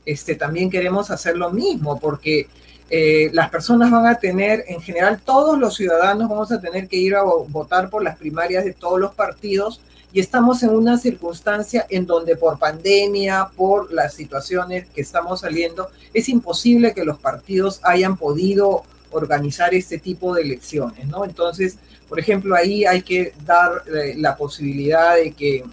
este, 0.05 0.36
también 0.36 0.69
queremos 0.69 1.11
hacer 1.11 1.36
lo 1.36 1.51
mismo 1.51 1.99
porque 1.99 2.47
eh, 2.89 3.31
las 3.33 3.49
personas 3.49 3.89
van 3.89 4.05
a 4.05 4.15
tener, 4.15 4.63
en 4.67 4.79
general 4.81 5.19
todos 5.19 5.57
los 5.57 5.75
ciudadanos 5.75 6.29
vamos 6.29 6.51
a 6.51 6.61
tener 6.61 6.88
que 6.88 6.97
ir 6.97 7.15
a 7.15 7.23
votar 7.23 7.89
por 7.89 8.03
las 8.03 8.17
primarias 8.17 8.63
de 8.63 8.73
todos 8.73 8.99
los 8.99 9.15
partidos 9.15 9.81
y 10.16 10.22
estamos 10.22 10.63
en 10.63 10.70
una 10.70 10.97
circunstancia 10.97 11.86
en 11.89 12.05
donde 12.05 12.38
por 12.38 12.57
pandemia, 12.57 13.49
por 13.53 13.91
las 13.91 14.13
situaciones 14.13 14.88
que 14.88 15.01
estamos 15.01 15.41
saliendo, 15.41 15.89
es 16.13 16.30
imposible 16.30 16.93
que 16.93 17.03
los 17.03 17.20
partidos 17.20 17.82
hayan 17.84 18.16
podido 18.16 18.84
organizar 19.11 19.74
este 19.74 19.99
tipo 19.99 20.34
de 20.34 20.43
elecciones, 20.43 21.05
¿no? 21.09 21.26
Entonces, 21.26 21.80
por 22.07 22.18
ejemplo, 22.18 22.55
ahí 22.55 22.86
hay 22.86 23.01
que 23.01 23.34
dar 23.43 23.84
eh, 23.93 24.13
la 24.16 24.38
posibilidad 24.38 25.16
de 25.16 25.34
que 25.34 25.66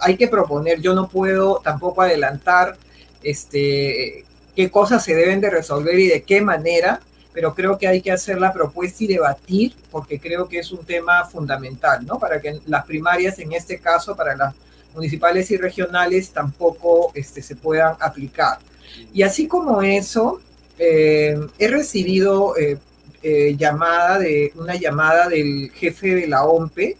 hay 0.00 0.16
que 0.16 0.26
proponer, 0.26 0.80
yo 0.80 0.92
no 0.92 1.08
puedo 1.08 1.60
tampoco 1.62 2.02
adelantar 2.02 2.76
este, 3.22 4.24
qué 4.56 4.68
cosas 4.68 5.04
se 5.04 5.14
deben 5.14 5.40
de 5.40 5.48
resolver 5.48 5.96
y 5.96 6.08
de 6.08 6.22
qué 6.22 6.40
manera, 6.40 7.02
pero 7.40 7.54
creo 7.54 7.78
que 7.78 7.88
hay 7.88 8.02
que 8.02 8.12
hacer 8.12 8.38
la 8.38 8.52
propuesta 8.52 9.02
y 9.02 9.06
debatir, 9.06 9.74
porque 9.90 10.20
creo 10.20 10.46
que 10.46 10.58
es 10.58 10.70
un 10.72 10.84
tema 10.84 11.24
fundamental, 11.24 12.04
¿no? 12.04 12.18
Para 12.18 12.38
que 12.38 12.60
las 12.66 12.84
primarias, 12.84 13.38
en 13.38 13.52
este 13.52 13.78
caso, 13.78 14.14
para 14.14 14.36
las 14.36 14.54
municipales 14.94 15.50
y 15.50 15.56
regionales, 15.56 16.32
tampoco 16.32 17.10
este, 17.14 17.40
se 17.40 17.56
puedan 17.56 17.96
aplicar. 17.98 18.58
Y 19.14 19.22
así 19.22 19.48
como 19.48 19.80
eso, 19.80 20.38
eh, 20.78 21.34
he 21.58 21.68
recibido 21.68 22.58
eh, 22.58 22.76
eh, 23.22 23.56
llamada 23.56 24.18
de, 24.18 24.52
una 24.56 24.74
llamada 24.74 25.26
del 25.26 25.70
jefe 25.70 26.14
de 26.16 26.26
la 26.26 26.44
OMPE, 26.44 26.98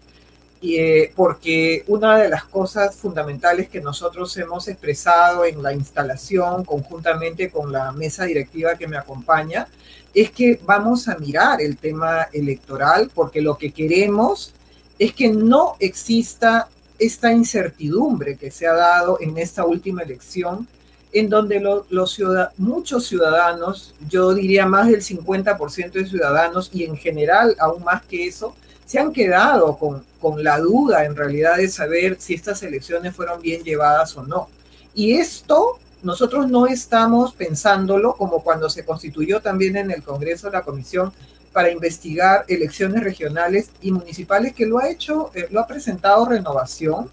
eh, 0.63 1.13
porque 1.17 1.85
una 1.87 2.19
de 2.19 2.29
las 2.29 2.45
cosas 2.45 2.95
fundamentales 2.97 3.69
que 3.71 3.81
nosotros 3.81 4.37
hemos 4.37 4.69
expresado 4.69 5.47
en 5.47 5.63
la 5.63 5.73
instalación 5.73 6.65
conjuntamente 6.65 7.51
con 7.51 7.73
la 7.73 7.93
mesa 7.93 8.25
directiva 8.25 8.77
que 8.77 8.87
me 8.87 8.99
acompaña 8.99 9.69
es 10.13 10.31
que 10.31 10.61
vamos 10.65 11.09
a 11.09 11.17
mirar 11.17 11.63
el 11.63 11.79
tema 11.79 12.29
electoral 12.33 13.11
porque 13.15 13.41
lo 13.41 13.57
que 13.57 13.73
queremos 13.73 14.53
es 14.99 15.15
que 15.15 15.31
no 15.31 15.77
exista 15.81 16.69
esta 16.99 17.33
incertidumbre 17.33 18.37
que 18.37 18.51
se 18.51 18.67
ha 18.67 18.75
dado 18.75 19.19
en 19.21 19.39
esta 19.39 19.65
última 19.65 20.03
elección 20.03 20.69
en 21.13 21.29
donde 21.29 21.61
los 21.61 22.21
muchos 22.59 23.07
ciudadanos, 23.07 23.95
yo 24.09 24.35
diría 24.35 24.67
más 24.67 24.89
del 24.89 25.03
50% 25.03 25.93
de 25.93 26.07
ciudadanos 26.07 26.71
y 26.73 26.85
en 26.85 26.97
general 26.97 27.57
aún 27.59 27.83
más 27.83 28.03
que 28.05 28.27
eso, 28.27 28.55
se 28.91 28.99
han 28.99 29.13
quedado 29.13 29.79
con, 29.79 30.03
con 30.21 30.43
la 30.43 30.59
duda 30.59 31.05
en 31.05 31.15
realidad 31.15 31.59
de 31.59 31.69
saber 31.69 32.17
si 32.19 32.35
estas 32.35 32.61
elecciones 32.65 33.15
fueron 33.15 33.41
bien 33.41 33.63
llevadas 33.63 34.17
o 34.17 34.25
no. 34.25 34.49
Y 34.95 35.13
esto 35.13 35.79
nosotros 36.03 36.51
no 36.51 36.67
estamos 36.67 37.33
pensándolo 37.35 38.17
como 38.17 38.43
cuando 38.43 38.69
se 38.69 38.85
constituyó 38.85 39.41
también 39.41 39.77
en 39.77 39.93
el 39.93 40.03
Congreso 40.03 40.51
la 40.51 40.63
comisión 40.63 41.13
para 41.53 41.71
investigar 41.71 42.45
elecciones 42.49 43.05
regionales 43.05 43.71
y 43.81 43.93
municipales 43.93 44.55
que 44.55 44.67
lo 44.67 44.81
ha 44.81 44.91
hecho, 44.91 45.31
eh, 45.37 45.47
lo 45.53 45.61
ha 45.61 45.69
presentado 45.69 46.27
Renovación, 46.27 47.09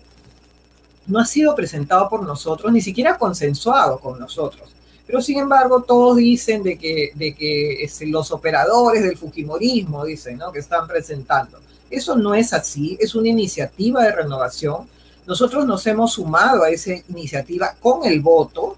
no 1.06 1.20
ha 1.20 1.26
sido 1.28 1.54
presentado 1.54 2.10
por 2.10 2.24
nosotros, 2.26 2.74
ni 2.74 2.82
siquiera 2.82 3.20
consensuado 3.20 4.00
con 4.00 4.18
nosotros. 4.18 4.77
Pero 5.08 5.22
sin 5.22 5.40
embargo, 5.40 5.84
todos 5.84 6.18
dicen 6.18 6.62
de 6.64 6.78
que, 6.78 7.12
de 7.16 7.34
que 7.34 7.82
este, 7.82 8.06
los 8.06 8.30
operadores 8.32 9.02
del 9.02 9.18
Fujimorismo, 9.18 10.06
dicen, 10.06 10.38
¿no? 10.38 10.52
Que 10.52 10.60
están 10.60 10.86
presentando. 10.86 11.60
Eso 11.90 12.18
no 12.18 12.36
es 12.36 12.52
así, 12.52 12.98
es 13.00 13.16
una 13.16 13.30
iniciativa 13.30 14.04
de 14.04 14.12
renovación. 14.12 14.86
Nosotros 15.26 15.66
nos 15.66 15.88
hemos 15.88 16.14
sumado 16.14 16.64
a 16.64 16.70
esa 16.70 16.92
iniciativa 17.10 17.74
con 17.80 18.06
el 18.06 18.20
voto 18.20 18.76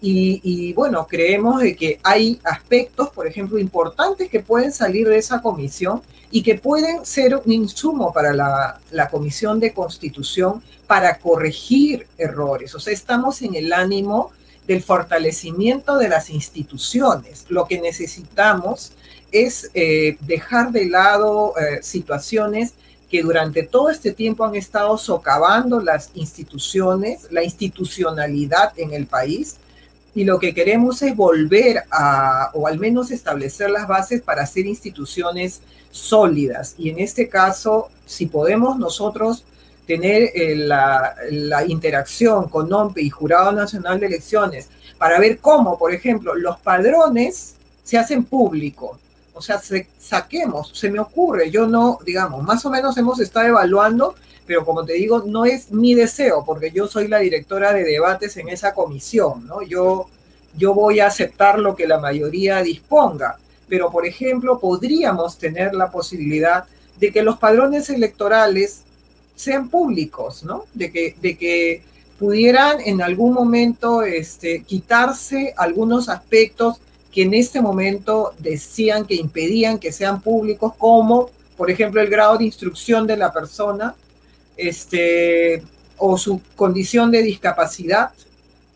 y, 0.00 0.72
bueno, 0.74 1.06
creemos 1.06 1.60
de 1.60 1.74
que 1.74 1.98
hay 2.04 2.40
aspectos, 2.44 3.10
por 3.10 3.26
ejemplo, 3.26 3.58
importantes 3.58 4.30
que 4.30 4.40
pueden 4.40 4.72
salir 4.72 5.08
de 5.08 5.18
esa 5.18 5.42
comisión 5.42 6.02
y 6.30 6.42
que 6.42 6.54
pueden 6.54 7.04
ser 7.04 7.34
un 7.34 7.50
insumo 7.50 8.12
para 8.12 8.32
la, 8.32 8.80
la 8.92 9.10
comisión 9.10 9.58
de 9.58 9.72
constitución 9.74 10.62
para 10.86 11.18
corregir 11.18 12.06
errores. 12.16 12.74
O 12.74 12.80
sea, 12.80 12.92
estamos 12.92 13.42
en 13.42 13.56
el 13.56 13.72
ánimo 13.72 14.30
del 14.68 14.82
fortalecimiento 14.82 15.96
de 15.96 16.08
las 16.08 16.30
instituciones. 16.30 17.46
Lo 17.48 17.66
que 17.66 17.80
necesitamos 17.80 18.92
es 19.32 19.70
eh, 19.74 20.16
dejar 20.20 20.70
de 20.70 20.86
lado 20.86 21.54
eh, 21.58 21.82
situaciones 21.82 22.74
que 23.10 23.22
durante 23.22 23.62
todo 23.62 23.88
este 23.88 24.12
tiempo 24.12 24.44
han 24.44 24.54
estado 24.54 24.98
socavando 24.98 25.80
las 25.80 26.10
instituciones, 26.14 27.26
la 27.30 27.42
institucionalidad 27.42 28.72
en 28.76 28.92
el 28.92 29.06
país, 29.06 29.56
y 30.14 30.24
lo 30.24 30.38
que 30.38 30.52
queremos 30.52 31.00
es 31.00 31.16
volver 31.16 31.84
a, 31.90 32.50
o 32.52 32.66
al 32.66 32.78
menos 32.78 33.10
establecer 33.10 33.70
las 33.70 33.88
bases 33.88 34.20
para 34.20 34.42
hacer 34.42 34.66
instituciones 34.66 35.62
sólidas. 35.90 36.74
Y 36.76 36.90
en 36.90 36.98
este 36.98 37.28
caso, 37.28 37.88
si 38.04 38.26
podemos 38.26 38.78
nosotros 38.78 39.44
tener 39.88 40.30
eh, 40.34 40.54
la, 40.54 41.64
interacción 41.66 42.50
con 42.50 42.70
OMPE 42.70 43.00
y 43.00 43.08
Jurado 43.08 43.52
Nacional 43.52 43.98
de 43.98 44.06
Elecciones 44.06 44.68
para 44.98 45.18
ver 45.18 45.38
cómo, 45.38 45.78
por 45.78 45.94
ejemplo, 45.94 46.34
los 46.34 46.60
padrones 46.60 47.54
se 47.82 47.96
hacen 47.96 48.24
públicos. 48.24 48.98
O 49.32 49.40
sea, 49.40 49.58
se, 49.58 49.88
saquemos, 49.98 50.72
se 50.74 50.90
me 50.90 50.98
ocurre, 50.98 51.50
yo 51.50 51.66
no, 51.66 51.98
digamos, 52.04 52.42
más 52.42 52.66
o 52.66 52.70
menos 52.70 52.98
hemos 52.98 53.18
estado 53.18 53.46
evaluando, 53.46 54.14
pero 54.46 54.62
como 54.62 54.84
te 54.84 54.92
digo, 54.92 55.24
no 55.26 55.46
es 55.46 55.72
mi 55.72 55.94
deseo, 55.94 56.44
porque 56.44 56.70
yo 56.70 56.86
soy 56.86 57.08
la 57.08 57.20
directora 57.20 57.72
de 57.72 57.82
debates 57.82 58.36
en 58.36 58.50
esa 58.50 58.74
comisión, 58.74 59.46
¿no? 59.46 59.62
Yo, 59.62 60.10
yo 60.54 60.74
voy 60.74 61.00
a 61.00 61.06
aceptar 61.06 61.58
lo 61.58 61.74
que 61.74 61.86
la 61.86 61.98
mayoría 61.98 62.62
disponga, 62.62 63.38
pero 63.66 63.90
por 63.90 64.04
ejemplo, 64.04 64.58
podríamos 64.58 65.38
tener 65.38 65.74
la 65.74 65.90
posibilidad 65.90 66.64
de 67.00 67.10
que 67.10 67.22
los 67.22 67.38
padrones 67.38 67.88
electorales 67.88 68.82
sean 69.38 69.68
públicos, 69.68 70.42
¿no? 70.42 70.64
De 70.74 70.90
que, 70.90 71.14
de 71.22 71.38
que 71.38 71.82
pudieran 72.18 72.80
en 72.80 73.00
algún 73.00 73.32
momento 73.32 74.02
este, 74.02 74.64
quitarse 74.64 75.54
algunos 75.56 76.08
aspectos 76.08 76.78
que 77.12 77.22
en 77.22 77.34
este 77.34 77.60
momento 77.60 78.34
decían 78.38 79.06
que 79.06 79.14
impedían 79.14 79.78
que 79.78 79.92
sean 79.92 80.20
públicos, 80.20 80.72
como 80.76 81.30
por 81.56 81.70
ejemplo 81.70 82.00
el 82.00 82.08
grado 82.08 82.36
de 82.36 82.46
instrucción 82.46 83.06
de 83.06 83.16
la 83.16 83.32
persona, 83.32 83.94
este, 84.56 85.62
o 85.96 86.18
su 86.18 86.40
condición 86.56 87.12
de 87.12 87.22
discapacidad, 87.22 88.10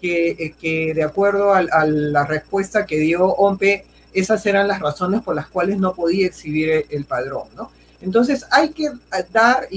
que, 0.01 0.29
eh, 0.31 0.55
que 0.61 0.95
de 0.95 1.03
acuerdo 1.03 1.53
a, 1.55 1.85
la 1.87 2.25
respuesta 2.25 2.87
que 2.87 2.99
dio 2.99 3.27
OMPE, 3.27 3.85
esas 4.13 4.47
eran 4.47 4.69
las 4.69 4.79
razones 4.79 5.23
por 5.23 5.35
las 5.35 5.49
cuales 5.49 5.79
no 5.79 5.93
podía 5.93 6.29
exhibir 6.29 6.71
el, 6.71 6.85
el 6.91 7.05
padrón, 7.05 7.49
¿no? 7.57 7.71
Entonces 8.03 8.45
hay 8.51 8.71
que 8.71 8.91
dar 9.33 9.69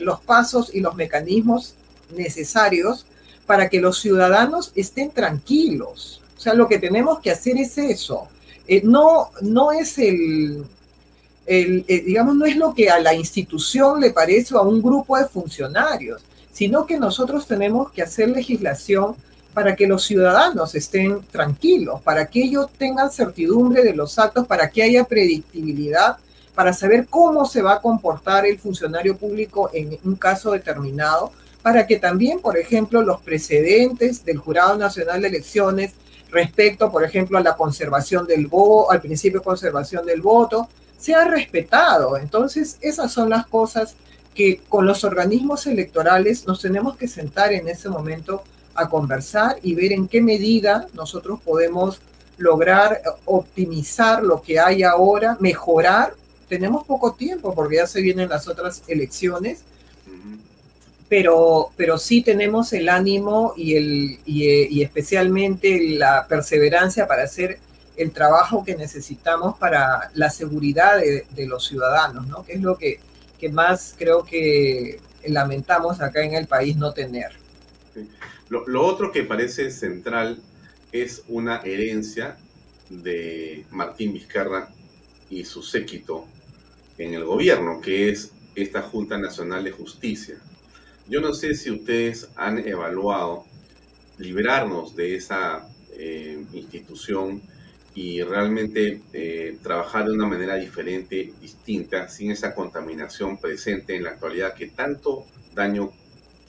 los 0.00 0.20
pasos 0.20 0.70
y 0.74 0.80
los 0.80 0.94
mecanismos 0.94 1.74
necesarios 2.14 3.06
para 3.46 3.68
que 3.68 3.80
los 3.80 3.98
ciudadanos 3.98 4.72
estén 4.74 5.10
tranquilos. 5.10 6.20
O 6.36 6.40
sea, 6.40 6.54
lo 6.54 6.68
que 6.68 6.78
tenemos 6.78 7.20
que 7.20 7.30
hacer 7.30 7.56
es 7.56 7.76
eso. 7.78 8.28
Eh, 8.66 8.82
no, 8.84 9.30
no 9.40 9.72
es 9.72 9.98
el, 9.98 10.64
el 11.46 11.84
eh, 11.88 12.02
digamos, 12.04 12.36
no 12.36 12.46
es 12.46 12.56
lo 12.56 12.74
que 12.74 12.90
a 12.90 13.00
la 13.00 13.14
institución 13.14 14.00
le 14.00 14.10
parece 14.10 14.54
o 14.54 14.58
a 14.58 14.62
un 14.62 14.80
grupo 14.80 15.16
de 15.16 15.26
funcionarios, 15.26 16.22
sino 16.52 16.86
que 16.86 16.98
nosotros 16.98 17.46
tenemos 17.46 17.90
que 17.90 18.02
hacer 18.02 18.28
legislación 18.28 19.16
para 19.54 19.76
que 19.76 19.86
los 19.86 20.04
ciudadanos 20.04 20.74
estén 20.74 21.20
tranquilos, 21.30 22.00
para 22.02 22.26
que 22.26 22.42
ellos 22.42 22.66
tengan 22.78 23.10
certidumbre 23.10 23.82
de 23.82 23.94
los 23.94 24.18
actos, 24.18 24.46
para 24.46 24.70
que 24.70 24.82
haya 24.82 25.04
predictibilidad 25.04 26.16
para 26.54 26.72
saber 26.72 27.06
cómo 27.08 27.46
se 27.46 27.62
va 27.62 27.74
a 27.74 27.80
comportar 27.80 28.46
el 28.46 28.58
funcionario 28.58 29.16
público 29.16 29.70
en 29.72 29.98
un 30.04 30.16
caso 30.16 30.52
determinado, 30.52 31.32
para 31.62 31.86
que 31.86 31.98
también, 31.98 32.40
por 32.40 32.58
ejemplo, 32.58 33.02
los 33.02 33.20
precedentes 33.22 34.24
del 34.24 34.38
Jurado 34.38 34.76
Nacional 34.76 35.22
de 35.22 35.28
Elecciones 35.28 35.94
respecto, 36.30 36.90
por 36.90 37.04
ejemplo, 37.04 37.38
a 37.38 37.42
la 37.42 37.56
conservación 37.56 38.26
del 38.26 38.46
voto, 38.46 38.90
al 38.90 39.00
principio 39.00 39.40
de 39.40 39.44
conservación 39.44 40.04
del 40.04 40.20
voto, 40.20 40.68
sea 40.98 41.24
respetado. 41.24 42.16
Entonces, 42.16 42.78
esas 42.80 43.12
son 43.12 43.30
las 43.30 43.46
cosas 43.46 43.96
que 44.34 44.60
con 44.68 44.86
los 44.86 45.04
organismos 45.04 45.66
electorales 45.66 46.46
nos 46.46 46.60
tenemos 46.60 46.96
que 46.96 47.06
sentar 47.06 47.52
en 47.52 47.68
ese 47.68 47.88
momento 47.88 48.42
a 48.74 48.88
conversar 48.88 49.56
y 49.62 49.74
ver 49.74 49.92
en 49.92 50.08
qué 50.08 50.22
medida 50.22 50.86
nosotros 50.94 51.40
podemos 51.44 52.00
lograr 52.38 53.02
optimizar 53.26 54.22
lo 54.22 54.40
que 54.40 54.58
hay 54.58 54.82
ahora, 54.82 55.36
mejorar 55.38 56.14
tenemos 56.52 56.84
poco 56.84 57.14
tiempo 57.14 57.54
porque 57.54 57.76
ya 57.76 57.86
se 57.86 58.02
vienen 58.02 58.28
las 58.28 58.46
otras 58.46 58.82
elecciones, 58.86 59.62
pero, 61.08 61.70
pero 61.78 61.96
sí 61.96 62.20
tenemos 62.20 62.74
el 62.74 62.90
ánimo 62.90 63.54
y, 63.56 63.74
el, 63.74 64.18
y, 64.26 64.44
y 64.68 64.82
especialmente 64.82 65.80
la 65.96 66.26
perseverancia 66.28 67.06
para 67.06 67.22
hacer 67.22 67.58
el 67.96 68.10
trabajo 68.10 68.64
que 68.66 68.76
necesitamos 68.76 69.56
para 69.56 70.10
la 70.12 70.28
seguridad 70.28 70.98
de, 70.98 71.24
de 71.34 71.46
los 71.46 71.66
ciudadanos, 71.66 72.26
¿no? 72.26 72.44
que 72.44 72.52
es 72.52 72.60
lo 72.60 72.76
que, 72.76 73.00
que, 73.40 73.48
más 73.48 73.94
creo 73.98 74.22
que 74.22 75.00
lamentamos 75.24 76.02
acá 76.02 76.22
en 76.22 76.34
el 76.34 76.46
país 76.46 76.76
no 76.76 76.92
tener. 76.92 77.32
Lo, 78.50 78.68
lo 78.68 78.84
otro 78.84 79.10
que 79.10 79.22
parece 79.22 79.70
central 79.70 80.42
es 80.92 81.22
una 81.28 81.62
herencia 81.62 82.36
de 82.90 83.64
Martín 83.70 84.12
Vizcarra 84.12 84.68
y 85.30 85.46
su 85.46 85.62
séquito 85.62 86.26
en 86.98 87.14
el 87.14 87.24
gobierno, 87.24 87.80
que 87.80 88.10
es 88.10 88.32
esta 88.54 88.82
Junta 88.82 89.18
Nacional 89.18 89.64
de 89.64 89.70
Justicia. 89.70 90.36
Yo 91.08 91.20
no 91.20 91.34
sé 91.34 91.54
si 91.54 91.70
ustedes 91.70 92.28
han 92.36 92.58
evaluado 92.58 93.44
librarnos 94.18 94.94
de 94.94 95.16
esa 95.16 95.68
eh, 95.98 96.44
institución 96.52 97.42
y 97.94 98.22
realmente 98.22 99.02
eh, 99.12 99.58
trabajar 99.62 100.06
de 100.06 100.12
una 100.12 100.26
manera 100.26 100.56
diferente, 100.56 101.32
distinta, 101.40 102.08
sin 102.08 102.30
esa 102.30 102.54
contaminación 102.54 103.38
presente 103.38 103.96
en 103.96 104.04
la 104.04 104.10
actualidad 104.10 104.54
que 104.54 104.68
tanto 104.68 105.26
daño 105.54 105.92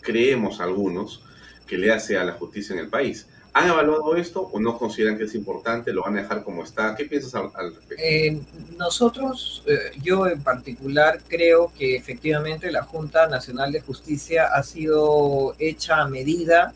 creemos 0.02 0.62
algunos 0.62 1.24
que 1.68 1.78
le 1.78 1.92
hace 1.92 2.18
a 2.18 2.24
la 2.24 2.34
justicia 2.34 2.74
en 2.74 2.80
el 2.80 2.90
país. 2.90 3.28
¿Han 3.56 3.70
evaluado 3.70 4.16
esto 4.16 4.50
o 4.52 4.60
no 4.60 4.78
consideran 4.78 5.18
que 5.18 5.26
es 5.26 5.36
importante? 5.36 5.94
¿Lo 5.94 6.02
van 6.02 6.18
a 6.18 6.22
dejar 6.24 6.44
como 6.44 6.64
está? 6.64 6.96
¿Qué 6.96 7.06
piensas 7.06 7.36
al, 7.36 7.52
al 7.54 7.76
respecto? 7.76 8.04
Eh, 8.04 8.42
nosotros, 8.78 9.64
eh, 9.68 9.92
yo 10.02 10.28
en 10.28 10.42
particular, 10.42 11.22
creo 11.28 11.72
que 11.78 11.96
efectivamente 11.96 12.72
la 12.72 12.84
Junta 12.84 13.28
Nacional 13.28 13.72
de 13.72 13.82
Justicia 13.82 14.48
ha 14.48 14.64
sido 14.64 15.56
hecha 15.60 16.02
a 16.02 16.08
medida 16.08 16.74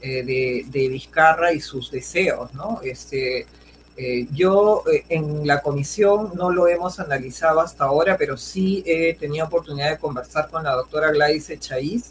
eh, 0.00 0.22
de, 0.22 0.64
de, 0.68 0.88
Vizcarra 0.88 1.52
y 1.52 1.60
sus 1.60 1.90
deseos, 1.90 2.54
¿no? 2.54 2.80
Este, 2.82 3.46
eh, 3.96 4.26
yo 4.32 4.82
en 5.08 5.46
la 5.46 5.62
comisión 5.62 6.32
no 6.34 6.50
lo 6.50 6.66
hemos 6.66 6.98
analizado 6.98 7.60
hasta 7.60 7.84
ahora, 7.84 8.16
pero 8.16 8.36
sí 8.36 8.82
he 8.86 9.14
tenido 9.14 9.46
oportunidad 9.46 9.90
de 9.90 9.98
conversar 9.98 10.50
con 10.50 10.64
la 10.64 10.72
doctora 10.72 11.12
Gladys 11.12 11.50
Echaíz, 11.50 12.10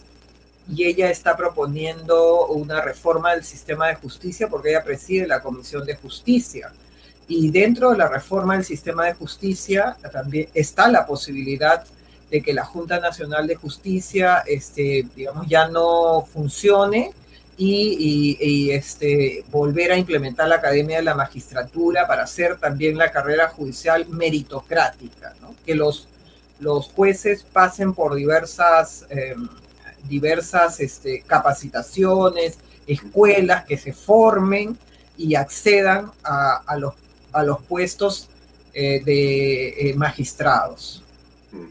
y 0.69 0.85
ella 0.85 1.09
está 1.09 1.35
proponiendo 1.35 2.47
una 2.47 2.81
reforma 2.81 3.33
del 3.33 3.43
sistema 3.43 3.87
de 3.87 3.95
justicia 3.95 4.47
porque 4.47 4.69
ella 4.69 4.83
preside 4.83 5.27
la 5.27 5.41
Comisión 5.41 5.85
de 5.85 5.95
Justicia. 5.95 6.71
Y 7.27 7.51
dentro 7.51 7.91
de 7.91 7.97
la 7.97 8.07
reforma 8.07 8.55
del 8.55 8.65
sistema 8.65 9.05
de 9.05 9.13
justicia 9.13 9.97
también 10.11 10.49
está 10.53 10.87
la 10.89 11.05
posibilidad 11.05 11.83
de 12.29 12.41
que 12.41 12.53
la 12.53 12.65
Junta 12.65 12.99
Nacional 12.99 13.47
de 13.47 13.55
Justicia, 13.55 14.43
este, 14.45 15.05
digamos, 15.15 15.47
ya 15.47 15.67
no 15.67 16.25
funcione 16.25 17.11
y, 17.57 18.37
y, 18.37 18.37
y, 18.41 18.71
este, 18.71 19.45
volver 19.51 19.91
a 19.91 19.97
implementar 19.97 20.47
la 20.47 20.55
Academia 20.55 20.97
de 20.97 21.03
la 21.03 21.13
Magistratura 21.13 22.07
para 22.07 22.23
hacer 22.23 22.57
también 22.57 22.97
la 22.97 23.11
carrera 23.11 23.49
judicial 23.49 24.07
meritocrática, 24.09 25.35
que 25.65 25.75
los, 25.75 26.07
los 26.59 26.87
jueces 26.87 27.43
pasen 27.43 27.93
por 27.93 28.15
diversas... 28.15 29.05
Eh, 29.09 29.35
diversas 30.07 30.79
este, 30.79 31.21
capacitaciones, 31.25 32.59
escuelas 32.87 33.65
que 33.65 33.77
se 33.77 33.93
formen 33.93 34.77
y 35.17 35.35
accedan 35.35 36.11
a, 36.23 36.75
los, 36.77 36.93
a 37.31 37.43
los 37.43 37.63
puestos 37.63 38.29
eh, 38.73 39.01
de 39.03 39.89
eh, 39.89 39.93
magistrados. 39.95 41.03
Mm. 41.51 41.67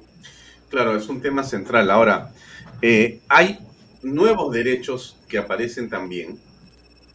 Claro, 0.69 0.97
es 0.97 1.09
un 1.09 1.21
tema 1.21 1.43
central. 1.43 1.91
Ahora, 1.91 2.33
eh, 2.81 3.21
hay 3.29 3.59
nuevos 4.03 4.53
derechos 4.53 5.17
que 5.29 5.39
aparecen 5.39 5.89
también, 5.89 6.39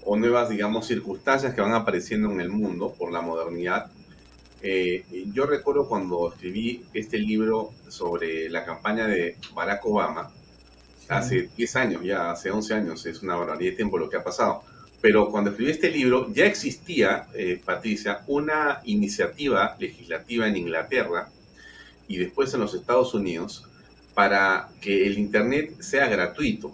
o 0.03 0.15
nuevas, 0.15 0.49
digamos, 0.49 0.87
circunstancias 0.87 1.53
que 1.53 1.61
van 1.61 1.73
apareciendo 1.73 2.31
en 2.31 2.39
el 2.39 2.49
mundo 2.49 2.93
por 2.97 3.11
la 3.11 3.21
modernidad, 3.21 3.91
yo 5.33 5.45
recuerdo 5.45 5.87
cuando 5.87 6.33
escribí 6.33 6.83
este 6.91 7.19
libro 7.19 7.73
sobre 7.89 8.49
la 8.49 8.65
campaña 8.65 9.05
de 9.05 9.37
Barack 9.53 9.85
Obama, 9.85 10.31
hace 11.09 11.49
10 11.55 11.75
años, 11.75 12.03
ya 12.03 12.31
hace 12.31 12.51
11 12.51 12.73
años, 12.73 13.05
es 13.05 13.21
una 13.23 13.35
barbaridad 13.35 13.71
de 13.71 13.75
tiempo 13.75 13.97
lo 13.97 14.09
que 14.09 14.17
ha 14.17 14.23
pasado. 14.23 14.63
Pero 15.01 15.29
cuando 15.29 15.51
escribí 15.51 15.71
este 15.71 15.91
libro 15.91 16.31
ya 16.33 16.45
existía, 16.45 17.27
eh, 17.33 17.61
Patricia, 17.63 18.23
una 18.27 18.81
iniciativa 18.85 19.75
legislativa 19.79 20.47
en 20.47 20.57
Inglaterra 20.57 21.29
y 22.07 22.17
después 22.17 22.53
en 22.53 22.61
los 22.61 22.73
Estados 22.73 23.13
Unidos 23.13 23.67
para 24.13 24.69
que 24.81 25.05
el 25.05 25.19
Internet 25.19 25.81
sea 25.81 26.07
gratuito. 26.07 26.73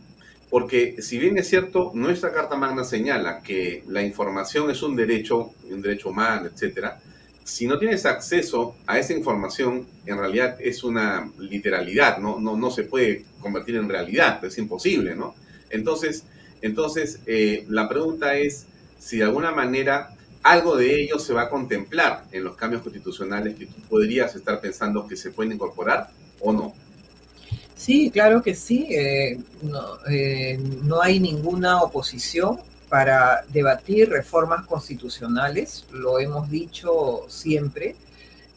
Porque 0.50 1.02
si 1.02 1.18
bien 1.18 1.38
es 1.38 1.50
cierto, 1.50 1.92
nuestra 1.94 2.32
Carta 2.32 2.56
Magna 2.56 2.84
señala 2.84 3.42
que 3.42 3.84
la 3.88 4.04
información 4.04 4.70
es 4.70 4.84
un 4.84 4.96
derecho, 4.96 5.52
un 5.70 5.82
derecho 5.82 6.10
humano, 6.10 6.46
etcétera, 6.46 7.02
si 7.44 7.68
no 7.68 7.78
tienes 7.78 8.06
acceso 8.06 8.76
a 8.88 9.00
esa 9.00 9.14
información, 9.14 9.86
en 10.06 10.18
realidad 10.18 10.58
es 10.60 10.84
una 10.84 11.32
literalidad, 11.38 12.18
no, 12.18 12.40
no, 12.40 12.56
no 12.56 12.72
se 12.72 12.84
puede 12.84 13.26
convertir 13.40 13.76
en 13.76 13.90
realidad, 13.90 14.44
es 14.46 14.58
imposible, 14.58 15.16
¿no? 15.16 15.36
Entonces, 15.70 16.24
entonces 16.62 17.20
eh, 17.26 17.66
la 17.68 17.90
pregunta 17.90 18.36
es 18.36 18.66
si 18.98 19.18
de 19.18 19.24
alguna 19.24 19.52
manera 19.52 20.16
algo 20.44 20.76
de 20.78 21.02
ello 21.02 21.20
se 21.20 21.34
va 21.34 21.44
a 21.44 21.50
contemplar 21.50 22.26
en 22.32 22.44
los 22.44 22.56
cambios 22.56 22.82
constitucionales 22.82 23.56
que 23.56 23.66
tú 23.66 23.82
podrías 23.90 24.36
estar 24.36 24.60
pensando 24.62 25.08
que 25.08 25.16
se 25.16 25.32
pueden 25.32 25.54
incorporar 25.54 26.10
o 26.40 26.54
no. 26.54 26.74
Sí, 27.76 28.12
claro 28.12 28.42
que 28.42 28.56
sí. 28.56 28.88
Eh, 28.90 29.38
no, 29.62 29.98
eh, 30.10 30.58
no 30.84 31.02
hay 31.02 31.20
ninguna 31.20 31.82
oposición 31.82 32.60
para 32.94 33.44
debatir 33.50 34.08
reformas 34.08 34.68
constitucionales, 34.68 35.84
lo 35.94 36.20
hemos 36.20 36.48
dicho 36.48 37.26
siempre. 37.28 37.96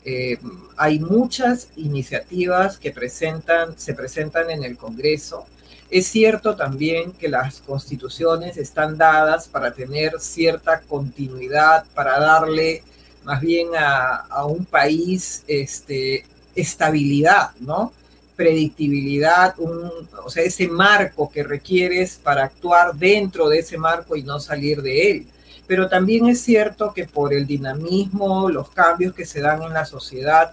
Eh, 0.05 0.37
hay 0.77 0.99
muchas 0.99 1.71
iniciativas 1.77 2.77
que 2.77 2.91
presentan, 2.91 3.79
se 3.79 3.95
presentan 3.95 4.51
en 4.51 4.63
el 4.63 4.77
Congreso. 4.77 5.47
Es 5.91 6.09
cierto 6.09 6.55
también 6.55 7.13
que 7.13 7.31
las 7.31 7.63
constituciones 7.63 8.59
están 8.59 8.99
dadas 8.99 9.49
para 9.49 9.73
tener 9.73 10.21
cierta 10.21 10.83
continuidad, 10.83 11.87
para 11.95 12.21
darle 12.21 12.83
más 13.25 13.41
bien 13.41 13.69
a, 13.75 14.45
un 14.45 14.67
país 14.67 15.45
este, 15.47 16.27
estabilidad, 16.55 17.53
¿no? 17.61 17.91
Predictibilidad, 18.37 19.55
o 19.59 20.31
sea, 20.31 20.45
ese 20.45 20.69
marco 20.69 21.31
que 21.31 21.43
requieres 21.43 22.21
para 22.23 22.45
actuar 22.45 22.95
dentro 22.95 23.49
de 23.49 23.61
ese 23.61 23.79
marco 23.79 24.15
y 24.15 24.23
no 24.23 24.39
salir 24.39 24.83
de 24.83 25.11
él. 25.11 25.27
Pero 25.67 25.89
también 25.89 26.29
es 26.29 26.43
cierto 26.43 26.93
que 26.95 27.07
por 27.07 27.33
el 27.33 27.47
dinamismo, 27.47 28.49
los 28.51 28.71
cambios 28.71 29.15
que 29.15 29.25
se 29.25 29.41
dan 29.41 29.63
en 29.63 29.73
la 29.73 29.85
sociedad, 29.85 30.53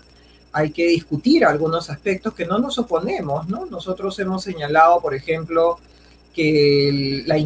hay 0.54 0.72
que 0.72 0.88
discutir 0.88 1.46
algunos 1.46 1.90
aspectos 1.90 2.34
que 2.34 2.46
no 2.46 2.58
nos 2.60 2.78
oponemos, 2.80 3.48
¿no? 3.48 3.66
Nosotros 3.66 4.18
hemos 4.20 4.44
señalado, 4.44 5.02
por 5.02 5.14
ejemplo, 5.14 5.80
que 6.34 7.24
la, 7.26 7.38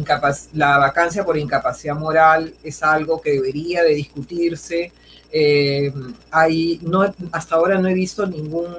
la 0.54 0.78
vacancia 0.78 1.24
por 1.24 1.36
incapacidad 1.36 1.96
moral 1.96 2.54
es 2.62 2.82
algo 2.82 3.20
que 3.20 3.32
debería 3.32 3.82
de 3.82 3.94
discutirse. 3.94 4.92
Eh, 5.30 5.92
hay, 6.30 6.80
no, 6.82 7.02
hasta 7.32 7.54
ahora 7.54 7.78
no 7.78 7.88
he 7.88 7.94
visto 7.94 8.26
ningún 8.26 8.74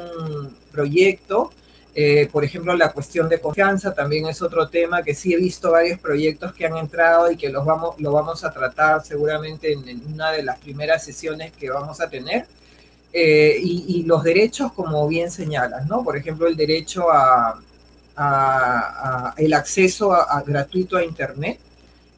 proyecto. 0.72 1.52
Eh, 1.96 2.30
por 2.32 2.44
ejemplo, 2.44 2.76
la 2.76 2.92
cuestión 2.92 3.28
de 3.28 3.40
confianza 3.40 3.94
también 3.94 4.28
es 4.28 4.42
otro 4.42 4.70
tema 4.70 5.04
que 5.04 5.16
sí 5.16 5.34
he 5.34 5.38
visto 5.38 5.72
varios 5.72 6.00
proyectos 6.00 6.54
que 6.54 6.66
han 6.66 6.78
entrado 6.78 7.32
y 7.32 7.36
que 7.36 7.50
los 7.50 7.66
vamos, 7.66 8.00
lo 8.00 8.12
vamos 8.12 8.44
a 8.44 8.52
tratar 8.52 9.04
seguramente 9.04 9.74
en, 9.74 10.02
una 10.14 10.32
de 10.32 10.44
las 10.44 10.60
primeras 10.60 11.04
sesiones 11.04 11.52
que 11.52 11.70
vamos 11.70 12.00
a 12.00 12.10
tener. 12.10 12.46
Eh, 13.12 13.60
y, 13.62 14.04
los 14.04 14.24
derechos, 14.24 14.72
como 14.74 15.08
bien 15.08 15.32
señalas, 15.32 15.88
¿no? 15.88 16.04
Por 16.04 16.16
ejemplo, 16.16 16.48
el 16.48 16.56
derecho 16.56 17.08
a, 17.12 17.60
el 19.38 19.54
acceso 19.54 20.16
gratuito 20.46 20.98
a 20.98 21.04
Internet. 21.04 21.60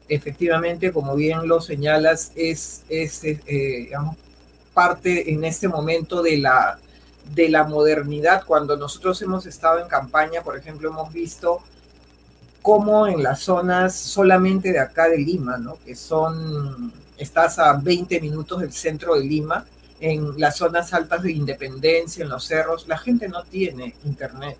Efectivamente, 0.08 0.92
como 0.92 1.14
bien 1.14 1.46
lo 1.48 1.60
señalas, 1.60 2.32
es, 2.34 2.84
es 2.88 3.24
eh, 3.24 3.90
parte 4.74 5.32
en 5.32 5.44
este 5.44 5.68
momento 5.68 6.22
de 6.22 6.38
la, 6.38 6.78
de 7.34 7.48
la 7.48 7.64
modernidad. 7.64 8.44
Cuando 8.44 8.76
nosotros 8.76 9.20
hemos 9.22 9.46
estado 9.46 9.78
en 9.78 9.88
campaña, 9.88 10.42
por 10.42 10.56
ejemplo, 10.56 10.90
hemos 10.90 11.12
visto 11.12 11.60
cómo 12.62 13.06
en 13.06 13.22
las 13.22 13.40
zonas 13.40 13.96
solamente 13.96 14.72
de 14.72 14.78
acá 14.78 15.08
de 15.08 15.18
Lima, 15.18 15.58
¿no? 15.58 15.78
que 15.84 15.96
son, 15.96 16.92
estás 17.18 17.58
a 17.58 17.72
20 17.74 18.20
minutos 18.20 18.60
del 18.60 18.72
centro 18.72 19.16
de 19.16 19.24
Lima, 19.24 19.66
en 20.00 20.38
las 20.38 20.56
zonas 20.56 20.92
altas 20.94 21.22
de 21.22 21.32
Independencia, 21.32 22.24
en 22.24 22.30
los 22.30 22.44
cerros, 22.44 22.88
la 22.88 22.98
gente 22.98 23.28
no 23.28 23.44
tiene 23.44 23.94
internet. 24.04 24.58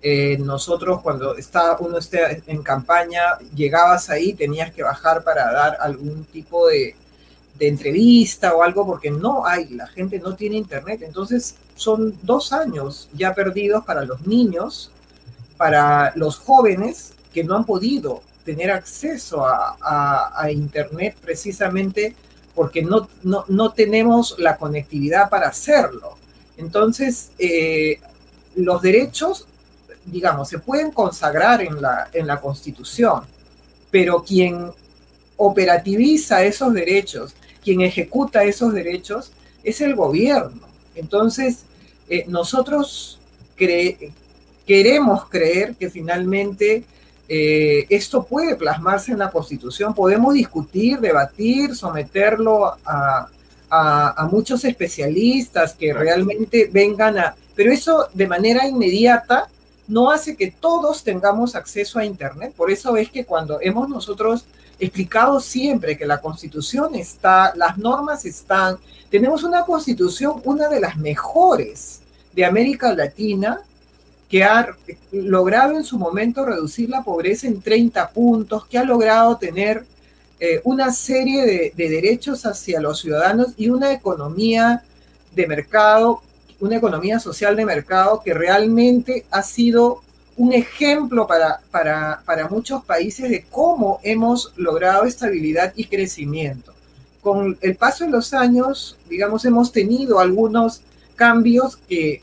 Eh, 0.00 0.38
nosotros 0.38 1.00
cuando 1.02 1.36
está, 1.36 1.76
uno 1.80 1.98
esté 1.98 2.42
en 2.46 2.62
campaña, 2.62 3.38
llegabas 3.54 4.10
ahí, 4.10 4.32
tenías 4.34 4.72
que 4.72 4.82
bajar 4.82 5.24
para 5.24 5.52
dar 5.52 5.76
algún 5.80 6.24
tipo 6.24 6.68
de, 6.68 6.94
de 7.58 7.68
entrevista 7.68 8.54
o 8.54 8.62
algo 8.62 8.86
porque 8.86 9.10
no 9.10 9.44
hay, 9.44 9.68
la 9.70 9.86
gente 9.88 10.18
no 10.20 10.34
tiene 10.34 10.56
internet. 10.56 11.02
Entonces 11.02 11.56
son 11.74 12.16
dos 12.22 12.52
años 12.52 13.08
ya 13.12 13.34
perdidos 13.34 13.84
para 13.84 14.04
los 14.04 14.26
niños, 14.26 14.92
para 15.56 16.12
los 16.16 16.38
jóvenes 16.38 17.14
que 17.32 17.44
no 17.44 17.56
han 17.56 17.64
podido 17.64 18.22
tener 18.44 18.70
acceso 18.70 19.44
a, 19.44 20.50
internet 20.50 21.14
precisamente 21.20 22.14
porque 22.54 22.82
no, 22.82 23.06
no, 23.22 23.70
tenemos 23.72 24.36
la 24.38 24.56
conectividad 24.56 25.28
para 25.28 25.48
hacerlo. 25.48 26.16
Entonces, 26.56 27.30
eh, 27.38 28.00
los 28.56 28.80
derechos, 28.80 29.46
digamos, 30.10 30.48
se 30.48 30.58
pueden 30.58 30.90
consagrar 30.90 31.62
en 31.62 31.80
la, 31.80 32.08
en 32.12 32.26
la 32.26 32.40
Constitución, 32.40 33.22
pero 33.90 34.22
quien 34.22 34.70
operativiza 35.36 36.42
esos 36.42 36.72
derechos 36.74 37.34
quien 37.68 37.82
ejecuta 37.82 38.44
esos 38.44 38.72
derechos 38.72 39.30
es 39.62 39.82
el 39.82 39.94
gobierno. 39.94 40.62
Entonces, 40.94 41.64
eh, 42.08 42.24
nosotros 42.26 43.20
queremos 44.66 45.26
creer 45.28 45.74
que 45.74 45.90
finalmente 45.90 46.84
eh, 47.28 47.84
esto 47.90 48.24
puede 48.24 48.56
plasmarse 48.56 49.12
en 49.12 49.18
la 49.18 49.30
Constitución. 49.30 49.94
Podemos 49.94 50.32
discutir, 50.32 50.98
debatir, 51.00 51.74
someterlo 51.74 52.74
a, 52.86 53.28
a, 53.68 54.28
muchos 54.32 54.64
especialistas 54.64 55.74
que 55.74 55.92
realmente 55.92 56.70
vengan 56.72 57.18
a... 57.18 57.34
Pero 57.54 57.70
eso 57.70 58.08
de 58.14 58.28
manera 58.28 58.66
inmediata 58.66 59.48
no 59.88 60.10
hace 60.10 60.36
que 60.36 60.50
todos 60.50 61.02
tengamos 61.02 61.54
acceso 61.56 61.98
a 61.98 62.04
Internet. 62.04 62.52
Por 62.54 62.70
eso 62.70 62.96
es 62.96 63.10
que 63.10 63.24
cuando 63.24 63.58
hemos 63.60 63.88
nosotros 63.88 64.44
explicado 64.78 65.40
siempre 65.40 65.96
que 65.96 66.06
la 66.06 66.20
constitución 66.20 66.94
está, 66.94 67.52
las 67.56 67.78
normas 67.78 68.24
están, 68.24 68.76
tenemos 69.10 69.42
una 69.42 69.64
constitución, 69.64 70.40
una 70.44 70.68
de 70.68 70.80
las 70.80 70.96
mejores 70.96 72.02
de 72.32 72.44
América 72.44 72.94
Latina, 72.94 73.60
que 74.28 74.44
ha 74.44 74.76
logrado 75.10 75.74
en 75.74 75.84
su 75.84 75.98
momento 75.98 76.44
reducir 76.44 76.90
la 76.90 77.02
pobreza 77.02 77.46
en 77.46 77.62
30 77.62 78.10
puntos, 78.10 78.66
que 78.66 78.78
ha 78.78 78.84
logrado 78.84 79.38
tener 79.38 79.86
eh, 80.38 80.60
una 80.64 80.92
serie 80.92 81.46
de, 81.46 81.72
de 81.74 81.88
derechos 81.88 82.44
hacia 82.44 82.80
los 82.80 83.00
ciudadanos 83.00 83.54
y 83.56 83.70
una 83.70 83.90
economía 83.90 84.84
de 85.34 85.46
mercado, 85.46 86.22
una 86.60 86.76
economía 86.76 87.20
social 87.20 87.56
de 87.56 87.64
mercado 87.64 88.20
que 88.24 88.34
realmente 88.34 89.24
ha 89.30 89.42
sido 89.42 90.02
un 90.36 90.52
ejemplo 90.52 91.26
para, 91.26 91.60
para, 91.70 92.48
muchos 92.48 92.84
países 92.84 93.28
de 93.28 93.44
cómo 93.50 93.98
hemos 94.04 94.52
logrado 94.56 95.04
estabilidad 95.04 95.72
y 95.74 95.86
crecimiento. 95.86 96.72
Con 97.20 97.58
el 97.60 97.74
paso 97.76 98.04
de 98.04 98.10
los 98.10 98.32
años, 98.32 98.96
digamos, 99.08 99.44
hemos 99.44 99.72
tenido 99.72 100.20
algunos 100.20 100.82
cambios 101.16 101.76
que, 101.76 102.22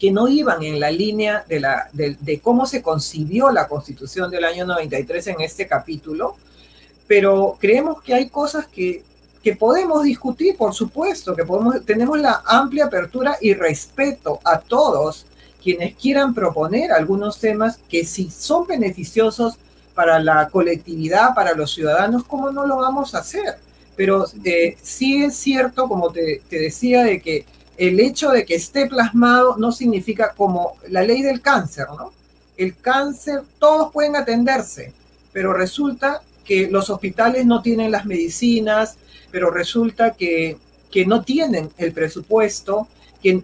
que 0.00 0.10
no 0.10 0.26
iban 0.26 0.62
en 0.64 0.80
la 0.80 0.90
línea 0.90 1.44
de, 1.48 1.60
la, 1.60 1.88
de, 1.92 2.40
cómo 2.42 2.66
se 2.66 2.82
concibió 2.82 3.50
la 3.50 3.68
constitución 3.68 4.30
del 4.30 4.44
año 4.44 4.66
93 4.66 5.28
en 5.28 5.40
este 5.42 5.68
capítulo, 5.68 6.36
pero 7.06 7.56
creemos 7.60 8.02
que 8.02 8.14
hay 8.14 8.28
cosas 8.28 8.66
que, 8.66 9.04
que 9.42 9.56
podemos 9.56 10.02
discutir, 10.04 10.56
por 10.56 10.74
supuesto, 10.74 11.34
que 11.34 11.44
podemos, 11.44 11.84
tenemos 11.84 12.18
la 12.18 12.42
amplia 12.44 12.86
apertura 12.86 13.36
y 13.40 13.54
respeto 13.54 14.40
a 14.44 14.58
todos 14.58 15.26
quienes 15.62 15.94
quieran 15.94 16.34
proponer 16.34 16.92
algunos 16.92 17.38
temas 17.38 17.78
que 17.88 18.04
si 18.04 18.30
son 18.30 18.66
beneficiosos 18.66 19.58
para 19.94 20.18
la 20.18 20.48
colectividad, 20.48 21.34
para 21.34 21.54
los 21.54 21.72
ciudadanos, 21.72 22.24
¿cómo 22.24 22.50
no 22.50 22.66
lo 22.66 22.76
vamos 22.78 23.14
a 23.14 23.18
hacer? 23.18 23.58
Pero 23.96 24.26
eh, 24.44 24.76
sí 24.82 25.24
es 25.24 25.36
cierto, 25.36 25.88
como 25.88 26.10
te, 26.10 26.42
decía, 26.50 27.02
de 27.02 27.20
que 27.20 27.44
el 27.76 28.00
hecho 28.00 28.30
de 28.30 28.44
que 28.44 28.54
esté 28.54 28.86
plasmado 28.86 29.56
no 29.58 29.72
significa 29.72 30.32
como 30.34 30.74
la 30.88 31.02
ley 31.02 31.22
del 31.22 31.40
cáncer, 31.40 31.86
¿no? 31.96 32.12
El 32.56 32.76
cáncer, 32.76 33.42
todos 33.58 33.92
pueden 33.92 34.16
atenderse, 34.16 34.92
pero 35.32 35.52
resulta 35.52 36.20
que 36.44 36.70
los 36.70 36.90
hospitales 36.90 37.46
no 37.46 37.62
tienen 37.62 37.90
las 37.90 38.06
medicinas, 38.06 38.96
pero 39.30 39.50
resulta 39.50 40.12
que 40.12 40.56
que 40.90 41.06
no 41.06 41.22
tienen 41.22 41.70
el 41.78 41.92
presupuesto, 41.92 42.88
que 43.22 43.40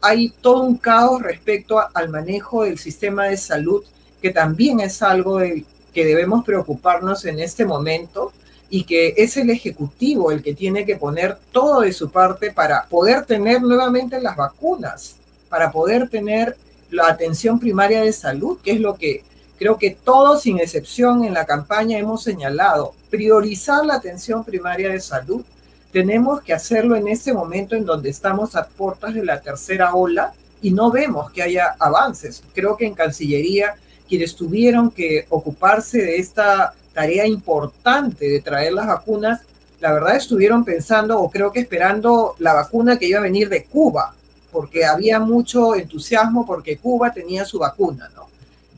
hay 0.00 0.32
todo 0.40 0.62
un 0.62 0.76
caos 0.76 1.22
respecto 1.22 1.80
al 1.92 2.08
manejo 2.08 2.64
del 2.64 2.78
sistema 2.78 3.26
de 3.26 3.36
salud, 3.36 3.84
que 4.22 4.30
también 4.30 4.80
es 4.80 5.02
algo 5.02 5.40
que 5.40 6.04
debemos 6.04 6.44
preocuparnos 6.44 7.24
en 7.24 7.40
este 7.40 7.64
momento 7.64 8.32
y 8.68 8.84
que 8.84 9.14
es 9.16 9.36
el 9.36 9.50
Ejecutivo 9.50 10.30
el 10.30 10.42
que 10.42 10.54
tiene 10.54 10.86
que 10.86 10.96
poner 10.96 11.36
todo 11.50 11.80
de 11.80 11.92
su 11.92 12.10
parte 12.10 12.52
para 12.52 12.84
poder 12.84 13.26
tener 13.26 13.60
nuevamente 13.62 14.20
las 14.20 14.36
vacunas, 14.36 15.16
para 15.48 15.72
poder 15.72 16.08
tener 16.08 16.56
la 16.90 17.08
atención 17.08 17.58
primaria 17.58 18.02
de 18.02 18.12
salud, 18.12 18.58
que 18.62 18.72
es 18.72 18.80
lo 18.80 18.94
que 18.94 19.24
creo 19.60 19.76
que 19.76 19.90
todos, 19.90 20.40
sin 20.40 20.58
excepción, 20.58 21.22
en 21.22 21.34
la 21.34 21.44
campaña 21.44 21.98
hemos 21.98 22.22
señalado, 22.22 22.94
priorizar 23.10 23.84
la 23.84 23.96
atención 23.96 24.42
primaria 24.42 24.88
de 24.88 25.00
salud. 25.00 25.44
Tenemos 25.92 26.40
que 26.40 26.54
hacerlo 26.54 26.96
en 26.96 27.08
este 27.08 27.34
momento 27.34 27.76
en 27.76 27.84
donde 27.84 28.08
estamos 28.08 28.56
a 28.56 28.66
puertas 28.66 29.12
de 29.12 29.22
la 29.22 29.42
tercera 29.42 29.94
ola 29.94 30.32
y 30.62 30.70
no 30.70 30.90
vemos 30.90 31.30
que 31.30 31.42
haya 31.42 31.76
avances. 31.78 32.42
Creo 32.54 32.74
que 32.74 32.86
en 32.86 32.94
Cancillería, 32.94 33.74
quienes 34.08 34.34
tuvieron 34.34 34.90
que 34.90 35.26
ocuparse 35.28 35.98
de 35.98 36.16
esta 36.16 36.72
tarea 36.94 37.26
importante 37.26 38.30
de 38.30 38.40
traer 38.40 38.72
las 38.72 38.86
vacunas, 38.86 39.42
la 39.78 39.92
verdad 39.92 40.16
estuvieron 40.16 40.64
pensando 40.64 41.20
o 41.20 41.30
creo 41.30 41.52
que 41.52 41.60
esperando 41.60 42.34
la 42.38 42.54
vacuna 42.54 42.98
que 42.98 43.08
iba 43.08 43.18
a 43.18 43.22
venir 43.22 43.50
de 43.50 43.64
Cuba, 43.64 44.14
porque 44.50 44.86
había 44.86 45.20
mucho 45.20 45.74
entusiasmo 45.74 46.46
porque 46.46 46.78
Cuba 46.78 47.12
tenía 47.12 47.44
su 47.44 47.58
vacuna, 47.58 48.08
¿no? 48.16 48.30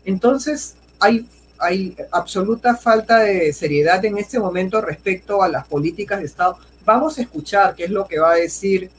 Entonces, 0.05 0.76
hay, 0.98 1.26
absoluta 2.11 2.76
falta 2.76 3.20
de 3.20 3.53
seriedad 3.53 4.05
en 4.05 4.18
este 4.18 4.40
momento 4.40 4.80
respecto 4.80 5.42
a 5.42 5.48
las 5.48 5.66
políticas 5.66 6.18
de 6.18 6.26
Estado. 6.26 6.59
Vamos 6.84 7.18
a 7.18 7.22
escuchar 7.22 7.76
qué 7.76 7.84
es 7.84 7.90
lo 7.90 8.07
que 8.09 8.18
va 8.18 8.32
a 8.32 8.36
decir 8.36 8.90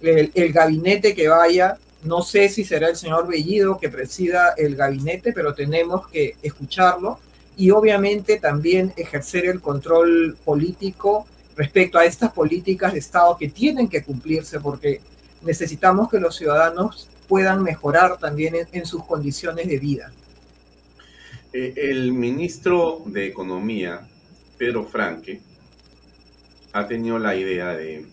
el, 0.00 0.30
el 0.34 0.52
gabinete 0.52 1.14
que 1.16 1.26
vaya. 1.26 1.78
No 2.04 2.22
sé 2.22 2.48
si 2.48 2.64
será 2.64 2.88
el 2.88 2.96
señor 2.96 3.26
Bellido 3.26 3.78
que 3.78 3.88
presida 3.88 4.54
el 4.56 4.76
gabinete, 4.76 5.32
pero 5.32 5.52
tenemos 5.52 6.06
que 6.06 6.36
escucharlo 6.42 7.18
y 7.56 7.70
obviamente 7.70 8.38
también 8.38 8.92
ejercer 8.96 9.46
el 9.46 9.60
control 9.60 10.36
político 10.44 11.26
respecto 11.56 11.98
a 11.98 12.04
estas 12.04 12.32
políticas 12.32 12.92
de 12.92 12.98
Estado 12.98 13.36
que 13.36 13.48
tienen 13.48 13.88
que 13.88 14.04
cumplirse 14.04 14.60
porque 14.60 15.00
necesitamos 15.42 16.10
que 16.10 16.20
los 16.20 16.36
ciudadanos 16.36 17.08
puedan 17.28 17.62
mejorar 17.62 18.18
también 18.18 18.68
en, 18.70 18.86
sus 18.86 19.04
condiciones 19.04 19.68
de 19.68 19.78
vida. 19.78 20.12
Eh, 21.58 21.72
el 21.90 22.12
ministro 22.12 23.02
de 23.06 23.28
Economía, 23.28 24.06
Pedro 24.58 24.84
Franque, 24.84 25.40
ha 26.74 26.86
tenido 26.86 27.18
la 27.18 27.34
idea 27.34 27.74
de 27.74 28.04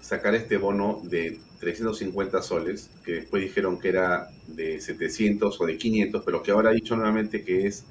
sacar 0.00 0.34
este 0.34 0.56
bono 0.56 1.00
de 1.04 1.38
350 1.60 2.42
soles, 2.42 2.90
que 3.04 3.12
después 3.12 3.44
dijeron 3.44 3.78
que 3.78 3.90
era 3.90 4.30
de 4.48 4.80
700 4.80 5.60
o 5.60 5.64
de 5.64 5.78
500, 5.78 6.24
pero 6.24 6.42
que 6.42 6.50
ahora 6.50 6.70
ha 6.70 6.72
dicho 6.72 6.96
nuevamente 6.96 7.44
que 7.44 7.68
es 7.68 7.86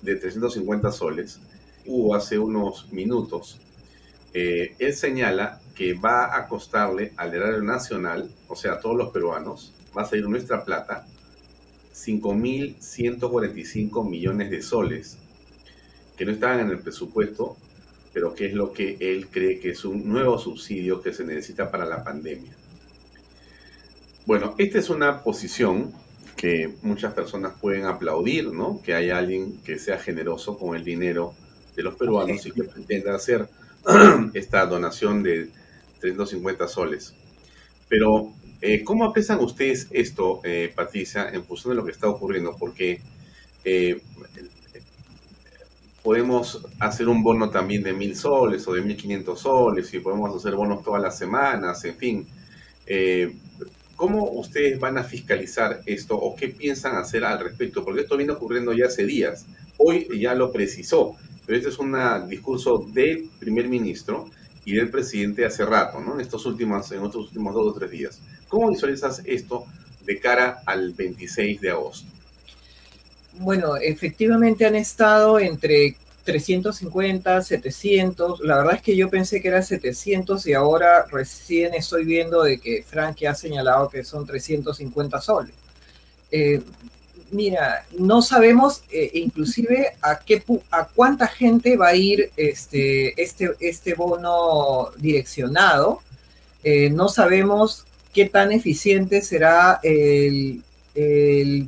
de 0.00 0.16
350 0.16 0.90
soles. 0.90 1.38
Hubo 1.84 2.14
hace 2.14 2.38
unos 2.38 2.90
minutos. 2.90 3.60
Eh, 4.32 4.74
él 4.78 4.94
señala 4.94 5.60
que 5.74 5.92
va 5.92 6.34
a 6.34 6.48
costarle 6.48 7.12
al 7.18 7.34
erario 7.34 7.60
nacional, 7.60 8.30
o 8.48 8.56
sea, 8.56 8.72
a 8.72 8.80
todos 8.80 8.96
los 8.96 9.12
peruanos, 9.12 9.74
va 9.94 10.00
a 10.00 10.06
salir 10.06 10.26
nuestra 10.26 10.64
plata, 10.64 11.04
5.145 11.98 14.08
millones 14.08 14.50
de 14.50 14.62
soles, 14.62 15.18
que 16.16 16.24
no 16.24 16.32
estaban 16.32 16.60
en 16.60 16.70
el 16.70 16.78
presupuesto, 16.78 17.58
pero 18.12 18.34
que 18.34 18.46
es 18.46 18.54
lo 18.54 18.72
que 18.72 18.96
él 19.00 19.28
cree 19.28 19.60
que 19.60 19.70
es 19.70 19.84
un 19.84 20.08
nuevo 20.08 20.38
subsidio 20.38 21.02
que 21.02 21.12
se 21.12 21.24
necesita 21.24 21.70
para 21.70 21.84
la 21.84 22.02
pandemia. 22.04 22.52
Bueno, 24.26 24.54
esta 24.58 24.78
es 24.78 24.90
una 24.90 25.22
posición 25.22 25.92
que 26.36 26.74
muchas 26.82 27.14
personas 27.14 27.54
pueden 27.60 27.86
aplaudir, 27.86 28.52
¿no? 28.52 28.80
Que 28.82 28.94
haya 28.94 29.18
alguien 29.18 29.60
que 29.62 29.78
sea 29.78 29.98
generoso 29.98 30.56
con 30.56 30.76
el 30.76 30.84
dinero 30.84 31.34
de 31.74 31.82
los 31.82 31.96
peruanos 31.96 32.46
y 32.46 32.52
que 32.52 32.64
pretenda 32.64 33.14
hacer 33.14 33.48
esta 34.34 34.66
donación 34.66 35.22
de 35.22 35.50
350 36.00 36.68
soles. 36.68 37.14
Pero, 37.88 38.34
eh, 38.60 38.82
¿cómo 38.82 39.04
apresan 39.04 39.38
ustedes 39.40 39.86
esto, 39.90 40.40
eh, 40.44 40.72
Patricia, 40.74 41.28
en 41.32 41.44
función 41.44 41.72
de 41.72 41.76
lo 41.76 41.84
que 41.84 41.92
está 41.92 42.08
ocurriendo? 42.08 42.56
Porque 42.58 43.00
eh, 43.64 44.00
podemos 46.02 46.66
hacer 46.80 47.08
un 47.08 47.22
bono 47.22 47.50
también 47.50 47.82
de 47.82 47.92
mil 47.92 48.16
soles 48.16 48.66
o 48.66 48.72
de 48.72 48.82
1500 48.82 49.40
soles 49.40 49.92
y 49.94 50.00
podemos 50.00 50.34
hacer 50.34 50.54
bonos 50.54 50.82
todas 50.82 51.02
las 51.02 51.16
semanas, 51.16 51.84
en 51.84 51.96
fin. 51.96 52.26
¿Cómo 53.94 54.30
ustedes 54.30 54.78
van 54.78 54.96
a 54.96 55.04
fiscalizar 55.04 55.82
esto 55.84 56.16
o 56.16 56.34
qué 56.34 56.48
piensan 56.48 56.96
hacer 56.96 57.24
al 57.24 57.40
respecto? 57.40 57.84
Porque 57.84 58.02
esto 58.02 58.16
viene 58.16 58.32
ocurriendo 58.32 58.72
ya 58.72 58.86
hace 58.86 59.04
días. 59.04 59.44
Hoy 59.76 60.08
ya 60.18 60.34
lo 60.34 60.50
precisó, 60.52 61.16
pero 61.44 61.58
este 61.58 61.70
es 61.70 61.78
un 61.78 61.94
discurso 62.28 62.78
del 62.78 63.28
primer 63.38 63.68
ministro 63.68 64.30
y 64.68 64.74
del 64.74 64.90
presidente 64.90 65.46
hace 65.46 65.64
rato, 65.64 65.98
¿no? 65.98 66.12
En 66.12 66.20
estos 66.20 66.44
últimos, 66.44 66.92
en 66.92 67.02
estos 67.02 67.28
últimos 67.28 67.54
dos 67.54 67.68
o 67.68 67.72
tres 67.72 67.90
días. 67.90 68.20
¿Cómo 68.48 68.68
visualizas 68.68 69.22
esto 69.24 69.64
de 70.04 70.20
cara 70.20 70.62
al 70.66 70.92
26 70.92 71.58
de 71.62 71.70
agosto? 71.70 72.06
Bueno, 73.38 73.76
efectivamente 73.76 74.66
han 74.66 74.74
estado 74.74 75.38
entre 75.38 75.96
350, 76.24 77.40
700. 77.40 78.40
La 78.40 78.58
verdad 78.58 78.74
es 78.74 78.82
que 78.82 78.94
yo 78.94 79.08
pensé 79.08 79.40
que 79.40 79.48
era 79.48 79.62
700 79.62 80.46
y 80.46 80.52
ahora 80.52 81.06
recién 81.10 81.72
estoy 81.72 82.04
viendo 82.04 82.42
de 82.42 82.58
que 82.58 82.82
Frankie 82.82 83.24
ha 83.24 83.34
señalado 83.34 83.88
que 83.88 84.04
son 84.04 84.26
350 84.26 85.18
soles. 85.22 85.54
Eh, 86.30 86.60
mira, 87.30 87.84
no 87.98 88.22
sabemos 88.22 88.82
eh, 88.90 89.10
inclusive 89.14 89.92
a 90.02 90.18
qué 90.18 90.42
a 90.70 90.86
cuánta 90.86 91.26
gente 91.26 91.76
va 91.76 91.88
a 91.88 91.94
ir 91.94 92.30
este, 92.36 93.20
este, 93.20 93.50
este 93.60 93.94
bono 93.94 94.90
direccionado. 94.96 96.00
Eh, 96.64 96.90
no 96.90 97.08
sabemos 97.08 97.84
qué 98.12 98.28
tan 98.28 98.52
eficiente 98.52 99.22
será 99.22 99.80
el, 99.82 100.62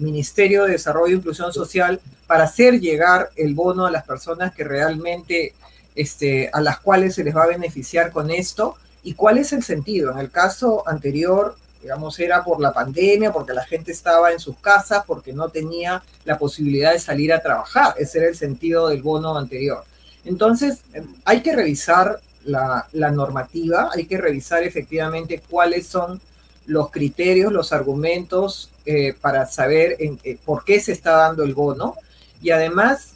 Ministerio 0.01 0.65
de 0.65 0.73
Desarrollo 0.73 1.15
e 1.15 1.19
Inclusión 1.19 1.53
Social 1.53 2.01
para 2.27 2.45
hacer 2.45 2.81
llegar 2.81 3.31
el 3.37 3.55
bono 3.55 3.87
a 3.87 3.91
las 3.93 4.03
personas 4.03 4.53
que 4.53 4.65
realmente, 4.65 5.55
este, 5.95 6.51
a 6.53 6.61
las 6.61 6.81
cuales 6.81 7.15
se 7.15 7.23
les 7.23 7.37
va 7.37 7.45
a 7.45 7.47
beneficiar 7.47 8.11
con 8.11 8.33
esto 8.33 8.75
y 9.05 9.15
cuál 9.15 9.39
es 9.39 9.53
el 9.53 9.63
sentido. 9.63 10.11
En 10.11 10.19
el 10.19 10.33
caso 10.33 10.83
anterior, 10.89 11.55
digamos, 11.83 12.18
era 12.18 12.45
por 12.45 12.61
la 12.61 12.72
pandemia, 12.72 13.33
porque 13.33 13.55
la 13.55 13.64
gente 13.64 13.93
estaba 13.93 14.33
en 14.33 14.39
sus 14.39 14.57
casas, 14.59 15.05
porque 15.07 15.33
no 15.33 15.49
tenía 15.49 16.03
la 16.24 16.39
posibilidad 16.39 16.93
de 16.93 16.99
salir 16.99 17.33
a 17.33 17.41
trabajar. 17.41 17.95
Ese 17.99 18.18
era 18.18 18.28
el 18.28 18.37
sentido 18.37 18.89
del 18.89 19.03
bono 19.03 19.37
anterior. 19.37 19.85
Entonces, 20.24 20.83
hay 21.24 21.43
que 21.43 21.55
revisar 21.57 22.20
la, 22.45 22.87
normativa, 22.93 23.91
hay 23.95 24.07
que 24.07 24.18
revisar 24.18 24.62
efectivamente 24.62 25.43
cuáles 25.49 25.87
son 25.87 26.20
los 26.66 26.91
criterios, 26.91 27.53
los 27.53 27.72
argumentos 27.72 28.70
eh, 28.85 29.14
para 29.18 29.47
saber 29.47 29.97
eh, 29.99 30.39
por 30.45 30.64
qué 30.64 30.81
se 30.81 30.93
está 30.93 31.12
dando 31.12 31.43
el 31.43 31.55
bono. 31.55 31.95
Y 32.43 32.51
además, 32.51 33.14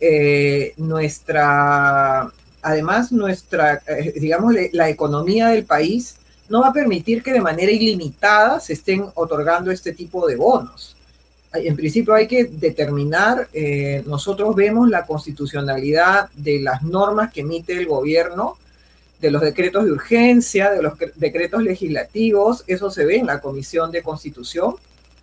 eh, 0.00 0.74
nuestra, 0.76 2.30
además 2.62 3.12
nuestra, 3.12 3.82
digamos, 4.16 4.54
la 4.72 4.88
economía 4.88 5.48
del 5.48 5.64
país 5.64 6.16
no 6.48 6.60
va 6.60 6.68
a 6.68 6.72
permitir 6.72 7.22
que 7.22 7.32
de 7.32 7.40
manera 7.40 7.72
ilimitada 7.72 8.60
se 8.60 8.74
estén 8.74 9.06
otorgando 9.14 9.70
este 9.70 9.92
tipo 9.92 10.26
de 10.26 10.36
bonos. 10.36 10.96
En 11.52 11.76
principio 11.76 12.14
hay 12.14 12.26
que 12.26 12.44
determinar, 12.44 13.48
eh, 13.52 14.02
nosotros 14.06 14.56
vemos 14.56 14.88
la 14.88 15.06
constitucionalidad 15.06 16.28
de 16.34 16.60
las 16.60 16.82
normas 16.82 17.32
que 17.32 17.42
emite 17.42 17.74
el 17.74 17.86
gobierno, 17.86 18.56
de 19.20 19.30
los 19.30 19.40
decretos 19.40 19.84
de 19.84 19.92
urgencia, 19.92 20.70
de 20.70 20.82
los 20.82 20.94
decretos 21.14 21.62
legislativos, 21.62 22.64
eso 22.66 22.90
se 22.90 23.06
ve 23.06 23.16
en 23.16 23.26
la 23.26 23.40
Comisión 23.40 23.90
de 23.92 24.02
Constitución, 24.02 24.74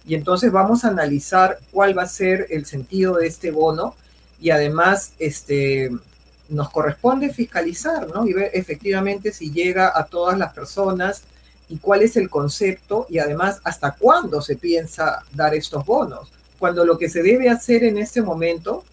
y 0.07 0.15
entonces 0.15 0.51
vamos 0.51 0.83
a 0.83 0.87
analizar 0.87 1.59
cuál 1.71 1.95
va 1.97 2.03
a 2.03 2.07
ser 2.07 2.47
el 2.49 2.65
sentido 2.65 3.17
de 3.17 3.27
este 3.27 3.51
bono 3.51 3.95
y 4.39 4.49
además 4.49 5.13
este, 5.19 5.91
nos 6.51 6.69
corresponde 6.69 7.33
fiscalizar, 7.33 8.07
¿no? 8.07 8.27
Y 8.27 8.33
ver 8.33 8.51
efectivamente 8.53 9.31
si 9.31 9.51
llega 9.51 9.91
a 9.95 10.05
todas 10.05 10.37
las 10.37 10.53
personas 10.53 11.23
y 11.69 11.77
cuál 11.77 12.01
es 12.01 12.17
el 12.17 12.29
concepto 12.29 13.07
y 13.09 13.19
además 13.19 13.61
hasta 13.63 13.91
cuándo 13.91 14.41
se 14.41 14.57
piensa 14.57 15.23
dar 15.33 15.55
estos 15.55 15.85
bonos. 15.85 16.31
Cuando 16.59 16.85
lo 16.85 16.97
que 16.97 17.09
se 17.09 17.23
debe 17.23 17.49
hacer 17.49 17.83
en 17.83 17.97
este 17.97 18.21
momento 18.21 18.83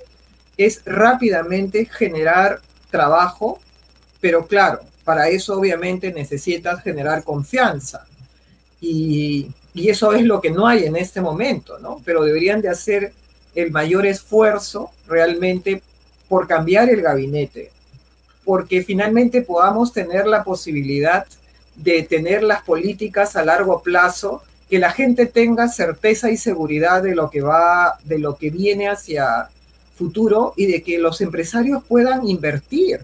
es 0.56 0.82
rápidamente 0.86 1.84
generar 1.84 2.60
trabajo, 2.90 3.60
pero 4.20 4.46
claro, 4.46 4.80
para 5.04 5.28
eso 5.28 5.58
obviamente 5.58 6.12
necesitas 6.12 6.82
generar 6.82 7.24
confianza. 7.24 8.06
Y, 8.80 9.50
y 9.74 9.90
eso 9.90 10.12
es 10.12 10.22
lo 10.22 10.40
que 10.40 10.50
no 10.50 10.66
hay 10.66 10.84
en 10.84 10.96
este 10.96 11.20
momento, 11.20 11.78
¿no? 11.80 12.00
Pero 12.04 12.22
deberían 12.22 12.60
de 12.60 12.68
hacer 12.68 13.12
el 13.54 13.72
mayor 13.72 14.06
esfuerzo 14.06 14.90
realmente 15.08 15.82
por 16.28 16.46
cambiar 16.46 16.90
el 16.90 17.02
gabinete, 17.02 17.70
porque 18.44 18.82
finalmente 18.82 19.42
podamos 19.42 19.92
tener 19.92 20.26
la 20.26 20.44
posibilidad 20.44 21.26
de 21.76 22.02
tener 22.02 22.42
las 22.42 22.62
políticas 22.62 23.36
a 23.36 23.44
largo 23.44 23.82
plazo, 23.82 24.42
que 24.68 24.78
la 24.78 24.90
gente 24.90 25.26
tenga 25.26 25.68
certeza 25.68 26.30
y 26.30 26.36
seguridad 26.36 27.02
de 27.02 27.14
lo 27.14 27.30
que 27.30 27.40
va, 27.40 27.98
de 28.04 28.18
lo 28.18 28.36
que 28.36 28.50
viene 28.50 28.88
hacia 28.88 29.48
futuro 29.96 30.52
y 30.56 30.66
de 30.66 30.82
que 30.82 30.98
los 30.98 31.20
empresarios 31.20 31.82
puedan 31.84 32.26
invertir. 32.28 33.00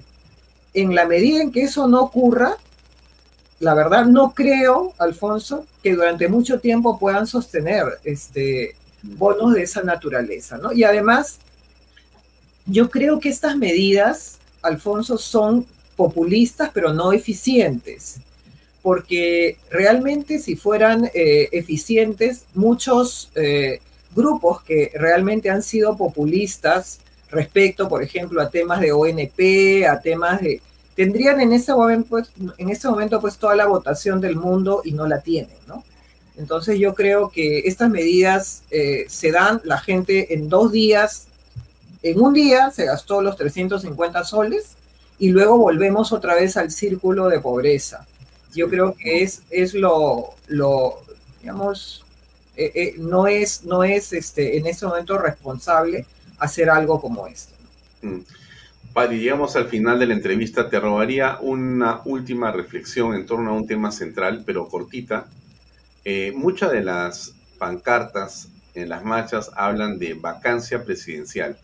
En 0.75 0.95
la 0.95 1.07
medida 1.07 1.41
en 1.41 1.53
que 1.53 1.63
eso 1.63 1.87
no 1.87 2.03
ocurra, 2.03 2.57
la 3.61 3.75
verdad 3.75 4.05
no 4.07 4.35
creo, 4.35 4.93
Alfonso, 4.99 5.67
que 5.83 5.95
durante 5.95 6.29
mucho 6.29 6.61
tiempo 6.61 6.99
puedan 6.99 7.27
sostener 7.27 7.85
este 8.05 8.77
bonos 9.03 9.55
de 9.55 9.63
esa 9.63 9.83
naturaleza, 9.83 10.57
¿no? 10.59 10.73
Y 10.73 10.85
además, 10.85 11.39
yo 12.67 12.91
creo 12.91 13.21
que 13.21 13.29
estas 13.29 13.57
medidas, 13.57 14.39
Alfonso, 14.63 15.19
son 15.19 15.67
populistas, 15.97 16.71
pero 16.73 16.93
no 16.93 17.13
eficientes 17.13 18.21
porque 18.85 19.57
realmente 19.71 20.39
si 20.39 20.57
fueran 20.57 21.11
eh, 21.15 21.49
eficientes, 21.53 22.45
muchos 22.53 23.31
eh, 23.35 23.81
grupos 24.15 24.63
que 24.63 24.93
realmente 24.95 25.49
han 25.49 25.63
sido 25.63 25.97
populistas 25.97 27.01
respecto, 27.31 27.89
por 27.89 28.03
ejemplo, 28.03 28.43
a 28.43 28.51
temas 28.51 28.83
de 28.83 28.93
ONP, 28.93 29.89
a 29.89 30.03
temas 30.03 30.43
de... 30.43 30.61
tendrían 30.95 31.41
en 31.41 31.55
ese 31.55 31.73
momento, 31.73 32.09
pues, 32.11 32.31
en 32.59 32.69
ese 32.69 32.87
momento 32.87 33.23
pues 33.23 33.39
toda 33.39 33.57
la 33.57 33.67
votación 33.67 34.21
del 34.21 34.37
mundo 34.37 34.83
y 34.85 34.93
no 34.93 35.07
la 35.07 35.23
tienen, 35.23 35.57
¿no? 35.67 35.83
Entonces 36.37 36.79
yo 36.79 36.95
creo 36.95 37.31
que 37.31 37.61
estas 37.61 37.89
medidas 37.89 38.65
eh, 38.71 39.07
se 39.09 39.33
dan, 39.33 39.63
la 39.65 39.79
gente 39.79 40.35
en 40.35 40.51
dos 40.51 40.73
días, 40.73 41.29
en 42.05 42.21
un 42.21 42.33
día 42.33 42.71
se 42.71 42.85
gastó 42.85 43.21
los 43.21 43.37
350 43.37 44.23
soles 44.25 44.77
y 45.19 45.31
luego 45.31 45.59
volvemos 45.59 46.13
otra 46.13 46.35
vez 46.35 46.57
al 46.57 46.71
círculo 46.71 47.29
de 47.29 47.41
pobreza 47.41 48.07
yo 48.55 48.69
creo 48.71 48.95
que 48.95 49.23
es, 49.23 49.43
es 49.51 49.75
lo, 49.75 50.35
lo 50.49 51.01
digamos, 51.41 52.05
eh, 52.57 52.71
eh, 52.75 52.95
no 52.99 53.27
es, 53.27 53.65
no 53.65 53.85
es 53.85 54.13
este, 54.13 54.57
en 54.57 54.67
este 54.67 54.87
momento 54.87 55.19
responsable 55.19 56.07
hacer 56.39 56.71
algo 56.71 57.01
como 57.01 57.27
esto. 57.27 57.55
Mm. 58.03 58.21
llegamos 59.11 59.57
al 59.57 59.69
final 59.69 59.99
de 59.99 60.07
la 60.07 60.15
entrevista. 60.15 60.71
Te 60.71 60.79
robaría 60.79 61.39
una 61.41 62.01
última 62.05 62.53
reflexión 62.53 63.15
en 63.15 63.27
torno 63.27 63.51
a 63.51 63.55
un 63.55 63.67
tema 63.67 63.91
central, 63.91 64.45
pero 64.47 64.69
cortita. 64.69 65.27
Eh, 66.05 66.33
muchas 66.35 66.71
de 66.71 66.83
las 66.83 67.35
pancartas 67.59 68.49
en 68.75 68.89
las 68.89 69.05
marchas 69.05 69.51
hablan 69.57 69.99
de 69.99 70.15
vacancia 70.15 70.85
presidencial. 70.85 71.59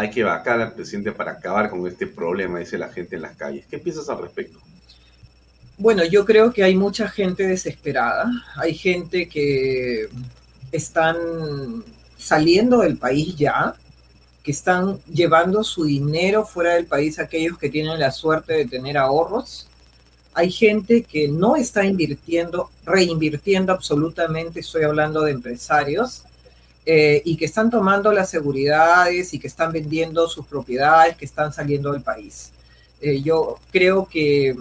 Hay 0.00 0.10
que 0.10 0.22
vacar 0.22 0.60
al 0.60 0.74
presidente 0.74 1.10
para 1.10 1.32
acabar 1.32 1.68
con 1.68 1.84
este 1.88 2.06
problema, 2.06 2.60
dice 2.60 2.78
la 2.78 2.88
gente 2.88 3.16
en 3.16 3.22
las 3.22 3.36
calles. 3.36 3.66
¿Qué 3.68 3.80
piensas 3.80 4.08
al 4.08 4.22
respecto? 4.22 4.60
Bueno, 5.76 6.04
yo 6.04 6.24
creo 6.24 6.52
que 6.52 6.62
hay 6.62 6.76
mucha 6.76 7.08
gente 7.08 7.48
desesperada, 7.48 8.30
hay 8.54 8.74
gente 8.74 9.28
que 9.28 10.08
están 10.70 11.16
saliendo 12.16 12.78
del 12.78 12.96
país 12.96 13.34
ya, 13.34 13.74
que 14.44 14.52
están 14.52 15.00
llevando 15.12 15.64
su 15.64 15.84
dinero 15.84 16.46
fuera 16.46 16.74
del 16.74 16.86
país, 16.86 17.18
aquellos 17.18 17.58
que 17.58 17.68
tienen 17.68 17.98
la 17.98 18.12
suerte 18.12 18.52
de 18.52 18.66
tener 18.66 18.96
ahorros. 18.96 19.66
Hay 20.32 20.52
gente 20.52 21.02
que 21.02 21.26
no 21.26 21.56
está 21.56 21.84
invirtiendo, 21.84 22.70
reinvirtiendo 22.84 23.72
absolutamente, 23.72 24.60
estoy 24.60 24.84
hablando 24.84 25.22
de 25.22 25.32
empresarios, 25.32 26.22
eh, 26.90 27.20
y 27.26 27.36
que 27.36 27.44
están 27.44 27.68
tomando 27.68 28.10
las 28.12 28.30
seguridades 28.30 29.34
y 29.34 29.38
que 29.38 29.46
están 29.46 29.72
vendiendo 29.72 30.26
sus 30.26 30.46
propiedades, 30.46 31.18
que 31.18 31.26
están 31.26 31.52
saliendo 31.52 31.92
del 31.92 32.00
país. 32.00 32.50
Eh, 33.02 33.20
yo 33.20 33.58
creo 33.70 34.06
que 34.06 34.56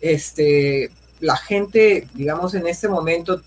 este, 0.00 0.90
la 1.20 1.36
gente, 1.36 2.08
digamos, 2.12 2.54
en 2.54 2.66
este 2.66 2.88
momento 2.88 3.40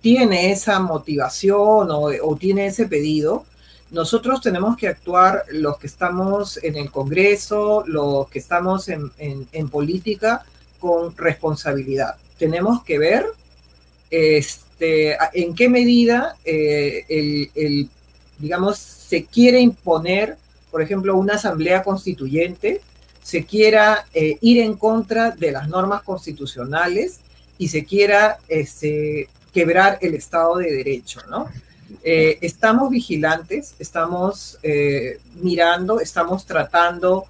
tiene 0.00 0.52
esa 0.52 0.78
motivación 0.78 1.88
o, 1.90 2.36
tiene 2.36 2.66
ese 2.66 2.86
pedido, 2.86 3.46
nosotros 3.90 4.40
tenemos 4.40 4.76
que 4.76 4.86
actuar 4.86 5.44
los 5.50 5.78
que 5.78 5.88
estamos 5.88 6.56
en 6.62 6.76
el 6.76 6.92
Congreso, 6.92 7.82
los 7.84 8.28
que 8.28 8.38
estamos 8.38 8.88
en, 8.88 9.68
política, 9.70 10.44
con 10.78 11.16
responsabilidad. 11.16 12.14
Tenemos 12.38 12.84
que 12.84 13.00
ver 13.00 13.26
este, 14.82 15.16
en 15.34 15.54
qué 15.54 15.68
medida 15.68 16.36
eh, 16.44 17.04
el, 17.08 17.88
digamos, 18.38 18.78
se 18.78 19.24
quiere 19.24 19.60
imponer, 19.60 20.36
por 20.70 20.82
ejemplo, 20.82 21.16
una 21.16 21.34
asamblea 21.34 21.82
constituyente 21.82 22.80
se 23.22 23.44
quiera 23.44 24.04
eh, 24.14 24.36
ir 24.40 24.60
en 24.60 24.74
contra 24.74 25.30
de 25.30 25.52
las 25.52 25.68
normas 25.68 26.02
constitucionales 26.02 27.20
y 27.56 27.68
se 27.68 27.84
quiera 27.84 28.38
este, 28.48 29.28
quebrar 29.54 29.98
el 30.00 30.14
Estado 30.14 30.56
de 30.56 30.72
Derecho, 30.72 31.20
¿no? 31.30 31.48
Eh, 32.02 32.38
estamos 32.40 32.90
vigilantes, 32.90 33.76
estamos 33.78 34.58
mirando, 35.40 36.00
estamos 36.00 36.46
tratando 36.46 37.26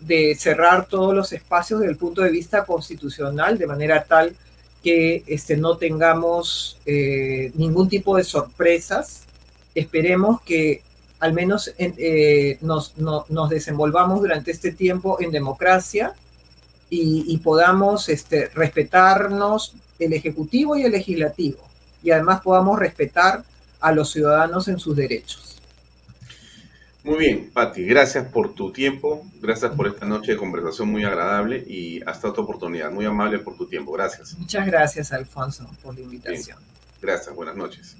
de 0.00 0.34
cerrar 0.34 0.86
todos 0.86 1.14
los 1.14 1.32
espacios 1.34 1.80
desde 1.80 1.92
el 1.92 1.98
punto 1.98 2.22
de 2.22 2.30
vista 2.30 2.64
constitucional 2.64 3.58
de 3.58 3.66
manera 3.66 4.02
tal 4.04 4.34
que 4.84 5.24
este, 5.26 5.56
no 5.56 5.78
tengamos 5.78 6.78
ningún 6.86 7.88
tipo 7.88 8.16
de 8.16 8.24
sorpresas. 8.24 9.24
Esperemos 9.74 10.42
que 10.42 10.82
al 11.24 11.32
menos 11.32 11.72
eh, 11.78 12.58
nos, 12.60 12.92
desenvolvamos 13.48 14.20
durante 14.20 14.50
este 14.50 14.72
tiempo 14.72 15.16
en 15.20 15.30
democracia 15.30 16.12
y, 16.90 17.38
podamos 17.38 18.10
este, 18.10 18.50
respetarnos 18.50 19.74
el 19.98 20.12
Ejecutivo 20.12 20.76
y 20.76 20.82
el 20.82 20.92
Legislativo 20.92 21.58
y 22.02 22.10
además 22.10 22.42
podamos 22.42 22.78
respetar 22.78 23.42
a 23.80 23.92
los 23.92 24.12
ciudadanos 24.12 24.68
en 24.68 24.78
sus 24.78 24.94
derechos. 24.94 25.53
Muy 27.04 27.18
bien, 27.18 27.50
Patti, 27.52 27.84
gracias 27.84 28.32
por 28.32 28.54
tu 28.54 28.72
tiempo, 28.72 29.30
gracias 29.38 29.72
por 29.76 29.86
esta 29.86 30.06
noche 30.06 30.32
de 30.32 30.38
conversación 30.38 30.88
muy 30.88 31.04
agradable 31.04 31.62
y 31.66 32.00
hasta 32.06 32.30
otra 32.30 32.42
oportunidad. 32.42 32.90
Muy 32.90 33.04
amable 33.04 33.40
por 33.40 33.58
tu 33.58 33.68
tiempo, 33.68 33.92
gracias. 33.92 34.38
Muchas 34.38 34.64
gracias, 34.66 35.12
Alfonso, 35.12 35.70
por 35.82 35.94
la 35.94 36.00
invitación. 36.00 36.58
Gracias, 37.02 37.36
buenas 37.36 37.56
noches. 37.56 37.98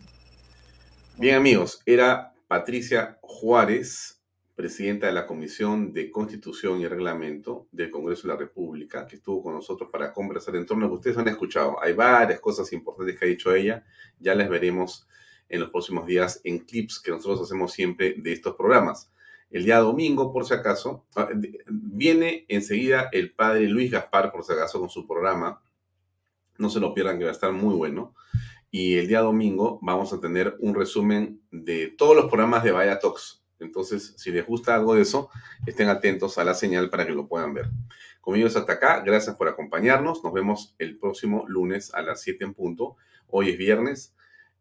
Bien, 1.19 1.35
amigos, 1.35 1.83
era 1.85 2.33
Patricia 2.49 3.19
Juárez, 3.21 4.23
presidenta 4.55 5.07
de 5.09 5.13
la 5.13 5.27
Comisión 5.27 5.93
de 5.93 6.11
Constitución 6.11 6.81
y 6.81 6.89
Reglamento 6.89 7.69
del 7.73 7.91
Congreso 7.91 8.27
de 8.27 8.33
la 8.33 8.41
República, 8.41 9.07
que 9.07 9.17
estuvo 9.17 9.43
con 9.43 9.53
nosotros 9.53 9.91
para 9.93 10.15
conversar 10.15 10.57
en 10.57 10.65
torno 10.65 10.87
a 10.87 10.89
lo 10.89 10.95
que 10.95 11.01
ustedes 11.01 11.19
han 11.19 11.29
escuchado. 11.29 11.77
Hay 11.83 11.93
varias 11.93 12.41
cosas 12.41 12.73
importantes 12.73 13.19
que 13.19 13.27
ha 13.27 13.29
dicho 13.29 13.55
ella, 13.55 13.85
ya 14.19 14.35
las 14.35 14.49
veremos 14.49 15.07
en 15.55 15.61
los 15.61 15.71
próximos 15.71 16.07
días 16.07 16.41
en 16.45 16.59
clips 16.59 17.01
que 17.01 17.11
nosotros 17.11 17.43
hacemos 17.43 17.73
siempre 17.73 18.15
de 18.19 18.33
estos 18.33 18.57
programas. 18.57 19.11
El 19.51 19.65
día 19.65 19.79
domingo, 19.79 20.33
por 20.33 20.45
si 20.45 20.55
acaso, 20.55 21.07
ah, 21.17 21.29
viene 21.69 22.45
enseguida 22.49 23.09
el 23.13 23.33
padre 23.33 23.69
Luis 23.69 23.91
Gaspar, 23.91 24.33
por 24.33 24.45
si 24.45 24.53
acaso, 24.53 24.81
con 24.81 24.89
su 24.89 25.07
programa. 25.07 25.63
No 26.59 26.71
se 26.71 26.81
lo 26.81 26.93
pierdan, 26.93 27.19
que 27.19 27.25
va 27.25 27.31
a 27.31 27.35
estar 27.35 27.53
muy 27.53 27.75
bueno 27.75 28.15
y 28.77 28.97
el 28.97 29.07
día 29.07 29.21
domingo 29.21 29.79
vamos 29.83 30.13
a 30.13 30.19
tener 30.19 30.57
un 30.59 30.75
resumen 30.75 31.41
de 31.53 31.95
todos 31.97 32.17
los 32.17 32.25
programas 32.25 32.65
de 32.65 32.73
Vaya 32.73 32.99
Talks. 32.99 33.41
Entonces, 33.61 34.15
si 34.17 34.33
les 34.33 34.45
gusta 34.45 34.75
algo 34.75 34.97
de 34.97 35.03
eso, 35.03 35.31
estén 35.65 35.89
atentos 35.89 36.39
a 36.39 36.45
la 36.45 36.55
señal 36.55 36.91
para 36.91 37.07
que 37.07 37.13
lo 37.13 37.29
puedan 37.29 37.55
ver. 37.55 37.71
Conmigo 38.21 38.49
es 38.49 38.57
hasta 38.57 38.73
acá. 38.73 38.99
Gracias 39.07 39.37
por 39.37 39.47
acompañarnos. 39.47 40.25
Nos 40.25 40.33
vemos 40.33 40.75
el 40.81 40.99
próximo 40.99 41.45
lunes 41.47 41.95
a 41.95 42.03
las 42.03 42.21
7 42.23 42.47
en 42.47 42.53
punto. 42.53 42.97
Hoy 43.29 43.51
es 43.51 43.59
viernes. 43.59 44.13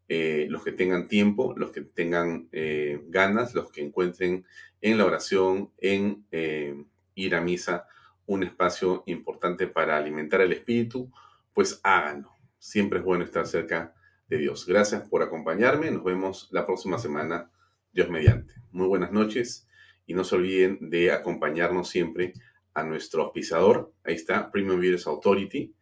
Eh, 0.08 0.46
los 0.50 0.62
que 0.62 0.72
tengan 0.72 1.08
tiempo, 1.08 1.54
los 1.56 1.70
que 1.70 1.80
tengan 1.80 2.48
eh, 2.52 3.00
ganas, 3.08 3.54
los 3.54 3.70
que 3.70 3.82
encuentren 3.82 4.44
en 4.82 4.98
la 4.98 5.06
oración, 5.06 5.70
en 5.78 6.26
eh, 6.30 6.84
ir 7.14 7.34
a 7.34 7.40
misa, 7.40 7.86
un 8.26 8.42
espacio 8.42 9.02
importante 9.06 9.66
para 9.66 9.96
alimentar 9.96 10.42
el 10.42 10.52
espíritu, 10.52 11.10
pues 11.54 11.80
háganlo. 11.82 12.30
Siempre 12.58 12.98
es 12.98 13.04
bueno 13.04 13.24
estar 13.24 13.46
cerca 13.46 13.94
de 14.28 14.38
Dios. 14.38 14.66
Gracias 14.66 15.08
por 15.08 15.22
acompañarme. 15.22 15.90
Nos 15.90 16.04
vemos 16.04 16.48
la 16.50 16.66
próxima 16.66 16.98
semana, 16.98 17.50
Dios 17.92 18.10
mediante. 18.10 18.54
Muy 18.72 18.86
buenas 18.86 19.12
noches 19.12 19.66
y 20.06 20.14
no 20.14 20.24
se 20.24 20.36
olviden 20.36 20.90
de 20.90 21.12
acompañarnos 21.12 21.88
siempre 21.88 22.34
a 22.74 22.82
nuestro 22.82 23.22
auspiciador. 23.22 23.92
Ahí 24.04 24.14
está, 24.14 24.50
Premium 24.50 24.80
Beers 24.80 25.06
Authority, 25.06 25.74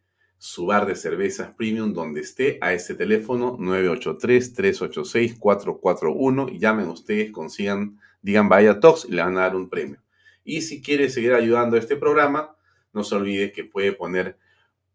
su 0.45 0.65
bar 0.65 0.85
de 0.85 0.97
cervezas 0.97 1.53
premium 1.55 1.93
donde 1.93 2.19
esté 2.19 2.57
a 2.59 2.73
este 2.73 2.95
teléfono 2.95 3.57
983-386-441 3.59 6.51
y 6.51 6.59
llamen 6.59 6.89
ustedes, 6.89 7.31
consigan, 7.31 7.97
digan 8.21 8.49
vaya 8.49 8.81
Talks 8.81 9.05
y 9.05 9.13
le 9.13 9.21
van 9.21 9.37
a 9.37 9.43
dar 9.43 9.55
un 9.55 9.69
premio. 9.69 10.03
Y 10.43 10.63
si 10.63 10.81
quiere 10.81 11.09
seguir 11.09 11.33
ayudando 11.33 11.77
a 11.77 11.79
este 11.79 11.95
programa, 11.95 12.57
no 12.91 13.05
se 13.05 13.15
olvide 13.15 13.53
que 13.53 13.63
puede 13.63 13.93
poner 13.93 14.37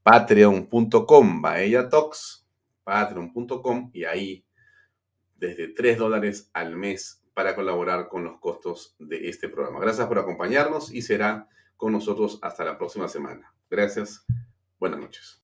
patreon.com 0.03 1.41
Bahía 1.41 1.89
Talks 1.89 2.47
patreon.com 2.85 3.91
y 3.95 4.05
ahí 4.05 4.45
desde 5.35 5.69
3 5.69 5.97
dólares 5.97 6.51
al 6.53 6.77
mes 6.77 7.23
para 7.33 7.55
colaborar 7.55 8.09
con 8.09 8.23
los 8.23 8.39
costos 8.39 8.97
de 8.99 9.31
este 9.31 9.49
programa. 9.49 9.81
Gracias 9.81 10.07
por 10.09 10.19
acompañarnos 10.19 10.93
y 10.93 11.01
será 11.01 11.49
con 11.79 11.93
nosotros 11.93 12.39
hasta 12.43 12.67
la 12.67 12.77
próxima 12.77 13.09
semana. 13.09 13.55
Gracias. 13.71 14.27
Buenas 14.79 15.01
noches. 15.01 15.37